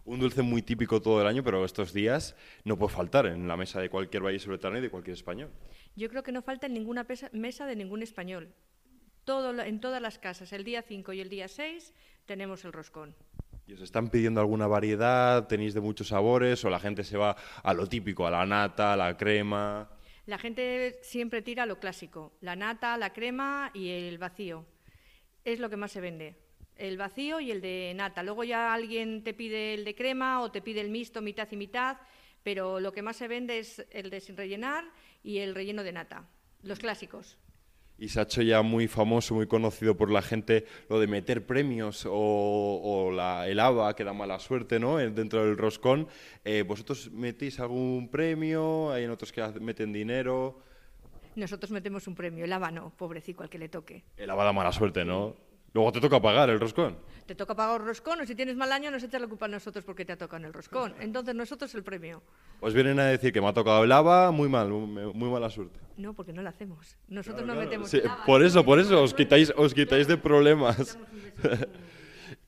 Un 0.04 0.20
dulce 0.20 0.42
muy 0.42 0.60
típico 0.60 1.00
todo 1.00 1.22
el 1.22 1.26
año, 1.26 1.42
pero 1.42 1.64
estos 1.64 1.94
días 1.94 2.36
no 2.64 2.76
puede 2.76 2.92
faltar 2.92 3.24
en 3.26 3.48
la 3.48 3.56
mesa 3.56 3.80
de 3.80 3.88
cualquier 3.88 4.22
valle 4.22 4.38
soletano 4.38 4.76
y 4.76 4.82
de 4.82 4.90
cualquier 4.90 5.14
español. 5.14 5.50
Yo 5.96 6.10
creo 6.10 6.22
que 6.22 6.32
no 6.32 6.42
falta 6.42 6.66
en 6.66 6.74
ninguna 6.74 7.06
mesa 7.32 7.66
de 7.66 7.76
ningún 7.76 8.02
español. 8.02 8.52
Todo, 9.24 9.58
en 9.62 9.80
todas 9.80 10.02
las 10.02 10.18
casas, 10.18 10.52
el 10.52 10.64
día 10.64 10.82
5 10.82 11.14
y 11.14 11.20
el 11.20 11.30
día 11.30 11.48
6, 11.48 11.94
tenemos 12.26 12.66
el 12.66 12.74
roscón. 12.74 13.14
¿Y 13.66 13.72
os 13.72 13.80
están 13.80 14.10
pidiendo 14.10 14.42
alguna 14.42 14.66
variedad? 14.66 15.46
¿Tenéis 15.46 15.72
de 15.72 15.80
muchos 15.80 16.08
sabores? 16.08 16.62
¿O 16.66 16.70
la 16.70 16.80
gente 16.80 17.02
se 17.02 17.16
va 17.16 17.34
a 17.62 17.72
lo 17.72 17.86
típico, 17.86 18.26
a 18.26 18.30
la 18.30 18.44
nata, 18.44 18.92
a 18.92 18.96
la 18.96 19.16
crema? 19.16 19.88
La 20.26 20.36
gente 20.36 20.98
siempre 21.00 21.40
tira 21.40 21.62
a 21.62 21.66
lo 21.66 21.80
clásico, 21.80 22.34
la 22.42 22.56
nata, 22.56 22.98
la 22.98 23.14
crema 23.14 23.70
y 23.72 23.88
el 23.88 24.18
vacío. 24.18 24.66
Es 25.46 25.60
lo 25.60 25.70
que 25.70 25.78
más 25.78 25.92
se 25.92 26.02
vende 26.02 26.43
el 26.76 26.96
vacío 26.96 27.40
y 27.40 27.50
el 27.50 27.60
de 27.60 27.92
nata. 27.94 28.22
Luego 28.22 28.44
ya 28.44 28.74
alguien 28.74 29.22
te 29.22 29.34
pide 29.34 29.74
el 29.74 29.84
de 29.84 29.94
crema 29.94 30.40
o 30.40 30.50
te 30.50 30.62
pide 30.62 30.80
el 30.80 30.90
mixto 30.90 31.22
mitad 31.22 31.48
y 31.50 31.56
mitad, 31.56 31.98
pero 32.42 32.80
lo 32.80 32.92
que 32.92 33.02
más 33.02 33.16
se 33.16 33.28
vende 33.28 33.58
es 33.58 33.86
el 33.90 34.10
de 34.10 34.20
sin 34.20 34.36
rellenar 34.36 34.84
y 35.22 35.38
el 35.38 35.54
relleno 35.54 35.82
de 35.82 35.92
nata, 35.92 36.28
los 36.62 36.78
clásicos. 36.78 37.38
Y 37.96 38.08
se 38.08 38.18
ha 38.18 38.24
hecho 38.24 38.42
ya 38.42 38.60
muy 38.62 38.88
famoso, 38.88 39.34
muy 39.34 39.46
conocido 39.46 39.96
por 39.96 40.10
la 40.10 40.20
gente 40.20 40.66
lo 40.88 40.98
de 40.98 41.06
meter 41.06 41.46
premios 41.46 42.06
o, 42.10 43.12
la, 43.14 43.46
el 43.48 43.60
ABA, 43.60 43.94
que 43.94 44.02
da 44.02 44.12
mala 44.12 44.40
suerte 44.40 44.80
¿no? 44.80 44.96
dentro 44.96 45.44
del 45.44 45.56
roscón. 45.56 46.08
Eh, 46.44 46.62
¿Vosotros 46.62 47.12
metéis 47.12 47.60
algún 47.60 48.08
premio? 48.10 48.90
¿Hay 48.90 49.06
otros 49.06 49.30
que 49.30 49.46
meten 49.60 49.92
dinero? 49.92 50.60
Nosotros 51.36 51.70
metemos 51.70 52.06
un 52.06 52.14
premio, 52.14 52.44
el 52.44 52.52
ABA 52.52 52.70
no, 52.70 52.90
pobrecito 52.96 53.42
al 53.42 53.48
que 53.48 53.58
le 53.58 53.68
toque. 53.68 54.04
El 54.16 54.30
ABA 54.30 54.44
da 54.44 54.52
mala 54.52 54.72
suerte, 54.72 55.04
¿no? 55.04 55.36
Luego 55.74 55.90
te 55.90 56.00
toca 56.00 56.22
pagar 56.22 56.50
el 56.50 56.60
roscón. 56.60 56.96
Te 57.26 57.34
toca 57.34 57.56
pagar 57.56 57.80
el 57.80 57.86
roscón, 57.88 58.20
o 58.20 58.26
si 58.26 58.36
tienes 58.36 58.54
mal 58.54 58.70
año, 58.70 58.92
nos 58.92 59.02
echas 59.02 59.20
la 59.20 59.26
culpa 59.26 59.46
a 59.46 59.48
nosotros 59.48 59.84
porque 59.84 60.04
te 60.04 60.12
ha 60.12 60.16
tocado 60.16 60.46
el 60.46 60.52
roscón. 60.52 60.94
Entonces, 61.00 61.34
nosotros 61.34 61.74
el 61.74 61.82
premio. 61.82 62.22
Pues 62.60 62.74
vienen 62.74 63.00
a 63.00 63.06
decir 63.06 63.32
que 63.32 63.40
me 63.40 63.48
ha 63.48 63.52
tocado 63.52 63.82
el 63.82 63.88
lava, 63.88 64.30
muy 64.30 64.48
mal, 64.48 64.68
muy, 64.68 65.28
mala 65.30 65.50
suerte. 65.50 65.80
No, 65.96 66.14
porque 66.14 66.32
no 66.32 66.42
lo 66.42 66.48
hacemos. 66.48 66.96
Nosotros 67.08 67.44
no 67.44 67.56
metemos 67.56 67.90
Por 68.24 68.44
eso, 68.44 68.64
por 68.64 68.78
eso, 68.78 69.02
os 69.02 69.12
quitáis, 69.14 69.52
os 69.56 69.74
quitáis 69.74 70.06
de 70.06 70.16
problemas. 70.16 70.96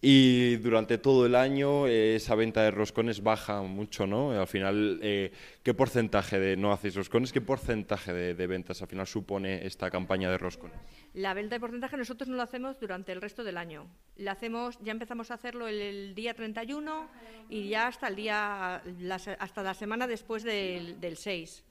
Y 0.03 0.57
durante 0.57 0.99
todo 0.99 1.25
el 1.25 1.35
año 1.35 1.87
eh, 1.87 2.17
esa 2.17 2.35
venta 2.35 2.63
de 2.63 2.71
roscones 2.71 3.23
baja 3.23 3.63
mucho, 3.63 4.07
¿no? 4.07 4.33
Al 4.33 4.47
final, 4.47 5.01
eh, 5.03 5.33
¿qué 5.63 5.73
porcentaje 5.73 6.39
de 6.39 6.57
no 6.57 6.73
hacéis 6.73 6.95
roscones? 6.95 7.33
¿Qué 7.33 7.41
porcentaje 7.41 8.13
de, 8.13 8.47
ventas 8.47 8.83
al 8.83 8.89
final 8.89 9.07
supone 9.07 9.67
esta 9.67 9.91
campaña 9.91 10.31
de 10.31 10.39
roscones? 10.39 10.77
La 11.15 11.33
venta 11.33 11.57
de 11.57 11.61
porcentaje 11.61 11.97
nosotros 11.97 12.29
no 12.29 12.37
lo 12.37 12.43
hacemos 12.43 12.79
durante 12.79 13.13
el 13.13 13.23
resto 13.23 13.43
del 13.43 13.57
año. 13.57 13.87
La 14.17 14.33
hacemos, 14.33 14.79
ya 14.83 14.93
empezamos 14.93 15.31
a 15.31 15.35
hacerlo 15.35 15.67
el, 15.67 16.15
día 16.15 16.35
31 16.35 17.09
y 17.49 17.69
ya 17.69 17.87
hasta 17.87 18.09
el 18.09 18.17
día, 18.17 18.83
hasta 19.39 19.63
la 19.63 19.75
semana 19.75 20.07
después 20.07 20.43
del, 20.43 21.01
del 21.01 21.17
6. 21.17 21.65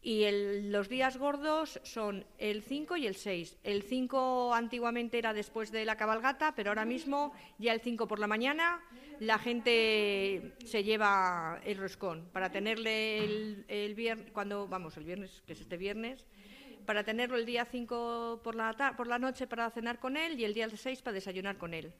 Y 0.00 0.24
los 0.70 0.88
días 0.88 1.16
gordos 1.16 1.80
son 1.82 2.24
el 2.38 2.62
5 2.62 2.96
y 2.96 3.06
el 3.06 3.16
6. 3.16 3.58
El 3.64 3.82
5 3.82 4.54
antiguamente 4.54 5.18
era 5.18 5.32
después 5.32 5.72
de 5.72 5.84
la 5.84 5.96
cabalgata, 5.96 6.54
pero 6.54 6.70
ahora 6.70 6.84
mismo 6.84 7.32
ya 7.58 7.72
el 7.72 7.80
5 7.80 8.06
por 8.06 8.20
la 8.20 8.28
mañana 8.28 8.80
la 9.20 9.38
gente 9.38 10.54
se 10.64 10.84
lleva 10.84 11.60
el 11.64 11.78
roscón 11.78 12.28
para 12.32 12.50
tenerle 12.50 13.64
el, 13.68 13.94
viernes, 13.96 14.30
cuando 14.32 14.68
vamos, 14.68 14.96
el 14.96 15.04
viernes, 15.04 15.42
que 15.46 15.54
es 15.54 15.60
este 15.60 15.76
viernes, 15.76 16.24
para 16.86 17.02
tenerlo 17.02 17.36
el 17.36 17.44
día 17.44 17.64
5 17.64 18.40
por 18.42 18.54
la, 18.54 18.94
por 18.96 19.08
la 19.08 19.18
noche 19.18 19.46
para 19.46 19.70
cenar 19.70 19.98
con 19.98 20.16
él 20.16 20.38
y 20.38 20.44
el 20.44 20.54
día 20.54 20.68
6 20.70 21.02
para 21.02 21.14
desayunar 21.14 21.58
con 21.58 21.74
él. 21.74 21.92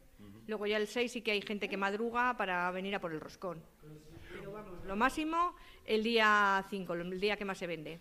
Luego 0.47 0.67
ya 0.67 0.77
el 0.77 0.87
6 0.87 1.13
sí 1.13 1.21
que 1.21 1.33
hay 1.33 1.43
gente 1.43 1.69
que 1.69 1.77
madruga 1.77 2.37
para 2.37 2.71
venir 2.71 2.95
a 2.95 3.01
por 3.01 3.13
el 3.13 3.21
roscón. 3.21 3.63
Pero 4.33 4.53
vamos, 4.53 4.85
lo 4.87 4.97
máximo 4.97 5.55
el 5.89 6.03
día 6.03 6.64
5, 6.68 6.93
el 6.93 7.18
día 7.18 7.36
que 7.36 7.47
más 7.47 7.59
se 7.59 7.66
vende. 7.66 7.99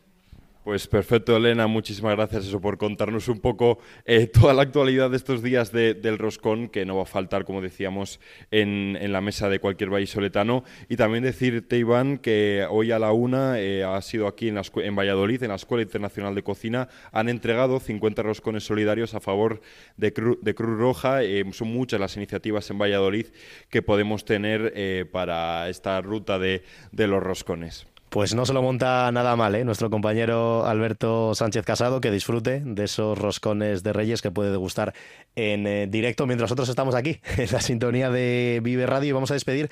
Pues 0.68 0.86
perfecto, 0.86 1.38
Elena, 1.38 1.65
muchísimas 1.65 2.18
gracias 2.18 2.45
eso 2.45 2.59
por 2.59 2.78
contarnos 2.78 3.30
un 3.30 3.39
poco 3.39 3.80
eh, 4.03 4.28
toda 4.34 4.53
la 4.53 4.63
actualidad 4.63 5.09
de 5.09 5.15
estos 5.15 5.41
días 5.41 5.72
del 5.72 6.18
roscón, 6.18 6.68
que 6.68 6.86
no 6.86 6.97
va 6.97 7.03
a 7.03 7.05
faltar, 7.05 7.45
como 7.45 7.61
decíamos, 7.61 8.20
en, 8.51 8.97
la 9.13 9.22
mesa 9.22 9.47
de 9.47 9.59
cualquier 9.59 9.89
vallisoletano. 9.89 10.65
Y 10.89 10.97
también 10.97 11.24
decirte, 11.24 11.78
Iván, 11.78 12.18
que 12.18 12.68
hoy 12.70 12.91
a 12.91 12.99
la 12.99 13.13
una 13.13 13.61
eh, 13.61 13.86
ha 13.86 14.01
sido 14.01 14.28
aquí 14.28 14.49
en, 14.49 14.57
en, 14.57 14.95
Valladolid, 14.97 15.41
en 15.41 15.51
la 15.51 15.55
Escuela 15.55 15.84
Internacional 15.84 16.36
de 16.36 16.43
Cocina, 16.43 16.89
han 17.13 17.30
entregado 17.30 17.80
50 17.80 18.22
roscones 18.24 18.65
solidarios 18.65 19.13
a 19.13 19.22
favor 19.22 19.61
de, 19.95 20.11
de 20.41 20.53
Cruz 20.53 20.78
Roja. 20.78 21.24
Eh, 21.24 21.45
son 21.53 21.70
muchas 21.70 22.01
las 22.01 22.18
iniciativas 22.18 22.70
en 22.72 22.78
Valladolid 22.78 23.28
que 23.70 23.82
podemos 23.82 24.26
tener 24.26 25.07
para 25.13 25.70
esta 25.70 26.01
ruta 26.01 26.38
de 26.39 26.61
los 26.91 27.24
roscones. 27.24 27.88
Pues 28.10 28.34
no 28.34 28.45
se 28.45 28.53
lo 28.53 28.62
monta 28.62 29.12
nada 29.12 29.36
mal, 29.36 29.53
¿eh? 29.55 29.66
Nuestro 29.66 29.89
compañero 29.89 30.66
Alberto 30.66 31.36
Sánchez 31.36 31.66
Casado, 31.66 31.99
que 31.99 32.10
disfrute 32.10 32.62
de 32.64 32.86
esos 32.86 33.18
roscones 33.18 33.84
de 33.84 33.91
Reyes 33.91 34.22
que 34.22 34.32
puede 34.32 34.49
degustar 34.49 34.93
en 35.36 35.68
eh, 35.68 35.88
directo 35.88 36.26
mientras 36.26 36.47
nosotros 36.49 36.70
estamos 36.70 36.95
aquí, 36.95 37.20
en 37.38 37.51
la 37.51 37.60
sintonía 37.60 38.10
de 38.10 38.62
Vive 38.64 38.86
Radio, 38.86 39.10
y 39.10 39.12
vamos 39.12 39.32
a 39.32 39.34
despedir 39.34 39.70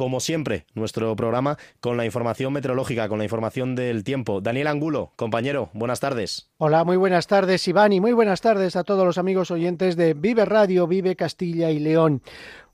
como 0.00 0.20
siempre, 0.20 0.64
nuestro 0.74 1.14
programa 1.14 1.58
con 1.80 1.98
la 1.98 2.06
información 2.06 2.54
meteorológica, 2.54 3.08
con 3.08 3.18
la 3.18 3.24
información 3.24 3.74
del 3.74 4.02
tiempo. 4.02 4.40
Daniel 4.40 4.68
Angulo, 4.68 5.12
compañero, 5.16 5.68
buenas 5.74 6.00
tardes. 6.00 6.48
Hola, 6.56 6.84
muy 6.84 6.96
buenas 6.96 7.26
tardes, 7.26 7.68
Iván, 7.68 7.92
y 7.92 8.00
muy 8.00 8.12
buenas 8.12 8.40
tardes 8.40 8.76
a 8.76 8.84
todos 8.84 9.04
los 9.04 9.18
amigos 9.18 9.50
oyentes 9.50 9.96
de 9.96 10.14
Vive 10.14 10.46
Radio, 10.46 10.86
Vive 10.86 11.16
Castilla 11.16 11.70
y 11.70 11.80
León. 11.80 12.22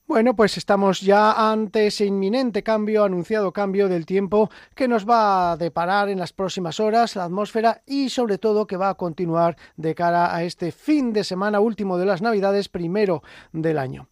Bueno, 0.09 0.37
pues 0.37 0.57
estamos 0.57 1.01
ya 1.01 1.51
ante 1.51 1.89
ese 1.89 2.05
inminente 2.07 2.63
cambio, 2.63 3.03
anunciado 3.03 3.53
cambio 3.53 3.89
del 3.89 4.07
tiempo 4.07 4.51
que 4.77 4.87
nos 4.87 5.05
va 5.05 5.51
a 5.51 5.57
deparar 5.57 6.09
en 6.09 6.21
las 6.21 6.33
próximas 6.33 6.79
horas 6.79 7.17
la 7.17 7.25
atmósfera 7.25 7.83
y 7.87 8.09
sobre 8.09 8.39
todo 8.39 8.69
que 8.69 8.77
va 8.77 8.91
a 8.91 8.95
continuar 8.95 9.57
de 9.77 9.97
cara 9.97 10.33
a 10.33 10.45
este 10.45 10.71
fin 10.71 11.13
de 11.13 11.25
semana 11.25 11.59
último 11.59 11.99
de 11.99 12.07
las 12.07 12.23
Navidades, 12.23 12.69
primero 12.69 13.25
del 13.53 13.79
año. 13.79 14.07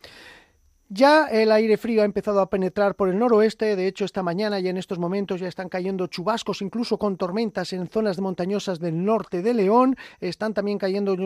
Ya 0.97 1.26
el 1.26 1.51
aire 1.51 1.76
frío 1.76 2.03
ha 2.03 2.05
empezado 2.05 2.40
a 2.40 2.49
penetrar 2.49 2.95
por 2.95 3.09
el 3.09 3.18
noroeste, 3.18 3.74
de 3.74 3.88
hecho 3.88 4.05
esta 4.05 4.22
mañana 4.22 4.61
y 4.61 4.68
en 4.68 4.76
estos 4.76 5.01
momentos 5.01 5.40
ya 5.40 5.49
están 5.49 5.68
cayendo 5.68 6.07
chubascos, 6.07 6.62
incluso 6.62 7.01
con 7.01 7.16
tormentas 7.16 7.72
en 7.72 7.88
zonas 7.88 8.20
montañosas 8.20 8.78
del 8.78 9.05
norte 9.05 9.42
de 9.42 9.55
León, 9.55 9.97
están 10.20 10.55
también 10.55 10.78
cayendo 10.78 11.16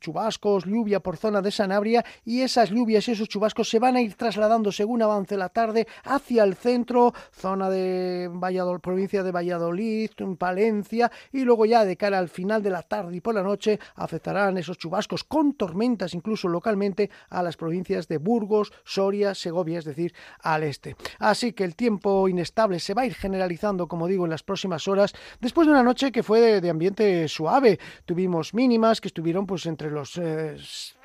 chubascos, 0.00 0.64
lluvia 0.64 0.98
por 0.98 1.18
zona 1.18 1.40
de 1.40 1.52
Sanabria 1.52 2.04
y 2.24 2.40
esas 2.40 2.70
lluvias 2.70 3.06
y 3.06 3.12
esos 3.12 3.28
chubascos 3.28 3.70
se 3.70 3.78
van 3.78 3.94
a 3.94 4.00
ir 4.00 4.14
trasladando 4.14 4.72
según 4.72 5.00
avance 5.02 5.36
la 5.36 5.50
tarde 5.50 5.86
hacia 6.02 6.42
el 6.42 6.56
centro, 6.56 7.14
zona 7.30 7.70
de 7.70 8.28
Valladolid, 8.32 8.80
provincia 8.80 9.22
de 9.22 9.30
Valladolid, 9.30 10.10
Palencia 10.36 11.12
y 11.30 11.44
luego 11.44 11.64
ya 11.64 11.84
de 11.84 11.96
cara 11.96 12.18
al 12.18 12.28
final 12.28 12.60
de 12.60 12.70
la 12.70 12.82
tarde 12.82 13.14
y 13.14 13.20
por 13.20 13.36
la 13.36 13.44
noche 13.44 13.78
afectarán 13.94 14.58
esos 14.58 14.78
chubascos 14.78 15.22
con 15.22 15.52
tormentas 15.52 16.12
incluso 16.12 16.48
localmente 16.48 17.08
a 17.30 17.44
las 17.44 17.56
provincias 17.56 18.08
de 18.08 18.18
Burgos, 18.18 18.72
Soria, 18.96 19.34
Segovia, 19.34 19.78
es 19.78 19.84
decir, 19.84 20.14
al 20.40 20.62
este. 20.62 20.96
Así 21.18 21.52
que 21.52 21.64
el 21.64 21.76
tiempo 21.76 22.28
inestable 22.28 22.80
se 22.80 22.94
va 22.94 23.02
a 23.02 23.06
ir 23.06 23.14
generalizando, 23.14 23.88
como 23.88 24.06
digo, 24.06 24.24
en 24.24 24.30
las 24.30 24.42
próximas 24.42 24.88
horas, 24.88 25.12
después 25.38 25.66
de 25.66 25.72
una 25.72 25.82
noche 25.82 26.10
que 26.10 26.22
fue 26.22 26.62
de, 26.62 26.70
ambiente 26.70 27.28
suave. 27.28 27.78
Tuvimos 28.06 28.54
mínimas 28.54 29.02
que 29.02 29.08
estuvieron 29.08 29.46
pues 29.46 29.66
entre 29.66 29.90
los 29.90 30.16
eh, 30.16 30.56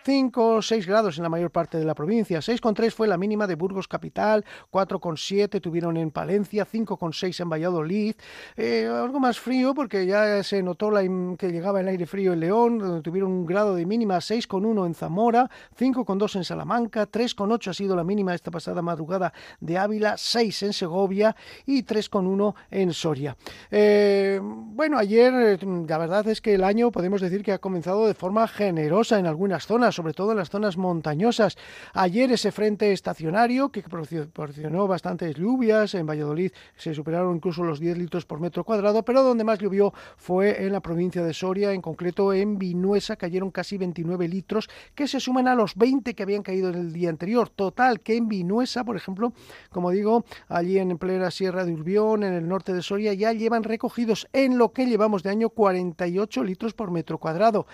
5 0.04 0.56
o 0.56 0.62
6 0.62 0.86
grados 0.86 1.18
en 1.18 1.24
la 1.24 1.30
mayor 1.30 1.52
parte 1.52 1.78
de 1.78 1.86
la 1.86 1.96
provincia. 1.96 2.40
6,3 2.40 2.92
fue 2.92 3.08
la 3.08 3.18
mínima 3.18 3.48
de 3.48 3.56
Burgos 3.56 3.88
Capital, 3.88 4.46
4,7 4.72 5.62
tuvieron 5.62 5.98
en 5.98 6.12
Palencia, 6.12 6.66
5,6 6.66 7.42
en 7.42 7.50
Valladolid. 7.50 8.16
Eh, 8.56 8.88
algo 8.88 9.20
más 9.20 9.40
frío 9.40 9.74
porque 9.74 10.06
ya 10.06 10.44
se 10.44 10.62
notó 10.62 10.92
que 11.38 11.52
llegaba 11.52 11.80
el 11.80 11.88
aire 11.88 12.06
frío 12.06 12.34
en 12.34 12.40
León, 12.40 12.80
donde 12.80 13.02
tuvieron 13.02 13.32
un 13.32 13.46
grado 13.46 13.76
de 13.76 13.86
mínima 13.86 14.18
6,1 14.18 14.86
en 14.86 14.94
Zamora, 14.94 15.50
5,2 15.80 16.36
en 16.36 16.44
Salamanca, 16.44 17.10
3,8 17.10 17.70
ha 17.70 17.74
sido 17.74 17.96
la 17.96 18.04
mínima 18.04 18.34
esta 18.34 18.52
pasada 18.52 18.82
madrugada 18.82 19.32
de 19.60 19.78
Ávila, 19.78 20.18
6 20.18 20.64
en 20.64 20.74
Segovia 20.74 21.36
y 21.66 21.84
3,1 21.84 22.56
en 22.72 22.94
Soria. 22.94 23.38
Eh, 23.70 24.40
bueno, 24.42 24.98
ayer 24.98 25.64
la 25.64 25.98
verdad 25.98 26.28
es 26.28 26.42
que 26.42 26.56
el 26.56 26.64
año 26.64 26.92
podemos 26.92 27.22
decir 27.22 27.44
que 27.44 27.54
ha 27.54 27.60
comenzado 27.60 28.08
de 28.08 28.14
forma 28.14 28.48
generosa 28.48 29.20
en 29.20 29.28
algunas 29.28 29.66
zonas 29.66 29.91
sobre 29.92 30.14
todo 30.14 30.32
en 30.32 30.38
las 30.38 30.50
zonas 30.50 30.78
montañosas. 30.78 31.58
Ayer 31.94 32.32
ese 32.32 32.52
frente 32.52 32.92
estacionario 32.92 33.70
que 33.70 33.82
proporcionó 33.82 34.88
bastantes 34.88 35.36
lluvias, 35.36 35.94
en 35.96 36.06
Valladolid 36.06 36.52
se 36.76 36.94
superaron 36.94 37.36
incluso 37.36 37.64
los 37.64 37.80
10 37.80 37.98
litros 37.98 38.26
por 38.26 38.40
metro 38.40 38.64
cuadrado, 38.64 39.04
pero 39.04 39.24
donde 39.24 39.44
más 39.44 39.60
llovió 39.60 39.94
fue 40.18 40.66
en 40.66 40.72
la 40.72 40.80
provincia 40.80 41.24
de 41.24 41.34
Soria, 41.34 41.72
en 41.74 41.82
concreto 41.82 42.34
en 42.34 42.58
Vinuesa, 42.58 43.16
cayeron 43.16 43.52
casi 43.52 43.78
29 43.78 44.28
litros, 44.28 44.70
que 44.96 45.08
se 45.08 45.20
suman 45.20 45.48
a 45.48 45.56
los 45.56 45.76
20 45.76 46.14
que 46.14 46.24
habían 46.24 46.44
caído 46.44 46.70
en 46.70 46.76
el 46.76 46.94
día 46.94 47.10
anterior. 47.10 47.50
Total, 47.50 48.00
que 48.00 48.16
en 48.16 48.28
Vinuesa, 48.28 48.84
por 48.84 48.96
ejemplo, 48.96 49.34
como 49.72 49.92
digo, 49.92 50.26
allí 50.48 50.78
en 50.78 50.98
plena 50.98 51.32
Sierra 51.32 51.66
de 51.66 51.74
Urbión, 51.74 52.24
en 52.24 52.34
el 52.34 52.48
norte 52.48 52.74
de 52.74 52.82
Soria, 52.82 53.14
ya 53.14 53.34
llevan 53.34 53.64
recogidos 53.64 54.28
en 54.34 54.58
lo 54.58 54.72
que 54.72 54.86
llevamos 54.86 55.24
de 55.24 55.30
año 55.30 55.50
48 55.50 56.44
litros 56.44 56.74
por 56.74 56.92
metro 56.92 57.18
cuadrado. 57.18 57.66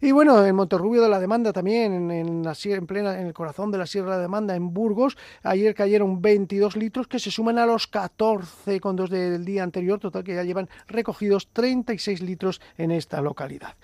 Y 0.00 0.12
bueno, 0.12 0.44
en 0.44 0.54
Monterrubio 0.54 1.02
de 1.02 1.08
la 1.08 1.20
demanda 1.20 1.52
también 1.52 1.61
en, 1.66 2.42
la, 2.44 2.54
en, 2.64 2.86
plena, 2.86 3.18
en 3.20 3.26
el 3.26 3.34
corazón 3.34 3.70
de 3.70 3.78
la 3.78 3.86
Sierra 3.86 4.16
de 4.16 4.22
Demanda, 4.22 4.56
en 4.56 4.72
Burgos. 4.72 5.16
Ayer 5.42 5.74
cayeron 5.74 6.20
22 6.20 6.76
litros 6.76 7.06
que 7.06 7.18
se 7.18 7.30
suman 7.30 7.58
a 7.58 7.66
los 7.66 7.86
14 7.86 8.80
con 8.80 8.96
dos 8.96 9.10
del 9.10 9.44
día 9.44 9.62
anterior, 9.62 9.98
total 9.98 10.24
que 10.24 10.34
ya 10.34 10.44
llevan 10.44 10.68
recogidos 10.86 11.48
36 11.52 12.22
litros 12.22 12.60
en 12.76 12.90
esta 12.90 13.20
localidad. 13.20 13.74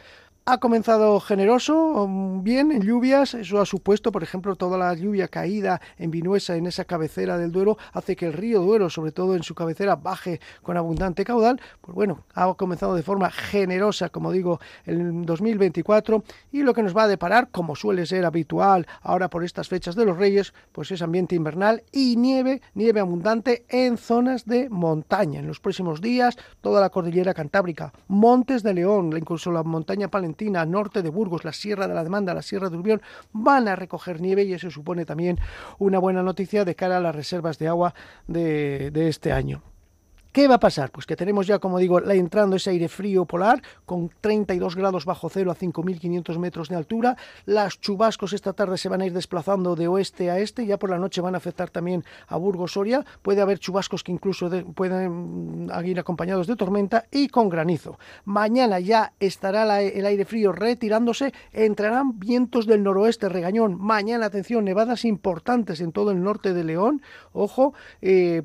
Ha 0.51 0.57
comenzado 0.61 1.21
generoso, 1.21 2.07
mm, 2.09 2.43
bien, 2.43 2.73
en 2.73 2.81
lluvias. 2.81 3.35
Eso 3.35 3.61
ha 3.61 3.67
supuesto, 3.67 4.11
por 4.11 4.23
ejemplo, 4.23 4.57
toda 4.57 4.79
la 4.79 4.95
lluvia 4.95 5.29
caída 5.29 5.79
en 5.99 6.11
Vinuesa, 6.11 6.57
en 6.57 6.67
esa 6.67 6.87
cabecera 6.87 7.37
del 7.37 7.53
Duero, 7.53 7.77
hace 7.93 8.17
que 8.17 8.25
el 8.25 8.33
río 8.33 8.63
Duero, 8.63 8.89
sobre 8.89 9.13
todo 9.13 9.37
en 9.37 9.43
su 9.43 9.55
cabecera, 9.55 9.97
baje 9.97 10.41
con 10.63 10.79
abundante 10.79 11.23
caudal. 11.27 11.61
Pues 11.83 11.95
bueno, 11.95 12.25
ha 12.33 12.55
comenzado 12.55 12.95
de 12.95 13.03
forma 13.03 13.31
generosa, 13.31 14.09
como 14.09 14.33
digo, 14.33 14.59
el 14.87 15.27
2024. 15.27 16.25
Y 16.51 16.63
lo 16.63 16.73
que 16.73 16.83
nos 16.83 16.97
va 16.97 17.03
a 17.03 17.09
deparar, 17.09 17.51
como 17.51 17.77
suele 17.77 18.07
ser 18.07 18.25
habitual 18.25 18.87
ahora 19.03 19.29
por 19.29 19.45
estas 19.45 19.69
fechas 19.69 19.97
de 19.97 20.07
los 20.07 20.17
Reyes, 20.17 20.55
pues 20.73 20.91
es 20.91 21.03
ambiente 21.03 21.35
invernal 21.35 21.83
y 21.93 22.17
nieve, 22.17 22.63
nieve 22.73 23.01
abundante 23.01 23.67
en 23.69 23.99
zonas 23.99 24.47
de 24.47 24.71
montaña. 24.71 25.41
En 25.41 25.47
los 25.47 25.61
próximos 25.61 26.01
días, 26.01 26.39
toda 26.63 26.81
la 26.81 26.89
cordillera 26.89 27.35
cantábrica, 27.35 27.93
Montes 28.07 28.63
de 28.63 28.73
León, 28.73 29.15
incluso 29.15 29.53
la 29.53 29.63
montaña 29.63 30.09
palentina 30.09 30.38
norte 30.67 31.03
de 31.03 31.11
Burgos, 31.11 31.45
la 31.45 31.53
Sierra 31.53 31.87
de 31.87 31.95
la 31.95 32.05
Demanda, 32.05 32.35
la 32.35 32.43
Sierra 32.43 32.71
de 32.71 32.77
Urbión, 32.77 33.03
van 33.33 33.69
a 33.69 33.77
recoger 33.77 34.21
nieve 34.21 34.45
y 34.45 34.55
eso 34.55 34.71
supone 34.71 35.05
también 35.05 35.39
una 35.79 35.99
buena 35.99 36.23
noticia 36.23 36.65
de 36.65 36.75
cara 36.75 36.99
a 36.99 37.01
las 37.01 37.15
reservas 37.15 37.59
de 37.59 37.69
agua 37.69 37.95
de, 38.27 38.91
de 38.91 39.09
este 39.09 39.33
año. 39.33 39.63
¿Qué 40.39 40.47
va 40.47 40.55
a 40.55 40.61
pasar? 40.61 40.93
Pues 40.93 41.05
que 41.05 41.17
tenemos 41.17 41.49
ya, 41.49 41.59
como 41.59 41.81
digo, 41.81 42.01
entrando 42.13 42.55
ese 42.55 42.71
aire 42.71 42.87
frío 42.89 43.25
polar 43.25 43.61
con 43.85 44.09
32 44.21 44.77
grados 44.77 45.05
bajo 45.05 45.29
cero 45.29 45.51
a 45.51 45.57
5.500 45.57 46.39
metros 46.39 46.69
de 46.69 46.77
altura. 46.77 47.17
Las 47.45 47.81
chubascos 47.81 48.33
esta 48.33 48.53
tarde 48.53 48.79
se 48.79 48.89
van 48.89 49.01
a 49.01 49.07
ir 49.07 49.13
desplazando 49.13 49.75
de 49.75 49.89
oeste 49.89 50.31
a 50.31 50.39
este. 50.39 50.65
Ya 50.65 50.79
por 50.79 50.91
la 50.91 50.99
noche 51.01 51.21
van 51.21 51.35
a 51.35 51.39
afectar 51.39 51.71
también 51.71 52.05
a 52.29 52.37
Burgos, 52.37 52.75
Soria. 52.75 53.05
Puede 53.21 53.41
haber 53.41 53.59
chubascos 53.59 54.05
que 54.05 54.13
incluso 54.13 54.49
pueden 54.77 55.67
mm, 55.67 55.85
ir 55.85 55.99
acompañados 55.99 56.47
de 56.47 56.55
tormenta 56.55 57.07
y 57.11 57.27
con 57.27 57.49
granizo. 57.49 57.99
Mañana 58.25 58.79
ya 58.79 59.15
estará 59.19 59.83
el 59.83 60.07
aire 60.07 60.25
frío 60.25 60.53
retirándose. 60.53 61.33
Entrarán 61.53 62.17
vientos 62.21 62.69
del 62.69 62.85
noroeste 62.85 63.29
regañón. 63.29 63.77
Mañana, 63.77 64.27
atención, 64.27 64.65
nevadas 64.65 65.05
importantes 65.05 65.81
en 65.81 65.91
todo 65.91 66.13
el 66.13 66.23
norte 66.23 66.55
de 66.55 66.63
León. 66.63 67.03
Ojo, 67.33 67.75
eh, 68.03 68.45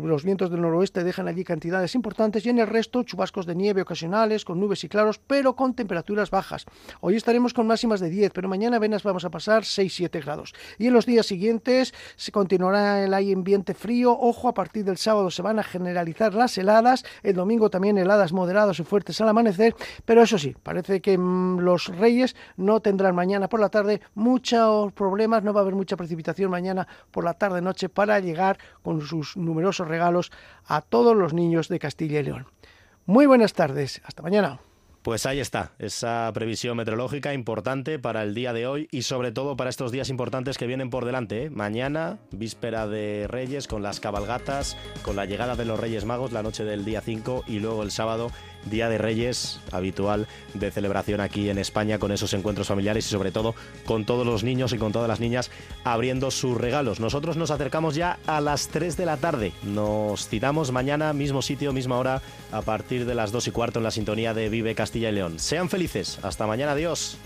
los 0.00 0.22
vientos 0.22 0.52
del 0.52 0.60
noroeste 0.60 1.02
dejan 1.16 1.28
allí 1.28 1.44
cantidades 1.44 1.94
importantes 1.94 2.44
y 2.44 2.50
en 2.50 2.58
el 2.58 2.66
resto 2.66 3.02
chubascos 3.02 3.46
de 3.46 3.54
nieve 3.54 3.80
ocasionales 3.80 4.44
con 4.44 4.60
nubes 4.60 4.84
y 4.84 4.88
claros, 4.88 5.18
pero 5.18 5.56
con 5.56 5.72
temperaturas 5.72 6.30
bajas. 6.30 6.66
Hoy 7.00 7.16
estaremos 7.16 7.54
con 7.54 7.66
máximas 7.66 8.00
de 8.00 8.10
10, 8.10 8.32
pero 8.34 8.50
mañana 8.50 8.76
apenas 8.76 9.02
vamos 9.02 9.24
a 9.24 9.30
pasar 9.30 9.62
6-7 9.62 10.22
grados. 10.22 10.52
Y 10.78 10.88
en 10.88 10.92
los 10.92 11.06
días 11.06 11.24
siguientes 11.24 11.94
se 12.16 12.32
continuará 12.32 13.02
el 13.02 13.14
ambiente 13.14 13.72
frío. 13.72 14.12
Ojo, 14.12 14.48
a 14.48 14.52
partir 14.52 14.84
del 14.84 14.98
sábado 14.98 15.30
se 15.30 15.40
van 15.40 15.58
a 15.58 15.62
generalizar 15.62 16.34
las 16.34 16.58
heladas. 16.58 17.02
El 17.22 17.36
domingo 17.36 17.70
también 17.70 17.96
heladas 17.96 18.34
moderadas 18.34 18.78
y 18.78 18.84
fuertes 18.84 19.18
al 19.22 19.30
amanecer. 19.30 19.74
Pero 20.04 20.22
eso 20.22 20.36
sí, 20.36 20.54
parece 20.62 21.00
que 21.00 21.16
mm, 21.16 21.60
los 21.60 21.86
reyes 21.96 22.36
no 22.58 22.80
tendrán 22.80 23.14
mañana 23.14 23.48
por 23.48 23.60
la 23.60 23.70
tarde 23.70 24.02
muchos 24.14 24.92
problemas. 24.92 25.42
No 25.42 25.54
va 25.54 25.60
a 25.60 25.62
haber 25.62 25.76
mucha 25.76 25.96
precipitación 25.96 26.50
mañana 26.50 26.86
por 27.10 27.24
la 27.24 27.32
tarde-noche 27.32 27.88
para 27.88 28.20
llegar 28.20 28.58
con 28.82 29.00
sus 29.00 29.34
numerosos 29.38 29.88
regalos 29.88 30.30
a 30.66 30.82
todos 30.82 30.95
todos 30.96 31.14
los 31.14 31.34
niños 31.34 31.68
de 31.68 31.78
Castilla 31.78 32.20
y 32.20 32.22
León. 32.22 32.46
Muy 33.04 33.26
buenas 33.26 33.52
tardes, 33.52 34.00
hasta 34.06 34.22
mañana. 34.22 34.60
Pues 35.02 35.26
ahí 35.26 35.40
está, 35.40 35.72
esa 35.78 36.30
previsión 36.32 36.74
meteorológica 36.78 37.34
importante 37.34 37.98
para 37.98 38.22
el 38.22 38.34
día 38.34 38.54
de 38.54 38.66
hoy 38.66 38.88
y 38.90 39.02
sobre 39.02 39.30
todo 39.30 39.58
para 39.58 39.68
estos 39.68 39.92
días 39.92 40.08
importantes 40.08 40.56
que 40.56 40.66
vienen 40.66 40.88
por 40.88 41.04
delante. 41.04 41.44
¿eh? 41.44 41.50
Mañana, 41.50 42.18
víspera 42.30 42.86
de 42.86 43.26
Reyes, 43.28 43.68
con 43.68 43.82
las 43.82 44.00
cabalgatas, 44.00 44.78
con 45.02 45.16
la 45.16 45.26
llegada 45.26 45.54
de 45.54 45.66
los 45.66 45.78
Reyes 45.78 46.06
Magos 46.06 46.32
la 46.32 46.42
noche 46.42 46.64
del 46.64 46.86
día 46.86 47.02
5 47.02 47.44
y 47.46 47.58
luego 47.58 47.82
el 47.82 47.90
sábado 47.90 48.30
Día 48.66 48.88
de 48.88 48.98
Reyes 48.98 49.60
habitual 49.72 50.26
de 50.54 50.70
celebración 50.70 51.20
aquí 51.20 51.48
en 51.50 51.58
España 51.58 51.98
con 51.98 52.12
esos 52.12 52.32
encuentros 52.34 52.68
familiares 52.68 53.06
y 53.06 53.10
sobre 53.10 53.32
todo 53.32 53.54
con 53.84 54.04
todos 54.04 54.26
los 54.26 54.44
niños 54.44 54.72
y 54.72 54.78
con 54.78 54.92
todas 54.92 55.08
las 55.08 55.20
niñas 55.20 55.50
abriendo 55.84 56.30
sus 56.30 56.56
regalos. 56.56 57.00
Nosotros 57.00 57.36
nos 57.36 57.50
acercamos 57.50 57.94
ya 57.94 58.18
a 58.26 58.40
las 58.40 58.68
3 58.68 58.96
de 58.96 59.06
la 59.06 59.16
tarde. 59.16 59.52
Nos 59.62 60.28
citamos 60.28 60.72
mañana, 60.72 61.12
mismo 61.12 61.42
sitio, 61.42 61.72
misma 61.72 61.98
hora, 61.98 62.22
a 62.52 62.62
partir 62.62 63.06
de 63.06 63.14
las 63.14 63.32
2 63.32 63.48
y 63.48 63.50
cuarto 63.50 63.78
en 63.78 63.84
la 63.84 63.90
sintonía 63.90 64.34
de 64.34 64.48
Vive 64.48 64.74
Castilla 64.74 65.08
y 65.08 65.12
León. 65.12 65.38
Sean 65.38 65.68
felices. 65.68 66.18
Hasta 66.22 66.46
mañana. 66.46 66.72
Adiós. 66.72 67.18